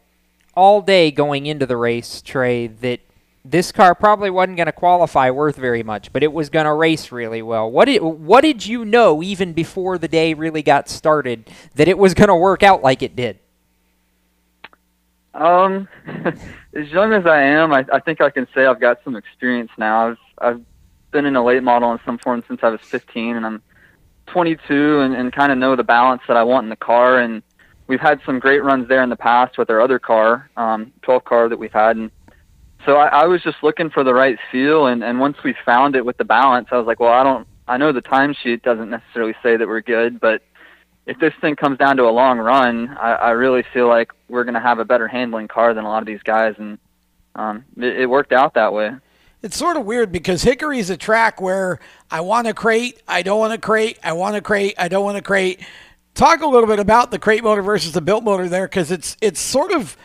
[0.55, 3.01] all day going into the race, Trey, that
[3.45, 6.73] this car probably wasn't going to qualify worth very much, but it was going to
[6.73, 7.69] race really well.
[7.69, 11.97] What did what did you know even before the day really got started that it
[11.97, 13.39] was going to work out like it did?
[15.33, 15.87] Um,
[16.73, 19.71] as young as I am, I, I think I can say I've got some experience
[19.77, 20.09] now.
[20.09, 20.61] I've I've
[21.11, 23.61] been in a late model in some form since I was 15, and I'm
[24.27, 27.19] 22, and, and kind of know the balance that I want in the car.
[27.19, 27.41] And
[27.87, 31.23] we've had some great runs there in the past with our other car, um, 12
[31.23, 32.11] car that we've had, and
[32.85, 34.87] so I, I was just looking for the right feel.
[34.87, 37.47] And, and once we found it with the balance, I was like, well, I don't,
[37.67, 40.41] I know the timesheet doesn't necessarily say that we're good, but
[41.05, 44.43] if this thing comes down to a long run, I, I really feel like we're
[44.43, 46.77] going to have a better handling car than a lot of these guys, and
[47.35, 48.91] um, it, it worked out that way.
[49.43, 53.39] It's sort of weird because Hickory's a track where I want to crate, I don't
[53.39, 55.61] want to crate, I want to crate, I don't want to crate.
[56.15, 59.15] Talk a little bit about the crate motor versus the built motor there, because it's
[59.21, 59.95] it's sort of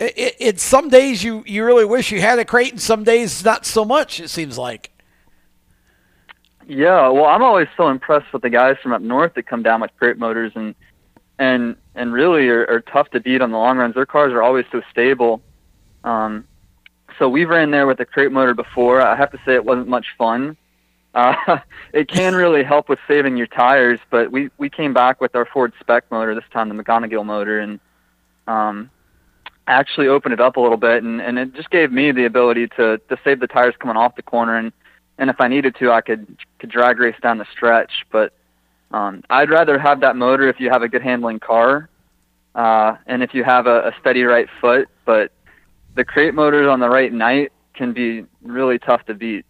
[0.00, 3.44] it, it's some days you you really wish you had a crate, and some days
[3.44, 4.18] not so much.
[4.18, 4.90] It seems like.
[6.66, 9.80] Yeah, well, I'm always so impressed with the guys from up north that come down
[9.80, 10.74] with crate motors and
[11.38, 13.94] and and really are, are tough to beat on the long runs.
[13.94, 15.42] Their cars are always so stable.
[16.02, 16.46] Um,
[17.18, 19.00] so we've ran there with a crate motor before.
[19.00, 20.56] I have to say it wasn't much fun.
[21.14, 21.58] Uh,
[21.92, 25.44] it can really help with saving your tires, but we we came back with our
[25.44, 27.80] Ford Spec motor this time, the McGunegill motor, and
[28.46, 28.90] um,
[29.66, 32.66] actually opened it up a little bit, and, and it just gave me the ability
[32.78, 34.72] to to save the tires coming off the corner and
[35.18, 37.92] and if I needed to, I could could drag race down the stretch.
[38.10, 38.32] But
[38.90, 41.88] um, I'd rather have that motor if you have a good handling car,
[42.54, 44.88] uh, and if you have a, a steady right foot.
[45.04, 45.30] But
[45.94, 49.44] the crate motors on the right night can be really tough to beat.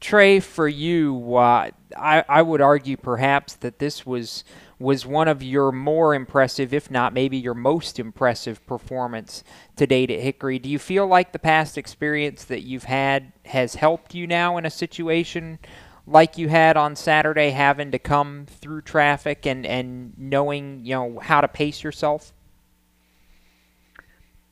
[0.00, 4.42] Trey, for you, uh, I I would argue perhaps that this was
[4.80, 9.44] was one of your more impressive, if not maybe your most impressive performance
[9.76, 10.58] to date at Hickory.
[10.58, 14.66] Do you feel like the past experience that you've had has helped you now in
[14.66, 15.60] a situation
[16.04, 21.20] like you had on Saturday, having to come through traffic and, and knowing you know
[21.20, 22.32] how to pace yourself?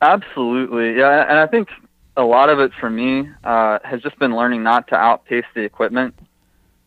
[0.01, 1.69] Absolutely, yeah, and I think
[2.17, 5.61] a lot of it for me uh, has just been learning not to outpace the
[5.61, 6.15] equipment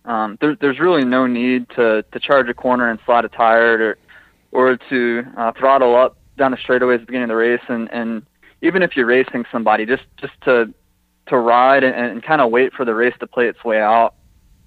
[0.04, 3.78] um, there, there's really no need to, to charge a corner and slide a tire
[3.82, 3.98] or
[4.52, 7.62] or to uh, throttle up down the straightaway at the beginning of the race.
[7.68, 8.24] And, and
[8.62, 10.72] even if you're racing somebody, just just to
[11.26, 14.14] to ride and, and kind of wait for the race to play its way out.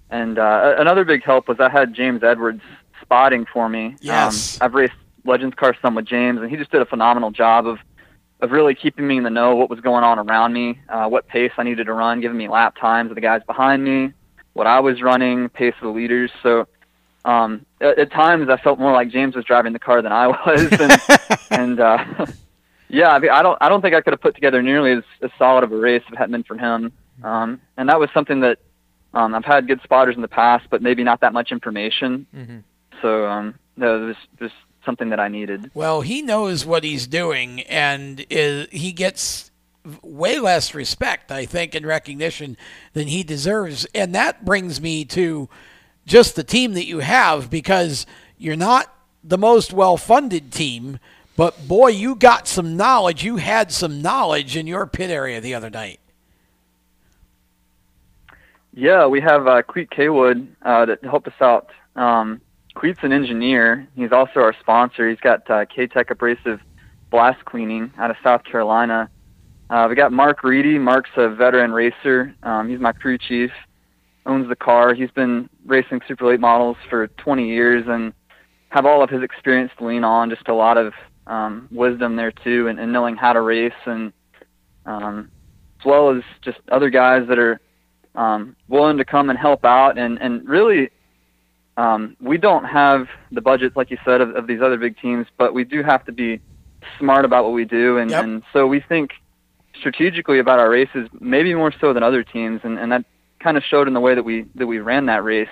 [0.10, 2.62] And uh, another big help was I had James Edwards
[3.02, 3.96] spotting for me.
[4.02, 4.60] Yes.
[4.60, 4.94] Um, I've raced
[5.24, 7.78] Legends car some with James, and he just did a phenomenal job of
[8.40, 11.28] of really keeping me in the know what was going on around me, uh, what
[11.28, 14.14] pace I needed to run, giving me lap times of the guys behind me,
[14.54, 16.32] what I was running, pace of the leaders.
[16.44, 16.68] So
[17.26, 20.28] um, at, at times I felt more like James was driving the car than I
[20.46, 21.02] was, and,
[21.52, 22.26] and uh,
[22.90, 25.04] yeah, I, mean, I don't I don't think I could have put together nearly as,
[25.22, 26.92] as solid of a race if it hadn't been for him.
[27.24, 28.60] Um, and that was something that
[29.14, 32.28] um, I've had good spotters in the past, but maybe not that much information.
[32.36, 32.58] Mm-hmm.
[33.02, 34.56] So um, no, it was just
[34.88, 35.70] something that I needed.
[35.76, 39.52] Well, he knows what he's doing, and is, he gets
[40.02, 42.58] way less respect, I think, and recognition
[42.94, 43.86] than he deserves.
[43.94, 45.50] And that brings me to
[46.06, 48.06] just the team that you have because
[48.38, 48.94] you're not
[49.24, 51.00] the most well funded team,
[51.36, 53.24] but boy, you got some knowledge.
[53.24, 56.00] You had some knowledge in your pit area the other night.
[58.74, 61.70] Yeah, we have uh, Cleet Kaywood uh, that helped us out.
[61.96, 62.42] Um,
[62.78, 63.88] Cleet's an engineer.
[63.96, 65.10] He's also our sponsor.
[65.10, 66.60] He's got uh, K-Tech Abrasive
[67.10, 69.10] Blast Cleaning out of South Carolina.
[69.72, 70.78] Uh, we got Mark Reedy.
[70.78, 72.36] Mark's a veteran racer.
[72.44, 73.50] Um, he's my crew chief.
[74.28, 74.94] owns the car.
[74.94, 78.14] He's been racing super late models for 20 years and
[78.70, 80.30] have all of his experience to lean on.
[80.30, 80.94] Just a lot of
[81.26, 84.14] um, wisdom there too, and, and knowing how to race, and
[84.86, 85.32] um,
[85.80, 87.60] as well as just other guys that are
[88.14, 89.98] um, willing to come and help out.
[89.98, 90.92] And and really,
[91.78, 95.28] um, we don't have the budgets like you said of, of these other big teams,
[95.38, 96.42] but we do have to be
[97.00, 98.24] smart about what we do, and, Yep.
[98.24, 99.12] and so we think
[99.80, 103.06] strategically about our races, maybe more so than other teams, and, and that
[103.40, 105.48] kind of showed in the way that we that we ran that race.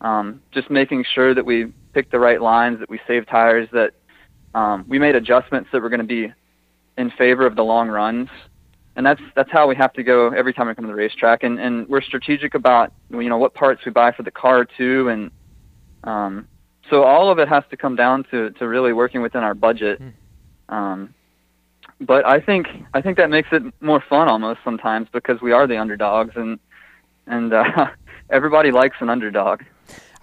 [0.00, 3.94] Um, just making sure that we picked the right lines, that we saved tires, that
[4.54, 6.32] um, we made adjustments that were going to be
[6.98, 8.28] in favor of the long runs,
[8.96, 11.42] and that's that's how we have to go every time we come to the racetrack.
[11.42, 15.08] And and we're strategic about you know what parts we buy for the car too,
[15.08, 15.30] and
[16.04, 16.48] um,
[16.90, 20.00] so all of it has to come down to to really working within our budget.
[20.68, 21.14] Um,
[22.00, 25.66] but I think I think that makes it more fun almost sometimes because we are
[25.66, 26.58] the underdogs and
[27.26, 27.88] and uh,
[28.30, 29.62] everybody likes an underdog.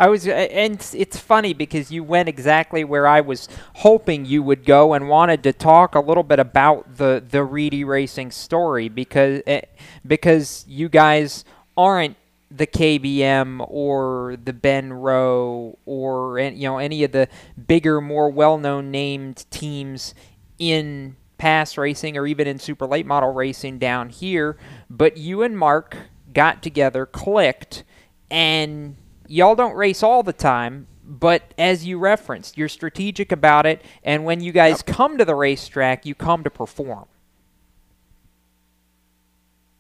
[0.04, 4.66] I was, and it's- funny because you went exactly where I was hoping you would
[4.66, 9.42] go, and wanted to talk a little bit about the the Reedy Racing story because
[9.48, 9.62] eh,
[10.06, 11.46] because you guys
[11.78, 12.18] aren't
[12.52, 17.30] the KBM or the Ben Rowe or you know any of the
[17.66, 20.14] bigger, more well-known named teams
[20.60, 24.58] in PASS racing or even in super late model racing down here.
[24.90, 25.96] But you and Mark
[26.34, 27.86] got together, clicked,
[28.30, 28.98] and
[29.34, 30.88] y'all don't race all the time.
[31.06, 35.36] But as you referenced, you're strategic about it, and when you guys come to the
[35.36, 37.08] racetrack, you come to perform.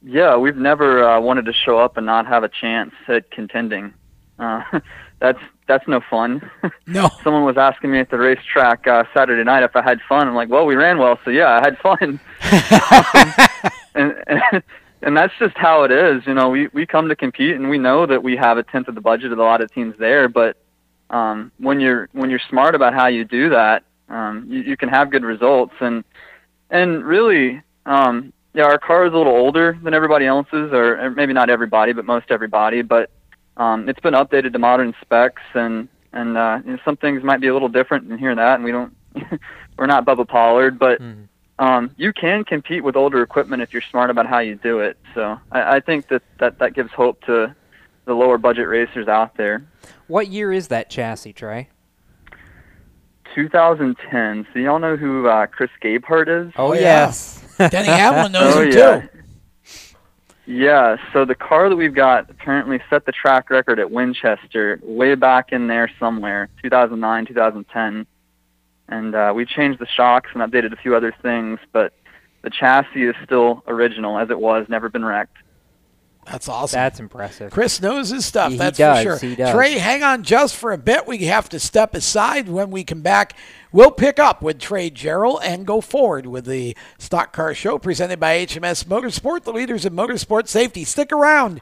[0.05, 3.93] Yeah, we've never uh, wanted to show up and not have a chance at contending.
[4.37, 4.63] Uh,
[5.19, 6.49] that's that's no fun.
[6.85, 7.09] No.
[7.23, 10.27] Someone was asking me at the racetrack uh, Saturday night if I had fun.
[10.27, 12.19] I'm like, well, we ran well, so yeah, I had fun.
[13.95, 14.63] and, and
[15.03, 16.23] and that's just how it is.
[16.25, 18.87] You know, we we come to compete, and we know that we have a tenth
[18.87, 20.29] of the budget of a lot of teams there.
[20.29, 20.57] But
[21.09, 24.89] um, when you're when you're smart about how you do that, um, you, you can
[24.89, 25.73] have good results.
[25.81, 26.03] And
[26.69, 31.33] and really, um, yeah, our car is a little older than everybody else's, or, maybe
[31.33, 32.81] not everybody, but most everybody.
[32.81, 33.11] But
[33.57, 37.41] um, it's been updated to modern specs, and and uh, you know, some things might
[37.41, 38.95] be a little different in here that, and we don't,
[39.77, 41.01] we're not Bubba Pollard, but
[41.59, 44.97] um, you can compete with older equipment if you're smart about how you do it.
[45.13, 47.55] So I, I think that, that that gives hope to
[48.05, 49.65] the lower budget racers out there.
[50.07, 51.69] What year is that chassis, Trey?
[53.35, 54.47] 2010.
[54.53, 56.53] So y'all know who uh, Chris Gabehart is?
[56.55, 57.43] Oh, yes.
[57.57, 59.01] Denny Hamlin knows oh, him yeah.
[59.01, 59.09] too.
[60.45, 65.15] Yeah, so the car that we've got apparently set the track record at Winchester way
[65.15, 68.05] back in there somewhere, 2009, 2010.
[68.93, 71.93] And uh, we changed the shocks and updated a few other things, but
[72.43, 75.37] the chassis is still original as it was, never been wrecked.
[76.25, 76.77] That's awesome.
[76.77, 77.51] That's impressive.
[77.51, 78.49] Chris knows his stuff.
[78.49, 79.29] He- he that's does, for sure.
[79.29, 79.53] he does.
[79.53, 81.07] Trey, hang on just for a bit.
[81.07, 82.47] We have to step aside.
[82.47, 83.35] When we come back,
[83.71, 88.19] we'll pick up with Trey Jarrell and go forward with the Stock Car Show presented
[88.19, 90.85] by HMS Motorsport, the leaders in motorsport safety.
[90.85, 91.61] Stick around.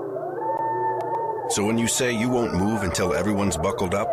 [1.49, 4.07] So when you say you won't move until everyone's buckled up,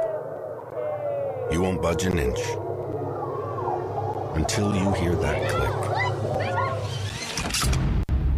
[1.53, 2.41] you won't budge an inch.
[4.35, 5.71] Until you hear that click.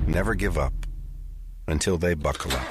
[0.06, 0.74] Never give up
[1.66, 2.66] until they buckle up.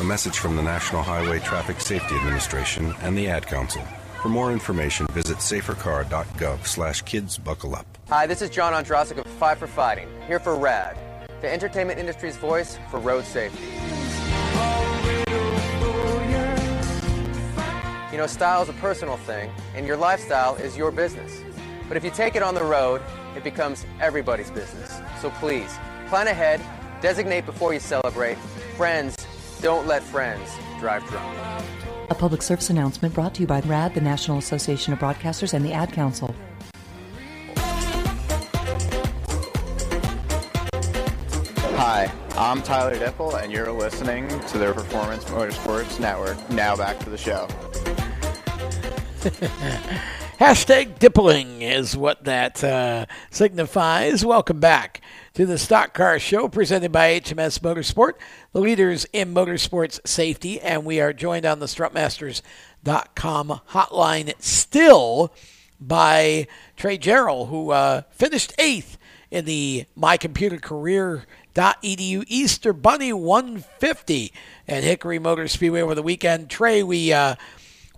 [0.00, 3.82] A message from the National Highway Traffic Safety Administration and the Ad Council.
[4.20, 7.86] For more information, visit safercar.gov slash kids buckle up.
[8.08, 10.98] Hi, this is John Ondrasik of Five for Fighting, here for RAD,
[11.40, 13.64] the entertainment industry's voice for road safety.
[18.14, 21.42] You know, style is a personal thing, and your lifestyle is your business.
[21.88, 23.02] But if you take it on the road,
[23.36, 25.00] it becomes everybody's business.
[25.20, 25.76] So please,
[26.06, 26.60] plan ahead,
[27.00, 28.38] designate before you celebrate.
[28.76, 29.16] Friends,
[29.60, 31.36] don't let friends drive drunk.
[32.08, 35.64] A public service announcement brought to you by RAD, the National Association of Broadcasters, and
[35.64, 36.32] the Ad Council.
[41.76, 46.38] Hi, I'm Tyler Dippel, and you're listening to the Performance Motorsports Network.
[46.50, 47.48] Now back to the show.
[50.38, 54.22] Hashtag dippling is what that uh, signifies.
[54.22, 55.00] Welcome back
[55.32, 58.16] to the Stock Car Show presented by HMS Motorsport,
[58.52, 60.60] the leaders in motorsports safety.
[60.60, 65.32] And we are joined on the strutmasters.com hotline still
[65.80, 66.46] by
[66.76, 68.98] Trey Jarrell, who uh, finished eighth
[69.30, 74.32] in the mycomputercareer.edu Easter Bunny 150
[74.68, 76.50] at Hickory Motor Speedway over the weekend.
[76.50, 77.10] Trey, we.
[77.10, 77.36] Uh,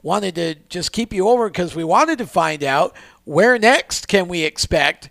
[0.02, 2.94] wanted to just keep you over because we wanted to find out
[3.24, 5.10] where next can we expect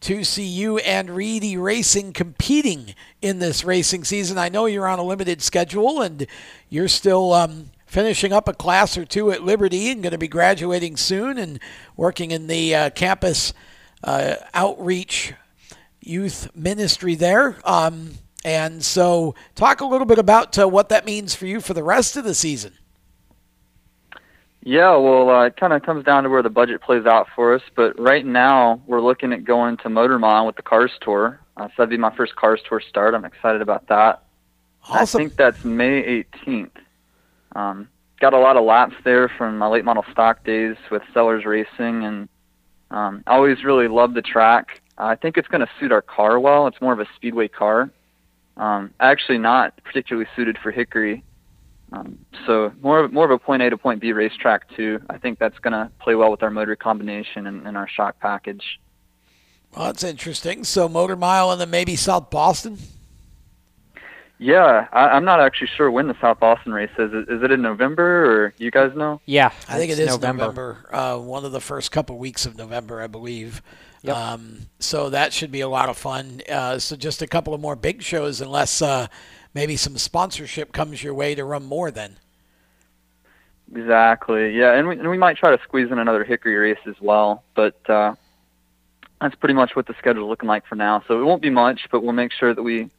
[0.00, 4.36] to see you and Reedy Racing competing in this racing season.
[4.36, 6.26] I know you're on a limited schedule and
[6.68, 10.26] you're still um, finishing up a class or two at Liberty and going to be
[10.26, 11.60] graduating soon and
[11.96, 13.54] working in the uh, campus
[14.02, 15.34] uh, outreach
[16.00, 17.56] youth ministry there.
[17.64, 18.14] Um,
[18.44, 21.84] and so, talk a little bit about uh, what that means for you for the
[21.84, 22.72] rest of the season.
[24.64, 27.54] Yeah, well, uh, it kind of comes down to where the budget plays out for
[27.54, 27.62] us.
[27.74, 31.40] But right now, we're looking at going to Motor Mile with the Cars Tour.
[31.56, 33.14] Uh, so that'd be my first Cars Tour start.
[33.14, 34.22] I'm excited about that.
[34.88, 35.20] Awesome.
[35.20, 36.70] I think that's May 18th.
[37.56, 37.88] Um,
[38.20, 42.04] got a lot of laps there from my late model stock days with Sellers Racing,
[42.04, 42.28] and
[42.90, 44.80] um, I always really loved the track.
[44.96, 46.68] I think it's going to suit our car well.
[46.68, 47.90] It's more of a speedway car.
[48.56, 51.24] Um, actually, not particularly suited for Hickory.
[51.92, 55.00] Um, so more of, more of a point A to point B racetrack too.
[55.10, 58.18] I think that's going to play well with our motor combination and, and our shock
[58.18, 58.80] package.
[59.76, 60.64] Well, that's interesting.
[60.64, 62.78] So Motor Mile and then maybe South Boston.
[64.38, 67.12] Yeah, I, I'm not actually sure when the South Boston race is.
[67.28, 69.20] Is it in November or you guys know?
[69.24, 70.46] Yeah, I think it's November.
[70.46, 70.88] November.
[70.92, 73.62] uh, one of the first couple weeks of November, I believe.
[74.08, 76.42] Um, so that should be a lot of fun.
[76.50, 79.06] Uh, so just a couple of more big shows, unless uh,
[79.54, 81.90] maybe some sponsorship comes your way to run more.
[81.90, 82.16] Then
[83.74, 84.56] Exactly.
[84.56, 87.42] Yeah, and we and we might try to squeeze in another Hickory race as well,
[87.54, 88.14] but uh,
[89.20, 91.02] that's pretty much what the schedule's looking like for now.
[91.08, 92.90] So it won't be much, but we'll make sure that we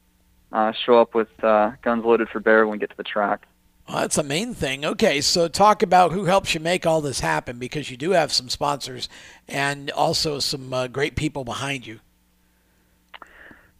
[0.51, 3.45] uh, show up with uh, guns loaded for bear when we get to the track.
[3.88, 4.84] well, that's the main thing.
[4.84, 8.34] Okay, so talk about who helps you make all this happen because you do have
[8.34, 9.09] some sponsors
[9.47, 11.99] and also some uh, great people behind you.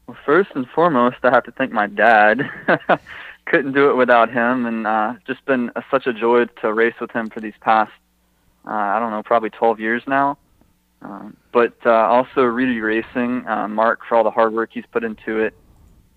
[0.07, 2.49] Well, first and foremost, I have to thank my dad.
[3.45, 6.95] Couldn't do it without him, and uh, just been a, such a joy to race
[6.99, 7.91] with him for these past,
[8.65, 10.38] uh, I don't know, probably 12 years now.
[11.01, 15.03] Um, but uh, also Reedy Racing, uh, Mark for all the hard work he's put
[15.03, 15.53] into it,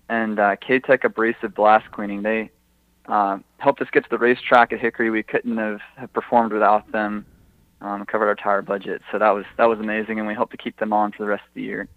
[0.07, 2.23] and uh, K-Tech Abrasive Blast Cleaning.
[2.23, 2.49] They
[3.07, 5.09] uh, helped us get to the racetrack at Hickory.
[5.09, 7.25] We couldn't have, have performed without them.
[7.79, 10.57] Um, covered our tire budget, so that was that was amazing, and we hope to
[10.57, 11.87] keep them on for the rest of the year.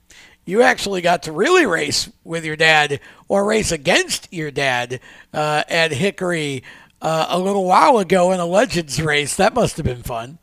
[0.46, 5.00] You actually got to really race with your dad or race against your dad
[5.32, 6.62] uh, at Hickory
[7.00, 9.36] uh, a little while ago in a Legends race.
[9.36, 10.38] That must have been fun.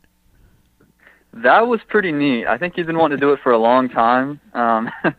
[1.34, 2.46] That was pretty neat.
[2.46, 4.40] I think he's been wanting to do it for a long time.
[4.54, 4.90] Um,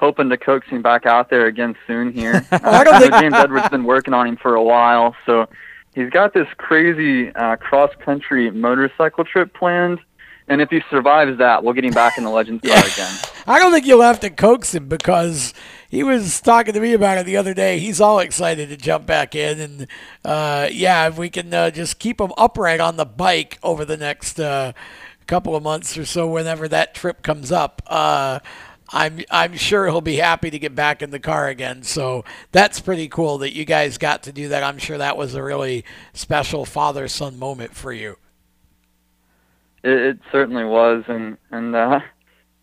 [0.00, 2.44] hoping to coax him back out there again soon here.
[2.52, 5.48] Uh, I don't think- James Edwards has been working on him for a while, so
[5.94, 10.00] he's got this crazy uh, cross-country motorcycle trip planned.
[10.48, 13.14] And if he survives that, we'll get him back in the Legends car again.
[13.46, 15.52] I don't think you'll have to coax him because
[15.88, 17.78] he was talking to me about it the other day.
[17.78, 19.86] He's all excited to jump back in, and
[20.24, 23.96] uh, yeah, if we can uh, just keep him upright on the bike over the
[23.96, 24.72] next uh,
[25.26, 27.82] couple of months or so, whenever that trip comes up.
[27.86, 28.38] Uh,
[28.92, 31.82] I'm I'm sure he'll be happy to get back in the car again.
[31.82, 34.62] So that's pretty cool that you guys got to do that.
[34.62, 38.16] I'm sure that was a really special father son moment for you.
[39.82, 42.00] It, it certainly was, and and uh,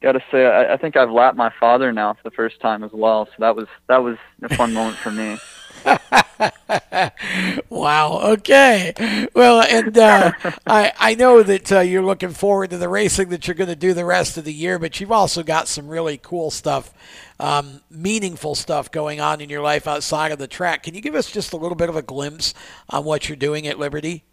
[0.02, 2.84] got to say, I, I think I've lapped my father now for the first time
[2.84, 3.26] as well.
[3.26, 5.38] So that was that was a fun moment for me.
[7.70, 8.20] wow.
[8.34, 9.28] Okay.
[9.34, 10.32] Well, and uh,
[10.68, 13.76] I I know that uh, you're looking forward to the racing that you're going to
[13.76, 16.94] do the rest of the year, but you've also got some really cool stuff,
[17.40, 20.84] um, meaningful stuff going on in your life outside of the track.
[20.84, 22.54] Can you give us just a little bit of a glimpse
[22.90, 24.24] on what you're doing at Liberty?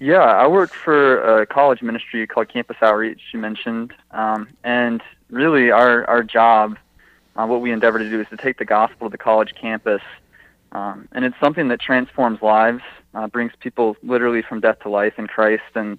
[0.00, 3.20] Yeah, I work for a college ministry called Campus Outreach.
[3.32, 6.76] You mentioned, um, and really our our job
[7.34, 10.02] uh, what we endeavor to do is to take the gospel to the college campus.
[10.70, 12.82] Um, and it's something that transforms lives,
[13.14, 15.98] uh, brings people literally from death to life in Christ, and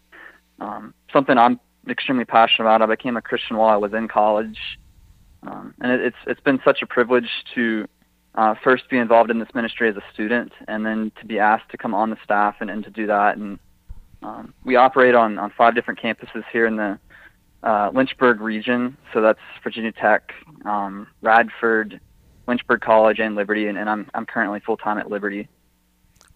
[0.62, 1.60] um, something I'm
[1.90, 2.82] extremely passionate about.
[2.82, 4.60] I became a Christian while I was in college,
[5.44, 7.86] um, and it, it's it's been such a privilege to
[8.36, 11.70] uh, first be involved in this ministry as a student, and then to be asked
[11.72, 13.36] to come on the staff and, and to do that.
[13.36, 13.60] And
[14.22, 17.00] um, we operate on on five different campuses here in the
[17.64, 18.98] uh, Lynchburg region.
[19.14, 20.34] So that's Virginia Tech,
[20.66, 22.00] um, Radford,
[22.48, 23.68] Lynchburg College, and Liberty.
[23.68, 25.48] And, and I'm I'm currently full time at Liberty.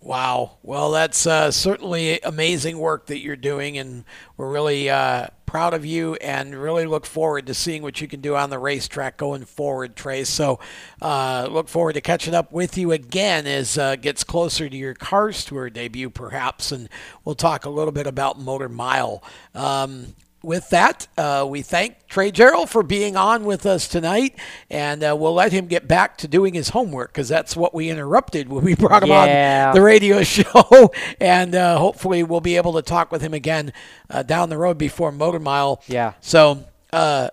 [0.04, 0.58] Wow.
[0.64, 4.04] Well, that's uh, certainly amazing work that you're doing, and
[4.36, 8.20] we're really uh, proud of you and really look forward to seeing what you can
[8.20, 10.28] do on the racetrack going forward, Trace.
[10.28, 10.60] So
[11.02, 14.94] uh, look forward to catching up with you again as uh, gets closer to your
[14.94, 16.90] Cars Tour debut, perhaps, and
[17.24, 19.24] we'll talk a little bit about Motor Mile.
[19.56, 24.38] Um, with that, uh, we thank Trey Jarrell for being on with us tonight,
[24.70, 27.90] and uh, we'll let him get back to doing his homework because that's what we
[27.90, 29.70] interrupted when we brought him Yeah.
[29.70, 30.92] on the radio show.
[31.20, 33.74] and uh, hopefully, we'll be able to talk with him again
[34.10, 35.82] uh, down the road before Motor Mile.
[35.88, 36.14] Yeah.
[36.22, 37.30] So, uh,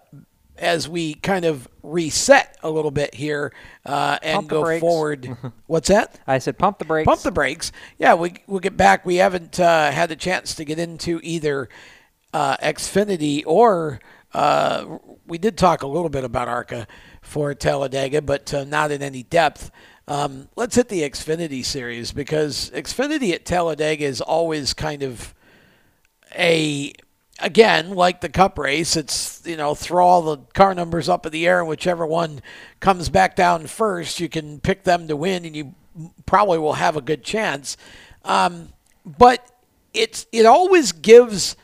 [0.57, 3.51] as we kind of reset a little bit here
[3.87, 4.81] uh, and go brakes.
[4.83, 6.21] forward, what's that?
[6.27, 7.07] I said pump the brakes.
[7.07, 7.73] Pump the brakes.
[7.99, 9.05] Yeah, we, we'll get back.
[9.07, 11.71] We haven't uh, had a chance to get into either
[12.33, 14.01] uh, Xfinity or
[14.33, 16.87] uh, we did talk a little bit about ARCA
[17.23, 19.71] for Talladega, but uh, not in any depth.
[20.07, 25.35] Um, let's hit the Xfinity series because Xfinity at Talladega is always kind of
[26.37, 26.93] a
[27.41, 31.33] again like the cup race it's you know throw all the car numbers up in
[31.33, 32.41] the air and whichever one
[32.81, 35.75] comes back down first you can pick them to win and you
[36.27, 37.77] probably will have a good chance
[38.25, 38.69] um,
[39.05, 39.51] but
[39.95, 41.57] it's it always gives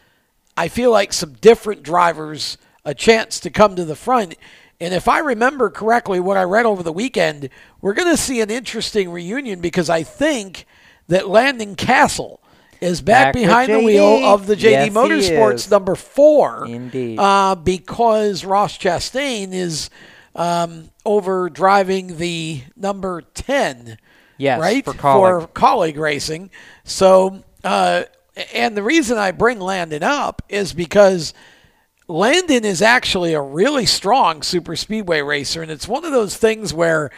[0.57, 4.35] i feel like some different drivers a chance to come to the front
[4.81, 7.49] and if i remember correctly what i read over the weekend
[7.81, 10.67] we're going to see an interesting reunion because i think
[11.09, 12.39] that landon Cassill
[12.81, 16.67] is back, Back behind the wheel of the JD Yes, Motorsports number four.
[16.67, 17.19] Indeed.
[17.19, 19.91] Uh, because Ross Chastain is
[20.35, 23.99] um, over driving the number 10.
[24.39, 24.85] Yes, right?
[24.85, 25.49] for Kaulig.
[25.53, 26.51] Kaulig racing.
[26.85, 28.05] So, uh,
[28.53, 31.33] and the reason I bring Landon up is because
[32.09, 36.73] Landon is actually a really strong super speedway racer, and it's one of those things
[36.73, 37.11] where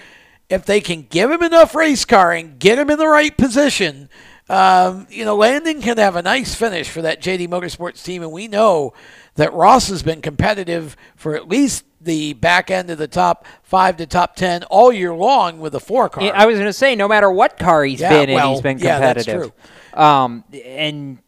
[0.49, 4.09] if they can give him enough race car and get him in the right position,
[4.49, 8.33] um, you know, Landon can have a nice finish for that JD Motorsports team, and
[8.33, 8.95] we know
[9.39, 13.97] that Ross has been competitive for at least the back end of the top five
[13.97, 16.31] to top ten all year long with the four car.
[16.35, 18.61] I was going to say, no matter what car he's Yeah, been in, well, he's
[18.61, 19.27] been competitive.
[19.27, 19.99] yeah, that's competitive.
[19.99, 21.19] Um, and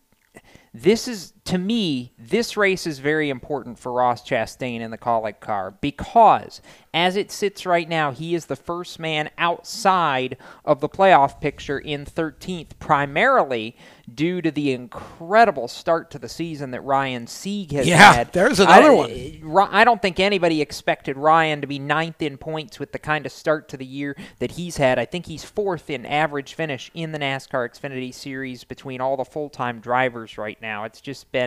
[0.72, 5.40] this is, to me, this race is very important for Ross Chastain in the Kaulig
[5.40, 6.60] car because,
[6.94, 11.78] as it sits right now, he is the first man outside of the playoff picture
[11.80, 13.76] in 13th, primarily
[14.12, 18.32] due to the incredible start to the season that Ryan Sieg has Yeah, had.
[18.32, 19.68] there's another I- one.
[19.72, 23.32] I don't think anybody expected Ryan to be ninth in points with the kind of
[23.32, 24.98] start to the year that he's had.
[25.00, 29.24] I think he's fourth in average finish in the NASCAR Xfinity Series between all the
[29.24, 30.84] full time drivers right now.
[30.84, 31.39] It's just been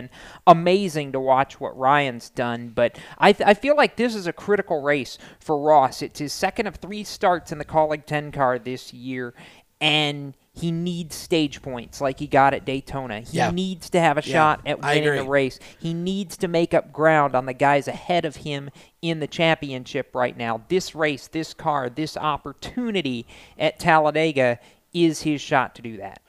[0.46, 2.68] amazing to watch what Ryan's done.
[2.74, 6.02] But I, th- I feel like this is a critical race for Ross.
[6.02, 9.34] It's his second of three starts in the Kaulig 10 car this year,
[9.80, 13.20] and he needs stage points like he got at Daytona.
[13.22, 13.50] He Yeah.
[13.50, 15.58] needs to have a Yeah, shot at winning the race.
[15.80, 18.70] He needs to make up ground on the guys ahead of him
[19.02, 20.62] in the championship right now.
[20.68, 23.26] This race, this car, this opportunity
[23.58, 24.60] at Talladega
[24.92, 26.20] is his shot to do that.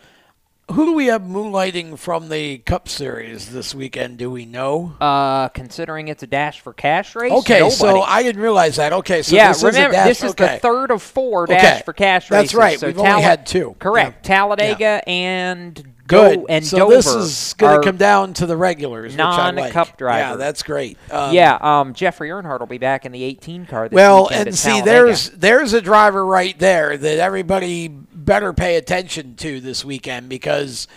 [0.71, 4.17] Who do we have moonlighting from the Cup Series this weekend?
[4.17, 4.95] Do we know?
[4.99, 7.31] Uh, considering it's a dash for cash race.
[7.31, 7.75] Okay, nobody.
[7.75, 8.91] so I didn't realize that.
[8.91, 10.07] Okay, so yeah, this remember is a dash.
[10.07, 10.55] this is okay.
[10.55, 12.51] the third of four Okay, dash for cash races.
[12.51, 12.79] That's right.
[12.79, 13.75] So We've only had two.
[13.77, 14.25] Correct.
[14.25, 16.39] Talladega and Good.
[16.41, 19.45] Do- and so Dover this is going to come down to the regulars, which I
[19.51, 19.55] like.
[19.55, 20.31] non-cup driver.
[20.31, 20.97] Yeah, that's great.
[21.09, 23.89] Um, yeah, um, Jeffrey Earnhardt will be back in the 18 car.
[23.89, 23.95] This weekend.
[23.95, 24.91] well, and see, Talladega.
[24.91, 30.87] there's there's a driver right there that everybody better pay attention to this weekend because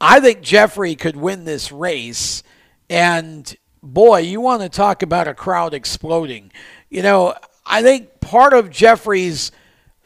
[0.00, 2.42] I think Jeffrey could win this race.
[2.88, 6.52] And boy, you want to talk about a crowd exploding.
[6.88, 7.34] You know,
[7.64, 9.52] I think part of Jeffrey's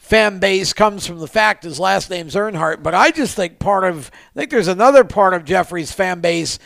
[0.04, 3.84] fan base comes from the fact his last name's Earnhardt, but I just think part
[3.84, 6.58] of I think there's another part of Jeffrey's fan base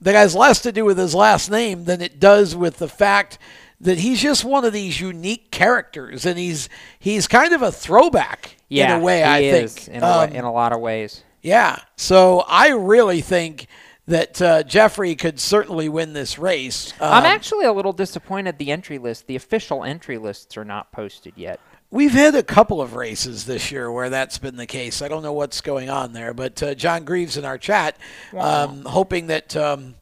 [0.00, 3.38] that has less to do with his last name than it does with the fact
[3.80, 8.56] that he's just one of these unique characters and he's he's kind of a throwback
[8.68, 11.22] yeah, in a way I think in a, Um, in a lot of ways.
[11.42, 11.80] yeah.
[11.96, 13.66] So I really think
[14.06, 16.94] that uh, Jeffrey could certainly win this race.
[17.00, 20.90] I'm Um, actually a little disappointed the entry list, the official entry lists are not
[20.92, 21.60] posted yet.
[21.90, 25.00] We've had a couple of races this year where that's been the case.
[25.00, 27.96] I don't know what's going on there, but uh, John Greaves in our chat,
[28.36, 29.94] um, hoping that um,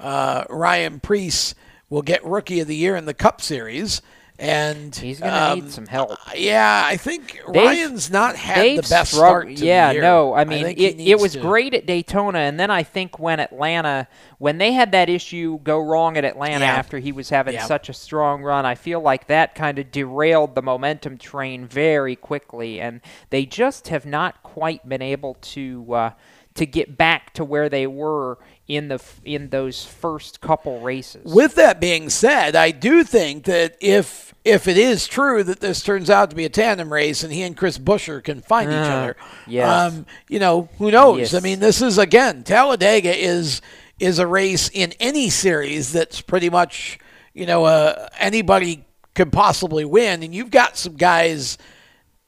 [0.00, 1.54] uh, Ryan Preece
[1.90, 4.00] will get Rookie of the Year in the Cup Series.
[4.38, 6.10] And He's going to um, need some help.
[6.36, 9.46] Yeah, I think They've- Ryan's not had the best start.
[9.48, 10.02] To yeah, the year.
[10.02, 13.18] no, I mean he it, it was to- great at Daytona, and then I think
[13.18, 14.08] when Atlanta,
[14.38, 16.74] when they had that issue go wrong at Atlanta Yeah.
[16.74, 17.64] after he was having Yeah.
[17.64, 22.14] such a strong run, I feel like that kind of derailed the momentum train very
[22.14, 23.00] quickly, and
[23.30, 26.10] they just have not quite been able to uh,
[26.54, 28.38] to get back to where they were
[28.68, 31.32] in the in those first couple races.
[31.32, 35.82] With that being said, I do think that if if it is true that this
[35.82, 38.76] turns out to be a tandem race and he and Chris Buescher can find each
[38.76, 39.16] Uh, other,
[39.46, 39.92] yes.
[39.92, 41.18] um, you know who knows?
[41.18, 41.34] Yes.
[41.34, 43.60] I mean, this is again Talladega is
[43.98, 46.98] is a race in any series that's pretty much
[47.34, 48.84] you know uh, anybody
[49.14, 51.56] could possibly win, and you've got some guys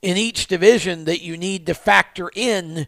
[0.00, 2.86] in each division that you need to factor in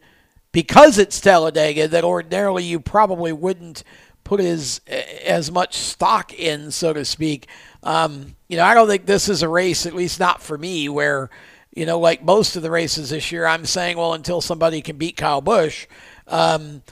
[0.53, 3.85] because it's Talladega that ordinarily you probably wouldn't
[4.25, 4.81] put as
[5.25, 7.47] as much stock in, so to speak.
[7.83, 10.89] Um, you know, I don't think this is a race, at least not for me,
[10.89, 11.31] where
[11.75, 14.97] you know, like most of the races this year, I'm saying, well, until somebody can
[14.97, 15.87] beat Kyle Busch.
[16.27, 16.83] Um,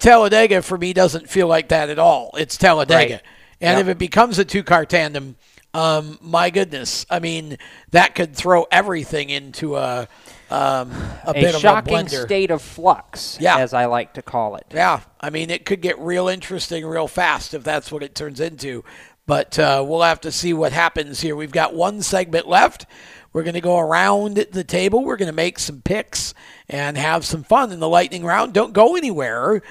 [0.00, 2.32] Talladega for me doesn't feel like that at all.
[2.36, 3.22] It's Talladega, Right.
[3.60, 3.80] and Yep.
[3.86, 5.36] if it becomes a two-car tandem,
[5.76, 7.58] um, my goodness, I mean,
[7.90, 10.08] that could throw everything into a
[10.48, 12.24] um, a, a bit shocking of a blender.
[12.24, 13.58] state of flux, Yeah.
[13.58, 14.64] as I like to call it.
[14.72, 18.40] Yeah, I mean, it could get real interesting real fast if that's what it turns
[18.40, 18.84] into.
[19.26, 21.34] But uh, we'll have to see what happens here.
[21.34, 22.86] We've got one segment left.
[23.32, 25.04] We're going to go around the table.
[25.04, 26.32] We're going to make some picks
[26.68, 28.54] and have some fun in the lightning round.
[28.54, 29.62] Don't go anywhere.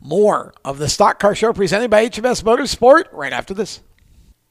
[0.00, 3.80] More of the Stock Car Show presented by HMS Motorsport right after this.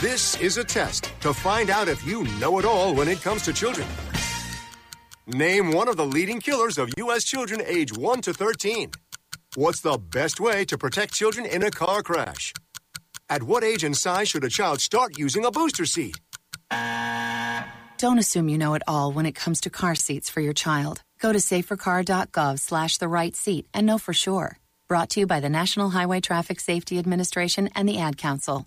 [0.00, 3.42] This is a test to find out if you know it all when it comes
[3.42, 3.86] to children.
[5.26, 7.22] Name one of the leading killers of U.S.
[7.22, 8.92] children age 1 to 13.
[9.56, 12.54] What's the best way to protect children in a car crash?
[13.28, 16.18] At what age and size should a child start using a booster seat?
[17.98, 21.02] Don't assume you know it all when it comes to car seats for your child.
[21.20, 24.56] Go to safercar.gov slash the right seat and know for sure.
[24.88, 28.66] Brought to you by the National Highway Traffic Safety Administration and the Ad Council.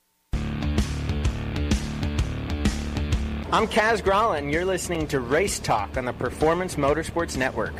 [3.53, 7.73] I'm Kaz Grala, and you're listening to Race Talk on the Performance Motorsports Network.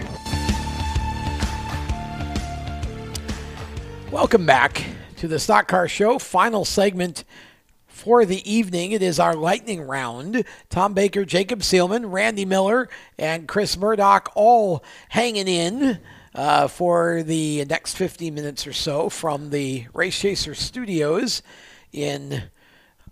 [4.11, 4.84] Welcome back
[5.15, 7.23] to the Stock Car Show, final segment
[7.88, 8.91] for the evening.
[8.91, 10.43] It is our lightning round.
[10.69, 15.99] Tom Baker, Jacob Seelman, Randy Miller, and Chris Murdoch all hanging in
[16.35, 21.41] uh, for the next 15 minutes or so from the Race Chaser Studios
[21.93, 22.43] in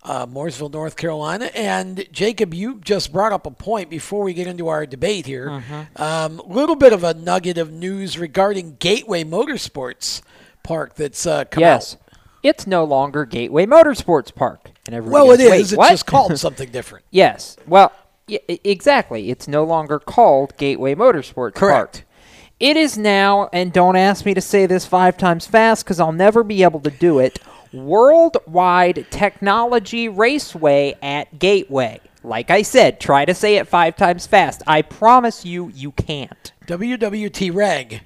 [0.03, 1.45] uh, Mooresville, North Carolina.
[1.55, 5.47] And Jacob, you just brought up a point before we get into our debate here.
[5.49, 5.99] A Mhm.
[5.99, 10.21] um, little bit of a nugget of news regarding Gateway Motorsports
[10.63, 11.95] Park that's uh, come yes.
[11.95, 12.01] out.
[12.41, 14.71] It's no longer Gateway Motorsports Park.
[14.87, 15.51] And Well, it goes, is.
[15.51, 17.03] "Wait, It's what?" just called something different.
[17.11, 17.57] yes.
[17.67, 17.91] Well,
[18.29, 19.29] y- exactly.
[19.29, 22.05] It's no longer called Gateway Motorsports Park.
[22.59, 26.11] It is now, and don't ask me to say this five times fast because I'll
[26.11, 27.39] never be able to do it.
[27.73, 31.99] Worldwide Technology Raceway at Gateway.
[32.23, 34.61] Like I said, try to say it five times fast.
[34.67, 36.51] I promise you, you can't.
[36.67, 38.01] WWT Reg.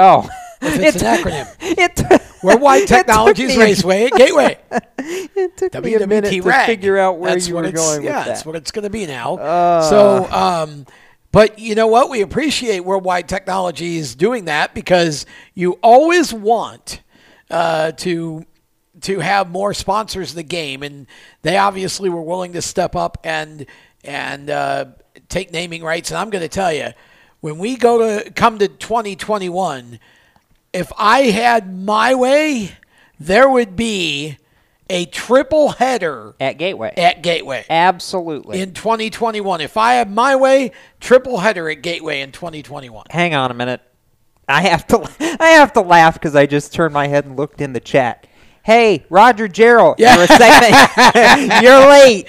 [0.00, 0.28] Oh,
[0.62, 1.54] If it's an acronym.
[1.60, 4.58] It Worldwide it Technologies me- Raceway at Gateway.
[4.98, 6.66] it took me a minute WWT to Reg.
[6.66, 9.06] figure out where That's you were going Yeah, with that's what it's going to be
[9.06, 9.36] now.
[9.36, 9.82] Uh.
[9.82, 10.86] so, um,
[11.32, 12.10] but you know what?
[12.10, 17.00] We appreciate Worldwide Technologies doing that because you always want
[17.50, 18.44] uh, to
[19.02, 21.06] to have more sponsors in the game, and
[21.42, 23.66] they obviously were willing to step up and
[24.04, 24.86] and uh,
[25.28, 26.10] take naming rights.
[26.10, 26.88] And I'm going to tell you,
[27.40, 30.00] when we go to come to 2021,
[30.72, 32.72] if I had my way,
[33.18, 34.38] there would be
[34.90, 36.94] a triple header at Gateway.
[36.96, 37.64] At Gateway.
[37.68, 38.60] Absolutely.
[38.60, 39.60] In 2021.
[39.60, 43.06] If I had my way, triple header at Gateway in 2021.
[43.10, 43.82] Hang on a minute.
[44.48, 45.08] I have to
[45.40, 48.26] I have to laugh because I just turned my head and looked in the chat.
[48.64, 51.62] Hey, Roger Jarrell, you're a second.
[51.62, 52.28] you're late.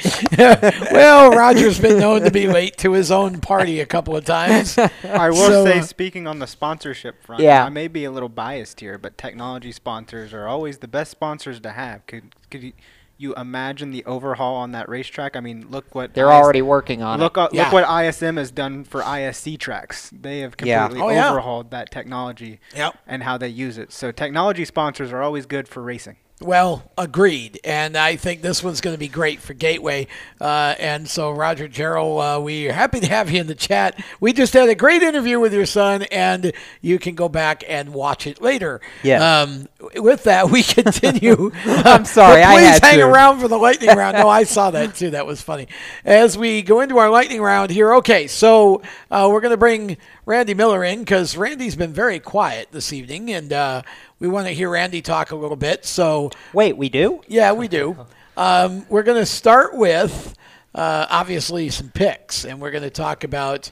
[0.90, 4.78] well, Roger's been known to be late to his own party a couple of times.
[4.78, 7.66] I will So, say, uh, speaking on the sponsorship front, Yeah.
[7.66, 11.60] I may be a little biased here, but technology sponsors are always the best sponsors
[11.60, 12.06] to have.
[12.08, 12.74] Could could you,
[13.20, 15.36] you imagine the overhaul on that racetrack?
[15.36, 17.24] I mean, look what They're already working on it.
[17.24, 17.66] look, uh, Yeah.
[17.66, 20.10] Look what ISM has done for ISC tracks.
[20.12, 20.88] They have Yeah.
[20.88, 21.30] completely Oh, yeah.
[21.30, 22.96] overhauled that technology Yep.
[23.06, 23.92] and how they use it.
[23.92, 26.16] So technology sponsors are always good for racing.
[26.42, 27.60] Well, agreed.
[27.66, 30.08] And I think this one's going to be great for Gateway.
[30.40, 34.02] Uh, and so, Roger Jarrell, uh, we're happy to have you in the chat.
[34.22, 37.90] We just had a great interview with your son, and you can go back and
[37.94, 38.80] watch it later.
[39.04, 39.22] Yes.
[39.22, 41.52] Um, with that, we continue.
[41.66, 43.06] I'm sorry, But please hang to.
[43.08, 44.18] around for the lightning round.
[44.18, 45.12] No, I saw that too.
[45.12, 45.68] That was funny.
[46.04, 49.98] As we go into our lightning round here, okay, so uh, we're going to bring
[50.26, 53.82] Randy Miller in because Randy's been very quiet this evening, and uh,
[54.20, 55.86] we want to hear Randy talk a little bit.
[55.86, 57.22] So wait, we do?
[57.28, 58.06] Yeah, we do.
[58.36, 60.36] Um, we're going to start with
[60.76, 63.72] uh, obviously some picks, and we're going to talk about.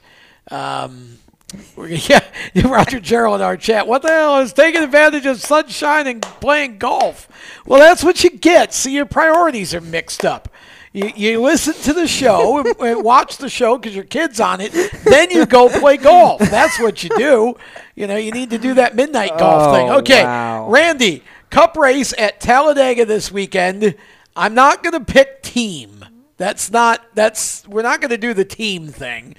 [0.49, 1.17] Um,
[1.77, 2.19] yeah,
[2.67, 3.87] Roger Jarrell in our chat.
[3.87, 7.27] What the hell is taking advantage of sunshine and playing golf?
[7.65, 8.73] Well, that's what you get.
[8.73, 10.49] See, your priorities are mixed up.
[10.93, 14.59] You, you listen to the show and, and watch the show because your kid's on
[14.61, 14.73] it.
[15.05, 16.39] Then you go play golf.
[16.41, 17.55] That's what you do.
[17.95, 19.89] You know, you need to do that midnight golf Oh, thing.
[19.89, 20.69] Okay, wow.
[20.69, 23.95] Randy, Cup race at Talladega this weekend.
[24.35, 26.03] I'm not going to pick team.
[26.37, 27.05] That's not.
[27.15, 29.35] That's we're not going to do the team thing.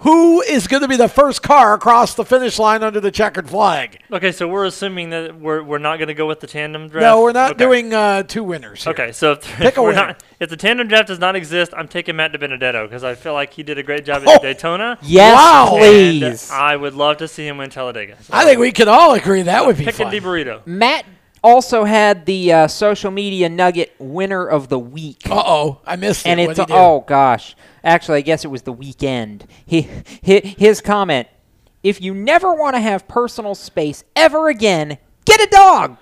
[0.00, 3.48] Who is going to be the first car across the finish line under the checkered
[3.48, 3.98] flag.
[4.12, 7.02] Okay, so we're assuming that we're, we're not going to go with the tandem draft.
[7.02, 7.64] No, we're not Okay.
[7.64, 8.84] doing uh, two winners.
[8.84, 8.92] here.
[8.92, 11.72] Okay, so if, Pick if a we're not, if the tandem draft does not exist,
[11.74, 14.42] I'm taking Matt DiBenedetto because I feel like he did a great job Oh, at
[14.42, 14.98] Daytona.
[15.02, 15.76] Yes, Wow.
[15.78, 16.50] please.
[16.50, 18.22] And I would love to see him win Talladega.
[18.22, 20.12] So I think we can all agree that would be picking fun.
[20.12, 20.66] Di Burrito.
[20.66, 21.06] Matt
[21.46, 25.22] also had the uh, social media nugget winner of the week.
[25.30, 26.30] Uh oh, I missed it.
[26.30, 27.54] and it's oh gosh,
[27.84, 29.46] actually I guess it was the weekend.
[29.64, 31.28] He, his comment:
[31.82, 35.98] If you never want to have personal space ever again, get a dog.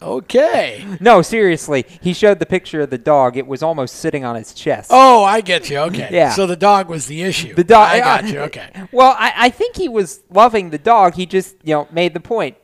[0.00, 0.84] Okay.
[0.98, 3.36] No, seriously, he showed the picture of the dog.
[3.36, 4.90] It was almost sitting on his chest.
[4.92, 5.78] Oh, I get you.
[5.78, 6.08] Okay.
[6.10, 6.30] Yeah.
[6.32, 7.54] So the dog was the issue.
[7.54, 7.88] The dog.
[7.88, 8.40] I got you.
[8.40, 8.68] Okay.
[8.90, 11.14] Well, I, I think he was loving the dog.
[11.14, 12.56] He just you know made the point: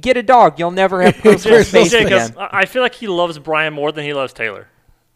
[0.00, 0.58] get a dog.
[0.58, 2.34] You'll never have personal space again.
[2.36, 4.68] I I feel like he loves Brian more than he loves Taylor.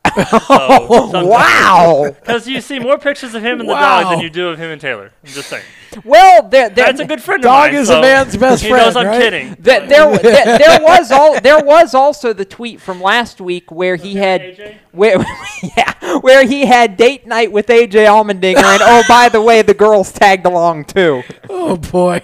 [0.48, 2.16] Oh, wow.
[2.20, 4.70] Because you see more pictures of him and the dog than you do of him
[4.70, 5.12] and Taylor.
[5.24, 5.64] I'm just saying.
[6.04, 7.80] Well, there, there, That's a good friend Dog of mine.
[7.82, 9.20] is a man's best he knows friend, I'm right?
[9.20, 9.56] kidding.
[9.58, 13.96] There, there, there, there was all there was also the tweet from last week where
[13.96, 15.18] he had where
[15.76, 19.74] yeah where he had date night with AJ Allmendinger and oh by the way the
[19.74, 21.22] girls tagged along too.
[21.48, 22.22] Oh boy.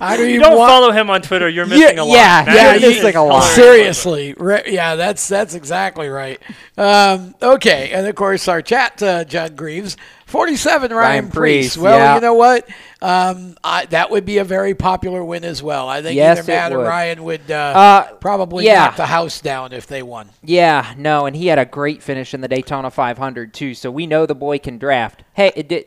[0.00, 1.48] I don't You even don't want- follow him on Twitter.
[1.48, 2.14] You're missing a lot.
[2.14, 3.40] yeah, That yeah, you're missing a lot.
[3.54, 6.40] Seriously, Re- yeah, that's that's exactly right.
[6.76, 9.96] Um, okay, and of course our chat, uh, Judd Greaves,
[10.26, 11.74] forty-seven, Ryan, Ryan Preece.
[11.74, 12.14] Preece, Well, yeah.
[12.16, 12.68] you know what?
[13.00, 15.88] Um, I, that would be a very popular win as well.
[15.88, 16.78] I think Yes, either Matt or.
[16.84, 18.86] Ryan would uh, Uh, probably yeah.
[18.86, 20.28] knock the house down if they won.
[20.42, 23.74] Yeah, no, and he had a great finish in the Daytona 500 too.
[23.74, 25.22] So we know the boy can draft.
[25.34, 25.86] Hey, it did.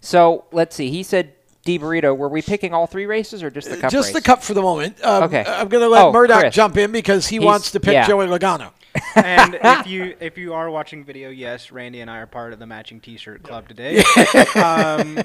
[0.00, 0.90] So let's see.
[0.90, 1.32] He said
[1.66, 2.16] D burrito.
[2.16, 3.90] Were we picking all three races or just the cup?
[3.90, 4.14] Just race?
[4.14, 4.96] the cup for the moment.
[5.04, 5.44] Um, Okay.
[5.46, 6.54] I'm going to let Oh, Murdoch Chris.
[6.54, 8.06] jump in because he He's- wants to pick yeah.
[8.06, 8.70] Joey Logano.
[9.14, 12.58] and if you if you are watching video, yes, Randy and I are part of
[12.58, 14.02] the matching T-shirt club today.
[14.56, 15.18] um,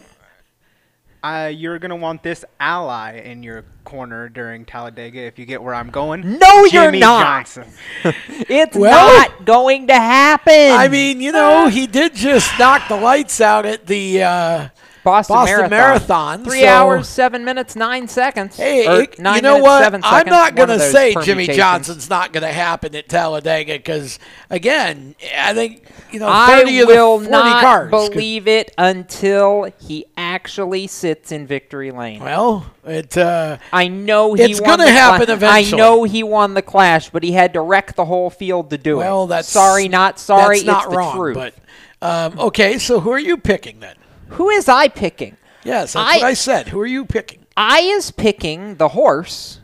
[1.24, 5.76] uh, you're gonna want this ally in your corner during Talladega if you get where
[5.76, 6.40] I'm going.
[6.40, 7.24] No, you're not.
[7.46, 7.66] Johnson.
[8.50, 10.72] It's Well- not going to happen.
[10.72, 14.68] I mean, you know, he did just knock the lights out at the uh,
[15.04, 18.56] Boston, Boston Marathon, Three so- hours, seven minutes, nine seconds.
[18.58, 19.84] Hey, Or it- nine you know minutes, what?
[19.84, 21.48] Seven I'm not going to say Jimmie.
[21.48, 24.20] Johnson's not going to happen at Talladega because,
[24.52, 27.90] again, I think you know I 30 of will the 40 not cars.
[27.92, 32.20] could- believe it until he actually sits in victory lane.
[32.24, 33.18] Well, it.
[33.18, 35.82] Uh, I know he it's gonna the happen cla- eventually.
[35.82, 38.78] I know he won the clash, but he had to wreck the whole field to
[38.78, 39.04] do it.
[39.06, 40.58] well, that's sorry, not sorry.
[40.58, 41.16] That's not it's the wrong.
[41.16, 41.36] truth.
[41.36, 41.54] But
[42.04, 43.96] um, okay, so who are you picking then?
[44.32, 45.38] Who is I picking?
[45.64, 46.70] Yes, that's I- what I said.
[46.70, 47.46] Who are you picking?
[47.56, 49.60] I is picking the horse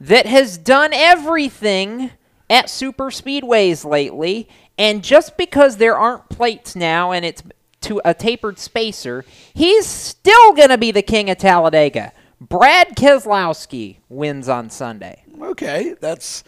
[0.00, 2.10] that has done everything
[2.48, 4.48] at super speedways lately,
[4.78, 7.42] and just because there aren't plates now and it's
[7.82, 9.24] to a tapered spacer,
[9.54, 12.12] he's still going to be the king of Talladega.
[12.40, 15.24] Brad Keselowski wins on Sunday.
[15.40, 16.44] Okay, that's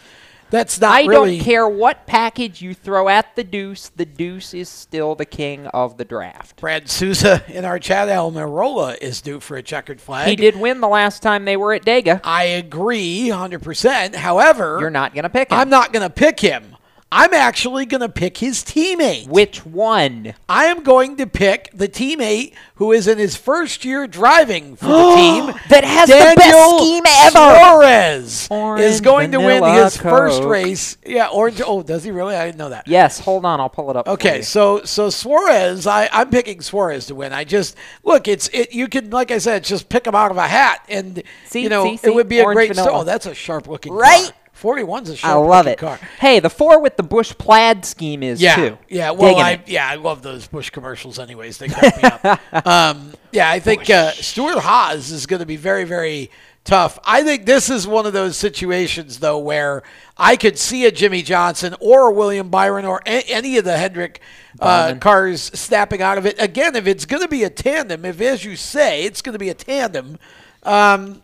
[0.51, 1.37] that's not I really.
[1.37, 5.67] don't care what package you throw at the deuce, the deuce is still the king
[5.69, 6.61] of the draft.
[6.61, 10.29] Brad Souza in our chat, Almirola is due for a checkered flag.
[10.29, 12.21] He did win the last time they were at Dega.
[12.25, 14.15] I agree 100%.
[14.15, 15.59] However, You're not going to pick him.
[15.59, 16.77] I'm not going to pick him.
[17.11, 19.29] I'm actually going to pick his teammate.
[19.29, 20.35] Which one?
[20.47, 24.87] I am going to pick the teammate who is in his first year driving for
[24.89, 25.47] the team.
[25.71, 27.31] That has the best Daniel scheme ever.
[27.31, 30.51] Suarez Orange is going to win vanilla his first Coke.
[30.51, 30.99] race.
[31.07, 31.63] Yeah, orange.
[31.65, 32.37] Oh, does he really?
[32.37, 32.87] I didn't know that.
[32.87, 34.05] Yes, hold on, I'll pull it up.
[34.05, 34.43] for Okay, you.
[34.43, 37.33] so so Suarez, I I'm picking Suarez to win.
[37.33, 37.75] I just
[38.05, 38.73] look, it's it.
[38.75, 41.71] You can, like I said, just pick him out of a hat, and See, you
[41.71, 42.09] know see, see?
[42.09, 42.69] it would be a Orange great.
[42.77, 42.91] vanilla.
[43.01, 44.31] Oh, that's a sharp looking Right?
[44.61, 44.75] Car.
[44.77, 45.79] 41's a I sharp love it.
[45.79, 45.99] car.
[46.21, 48.79] Hey, the four with the Busch plaid scheme is Yeah, too.
[48.89, 49.11] yeah.
[49.13, 49.69] Well, Digging I it.
[49.69, 51.19] yeah, I love those Busch commercials.
[51.19, 52.41] Anyways, they crack me up.
[52.67, 56.31] Um, yeah, I think uh, Stewart-Haas is going to be very, very
[56.65, 56.99] tough.
[57.05, 59.83] I think this is one of those situations though where
[60.17, 63.77] I could see a Jimmie Johnson or a William Byron or a- any of the
[63.77, 64.21] Hendrick
[64.61, 66.37] uh, cars snapping out of it.
[66.41, 69.39] Again, if it's going to be a tandem, if as you say it's going to
[69.39, 70.19] be a tandem,
[70.65, 71.23] um,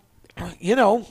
[0.59, 1.06] you know,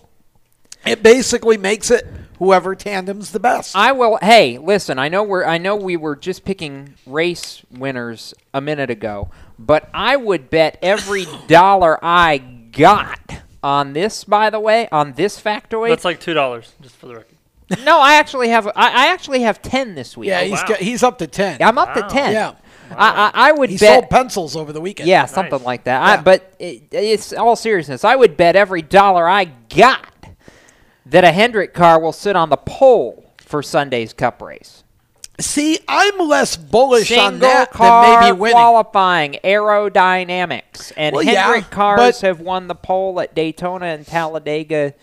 [0.86, 2.06] it basically makes it
[2.40, 3.76] whoever tandem's the best.
[3.76, 4.18] I will.
[4.22, 5.00] Hey, listen.
[5.00, 5.46] I know we're.
[5.46, 10.78] I know we were just picking race winners a minute ago, but I would bet
[10.82, 13.20] every dollar I got
[13.64, 14.24] on this.
[14.24, 15.90] By the way, on this factoid.
[15.90, 17.30] That's like two dollars, just for the record.
[17.86, 18.68] no, I actually have.
[18.68, 20.28] I, I actually have ten this week.
[20.30, 20.66] yeah, Oh, he's wow.
[20.68, 21.62] got, he's up to ten.
[21.62, 22.08] I'm up Wow.
[22.08, 22.34] to ten.
[22.34, 22.56] Yeah.
[22.96, 23.90] I, I, I would He bet.
[24.02, 25.10] sold pencils over the weekend.
[25.10, 26.00] Yeah, something like that.
[26.00, 26.20] Yeah.
[26.20, 28.04] I, but it, it's all seriousness.
[28.04, 30.13] I would bet every dollar I got
[31.06, 34.84] that a Hendrick car will sit on the pole for Sunday's Cup race.
[35.40, 38.56] See, I'm less bullish Single on that car than maybe winning.
[38.56, 44.94] qualifying aerodynamics, and Well, yeah, Hendrick cars have won the pole at Daytona and Talladega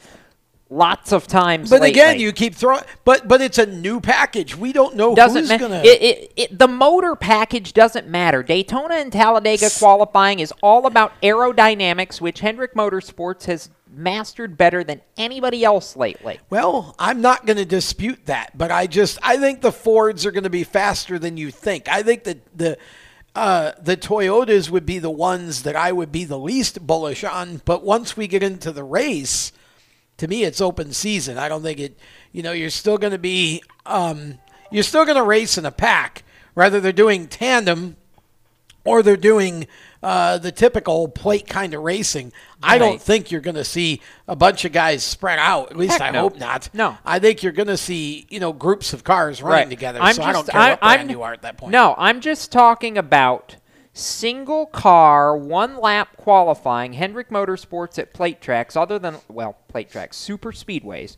[0.71, 1.69] lots of times.
[1.69, 2.01] But lately.
[2.01, 2.83] again, you keep throwing.
[3.05, 4.57] But but it's a new package.
[4.57, 5.83] We don't know doesn't who's ma- gonna.
[5.85, 8.43] it, it, it, the motor package doesn't matter.
[8.43, 15.01] Daytona and Talladega qualifying is all about aerodynamics, which Hendrick Motorsports has mastered better than
[15.17, 16.39] anybody else lately.
[16.49, 20.31] Well, I'm not going to dispute that, but I just I think the Fords are
[20.31, 21.89] going to be faster than you think.
[21.89, 22.79] I think that the
[23.35, 27.63] uh, the Toyotas would be the ones that I would be the least bullish on.
[27.65, 29.53] But once we get into the race,
[30.17, 31.39] to me, it's open season.
[31.39, 31.99] I don't think it.
[32.33, 34.39] You know, you're still going to be um,
[34.71, 36.25] you're still going to race in a pack.
[36.55, 37.97] Whether they're doing tandem
[38.85, 39.67] or they're doing
[40.03, 42.33] uh, the typical plate kind of racing.
[42.63, 45.71] I don't think you're going to see a bunch of guys spread out.
[45.71, 46.21] At least Heck I no.
[46.23, 46.71] hope not.
[46.75, 46.99] No.
[47.05, 50.01] I think you're going to see you know groups of cars running together.
[50.01, 51.73] I'm so just, I don't care what I, brand am you are at that point.
[51.73, 53.57] No, I'm just talking about
[53.93, 60.17] single car, one lap qualifying, Hendrick Motorsports at plate tracks, other than, well, plate tracks,
[60.17, 61.17] super speedways,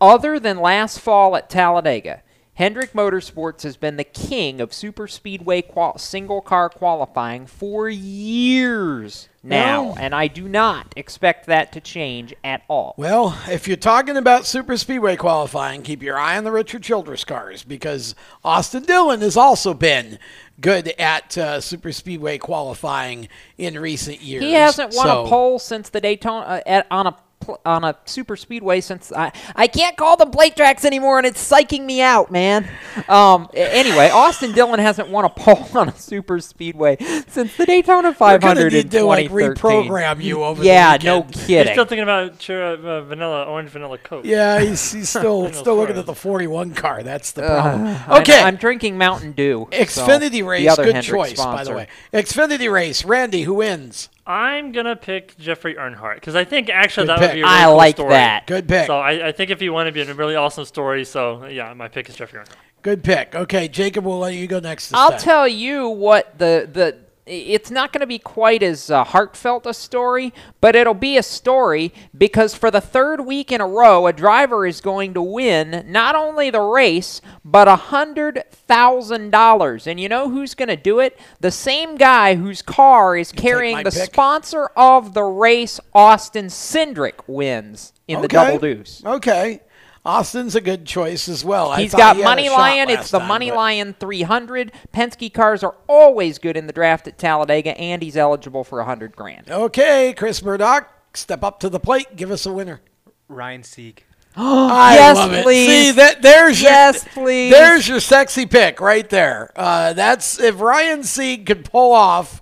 [0.00, 2.22] other than last fall at Talladega.
[2.54, 9.28] Hendrick Motorsports has been the king of super speedway qual- single car qualifying for years
[9.42, 12.94] now, Well- and I do not expect that to change at all.
[12.98, 17.24] Well, if you're talking about super speedway qualifying, keep your eye on the Richard Childress
[17.24, 18.14] cars because
[18.44, 20.18] Austin Dillon has also been
[20.60, 24.44] good at uh, super speedway qualifying in recent years.
[24.44, 27.16] He hasn't won So- a pole since the Daytona uh, at, on a
[27.64, 31.42] on a super speedway since I I can't call them plate tracks anymore, and it's
[31.50, 32.68] psyching me out, man.
[33.08, 33.48] Um.
[33.54, 36.96] Anyway, Austin Dillon hasn't won a pole on a super speedway
[37.28, 40.60] since the Daytona 500 gonna in need to like reprogram you over.
[40.60, 41.04] the Yeah, weekend.
[41.04, 41.72] no He's kidding.
[41.74, 44.24] still thinking about churro, uh, vanilla, orange vanilla Coke.
[44.24, 47.02] Yeah, he's, he's still still looking at the 41 car.
[47.02, 47.86] That's the Uh, problem.
[48.08, 49.68] I- okay, I'm drinking Mountain Dew.
[49.72, 51.74] so Xfinity the race, good Hendrick choice, by the sponsor.
[51.76, 51.88] way.
[52.12, 54.08] Xfinity race, Randy, who wins?
[54.26, 57.28] I'm gonna pick Jeffrey Earnhardt because I think actually Good that pick.
[57.30, 58.10] would be a really I cool like story.
[58.10, 58.46] that.
[58.46, 58.86] Good pick.
[58.86, 61.72] So I, I think if you want to be a really awesome story, so yeah,
[61.74, 62.54] my pick is Jeffrey Earnhardt.
[62.82, 63.34] Good pick.
[63.34, 64.88] Okay, Jacob, we'll let you go next.
[64.90, 65.20] This I'll time.
[65.20, 69.74] tell you what the the it's not going to be quite as uh, heartfelt a
[69.74, 74.12] story, but it'll be a story because for the third week in a row, a
[74.12, 79.86] driver is going to win not only the race but a hundred thousand dollars.
[79.86, 81.18] And you know who's going to do it?
[81.40, 84.12] The same guy whose car is carrying the pick?
[84.12, 89.02] sponsor of the race, Austin Cindric, wins in the double deuce.
[89.04, 89.60] Okay.
[90.04, 91.70] Austin's a good choice as well.
[91.70, 92.88] I He's thought got he MoneyLion.
[92.90, 94.72] It's the time, Money but- Lion 300.
[94.92, 99.14] Penske cars are always good in the draft at Talladega, and he's eligible for hundred
[99.14, 99.48] grand.
[99.50, 102.16] Okay, Chris Murdoch, step up to the plate.
[102.16, 102.80] Give us a winner.
[103.28, 104.04] Ryan Sieg.
[104.36, 105.44] I yes, love it.
[105.44, 105.66] please.
[105.68, 107.52] See that there's yes, your, please.
[107.52, 109.52] There's your sexy pick right there.
[109.54, 112.40] Uh, that's if Ryan Sieg could pull off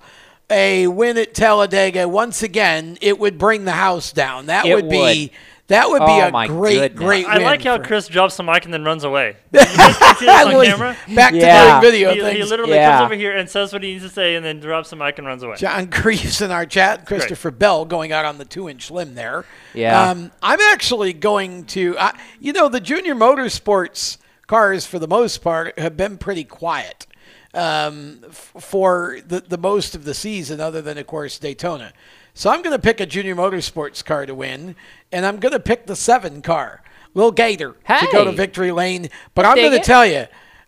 [0.48, 4.46] a win at Talladega once again, it would bring the house down.
[4.46, 5.30] That It would be would.
[5.70, 6.98] That would be Oh, a my great goodness.
[7.04, 7.26] great.
[7.26, 9.36] I win like how for- Chris drops the mic and then runs away.
[9.52, 10.96] Did you guys see this on camera?
[11.14, 11.80] Back to Yeah.
[11.80, 12.36] doing video He, things.
[12.38, 12.90] he literally Yeah.
[12.98, 15.18] comes over here and says what he needs to say, and then drops the mic
[15.18, 15.56] and runs away.
[15.56, 19.44] John Greaves in our chat, Christopher Bell going out on the two inch limb there.
[19.74, 20.10] Yeah.
[20.10, 25.38] Um, I'm actually going to, uh, you know, the junior motorsports cars for the most
[25.38, 27.06] part have been pretty quiet
[27.54, 31.92] um, f- for the, the most of the season, other than, of course, Daytona.
[32.40, 34.74] So I'm going to pick a junior motorsports car to win,
[35.12, 39.10] and I'm going to pick the seven car, Lil Gator, to go to victory lane.
[39.34, 40.24] But I'm going to tell you,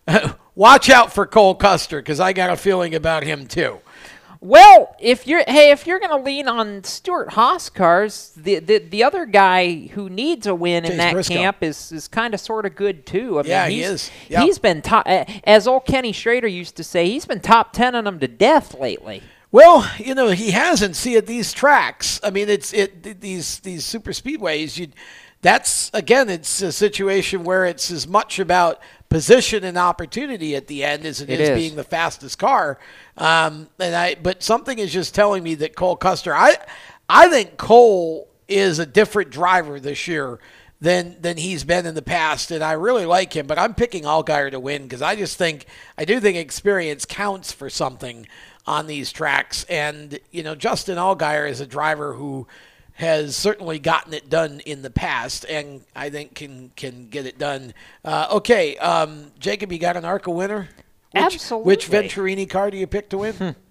[0.55, 3.79] watch out for Cole Custer because I got a feeling about him too.
[4.39, 9.03] Well, if you're hey, if you're going to lean on Stewart-Haas cars, the, the the
[9.03, 11.33] other guy who needs a win in that Briscoe.
[11.33, 13.39] camp is is kind of sort of good too.
[13.39, 14.11] I mean, Yeah, he is.
[14.29, 14.43] Yep.
[14.43, 17.09] He's been top, as old Kenny Schrader used to say.
[17.09, 19.23] He's been top ten on them to death lately.
[19.53, 20.95] Well, you know, he hasn't.
[20.95, 24.79] See, at these tracks, I mean, it's it these these super speedways.
[24.79, 24.87] You,
[25.43, 30.83] that's again, it's a situation where it's as much about position and opportunity at the
[30.83, 31.55] end as it It is, is.
[31.55, 32.79] being the fastest car.
[33.15, 36.33] Um, and I, but something is just telling me that Cole Custer.
[36.33, 36.55] I,
[37.07, 40.39] I think Cole is a different driver this year
[40.81, 43.45] than than he's been in the past, and I really like him.
[43.45, 47.51] But I'm picking Allgaier to win because I just think I do think experience counts
[47.51, 48.25] for something
[48.65, 49.65] on these tracks.
[49.69, 52.47] And you know, Justin Allgaier is a driver who
[52.95, 57.37] has certainly gotten it done in the past, and I think can can get it
[57.39, 57.73] done.
[58.05, 60.69] Uh, okay, um, Jacob, you got an ARCA winner?
[61.13, 61.33] Which,
[61.65, 63.55] Which Venturini car do you pick to win?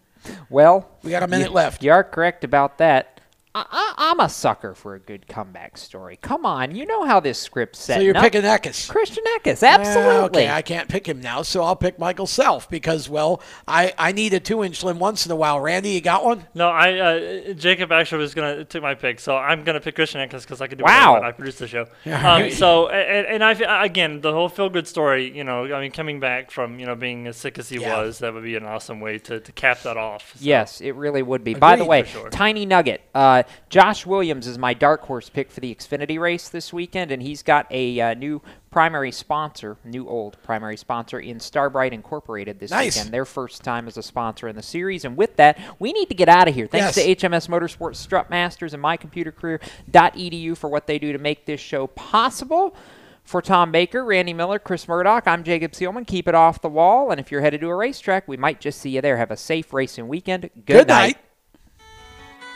[0.48, 1.82] Well, We got a minute you- left.
[1.82, 3.11] You are correct about that.
[3.55, 6.16] I, I, I'm a sucker for a good comeback story.
[6.23, 7.97] Come on, you know how this script's set.
[7.97, 8.89] So you're picking Eckes.
[8.89, 10.12] Christian Eckes, absolutely.
[10.12, 13.93] Uh, okay, I can't pick him now, so I'll pick Michael Self because, well, I,
[13.99, 15.61] I need a two inch limb once in a while.
[15.61, 16.47] Randy, you got one?
[16.55, 20.27] No, I uh, Jacob actually was gonna take my pick, so I'm gonna pick Christian
[20.27, 21.12] Eckes because I could do Wow.
[21.12, 21.29] whatever I.
[21.29, 21.87] I produced the show.
[22.05, 25.31] Yeah, Um, so and, and I again the whole feel good story.
[25.37, 27.99] You know, I mean, coming back from you know being as sick as he Yeah.
[27.99, 30.33] was, that would be an awesome way to, to cap that off.
[30.37, 30.39] So.
[30.41, 31.53] Yes, it really would be.
[31.55, 32.31] By the way, sure.
[32.31, 33.03] tiny nugget.
[33.15, 37.23] Uh, Josh Williams is my dark horse pick for the Xfinity race this weekend, and
[37.23, 42.70] he's got a uh, new primary sponsor, new old primary sponsor in Starbright Incorporated this
[42.70, 42.97] Nice.
[42.97, 43.12] weekend.
[43.12, 45.05] Their first time as a sponsor in the series.
[45.05, 46.66] And with that, we need to get out of here.
[46.66, 47.05] Thanks Yes.
[47.20, 51.86] to HMS Motorsports Strut Masters and mycomputercareer.edu for what they do to make this show
[51.89, 52.74] possible.
[53.24, 56.05] For Tom Baker, Randy Miller, Chris Murdoch, I'm Jacob Seelman.
[56.09, 57.12] Keep it off the wall.
[57.12, 59.16] And if you're headed to a racetrack, we might just see you there.
[59.16, 60.51] Have a safe racing weekend.
[60.66, 61.19] Good, night.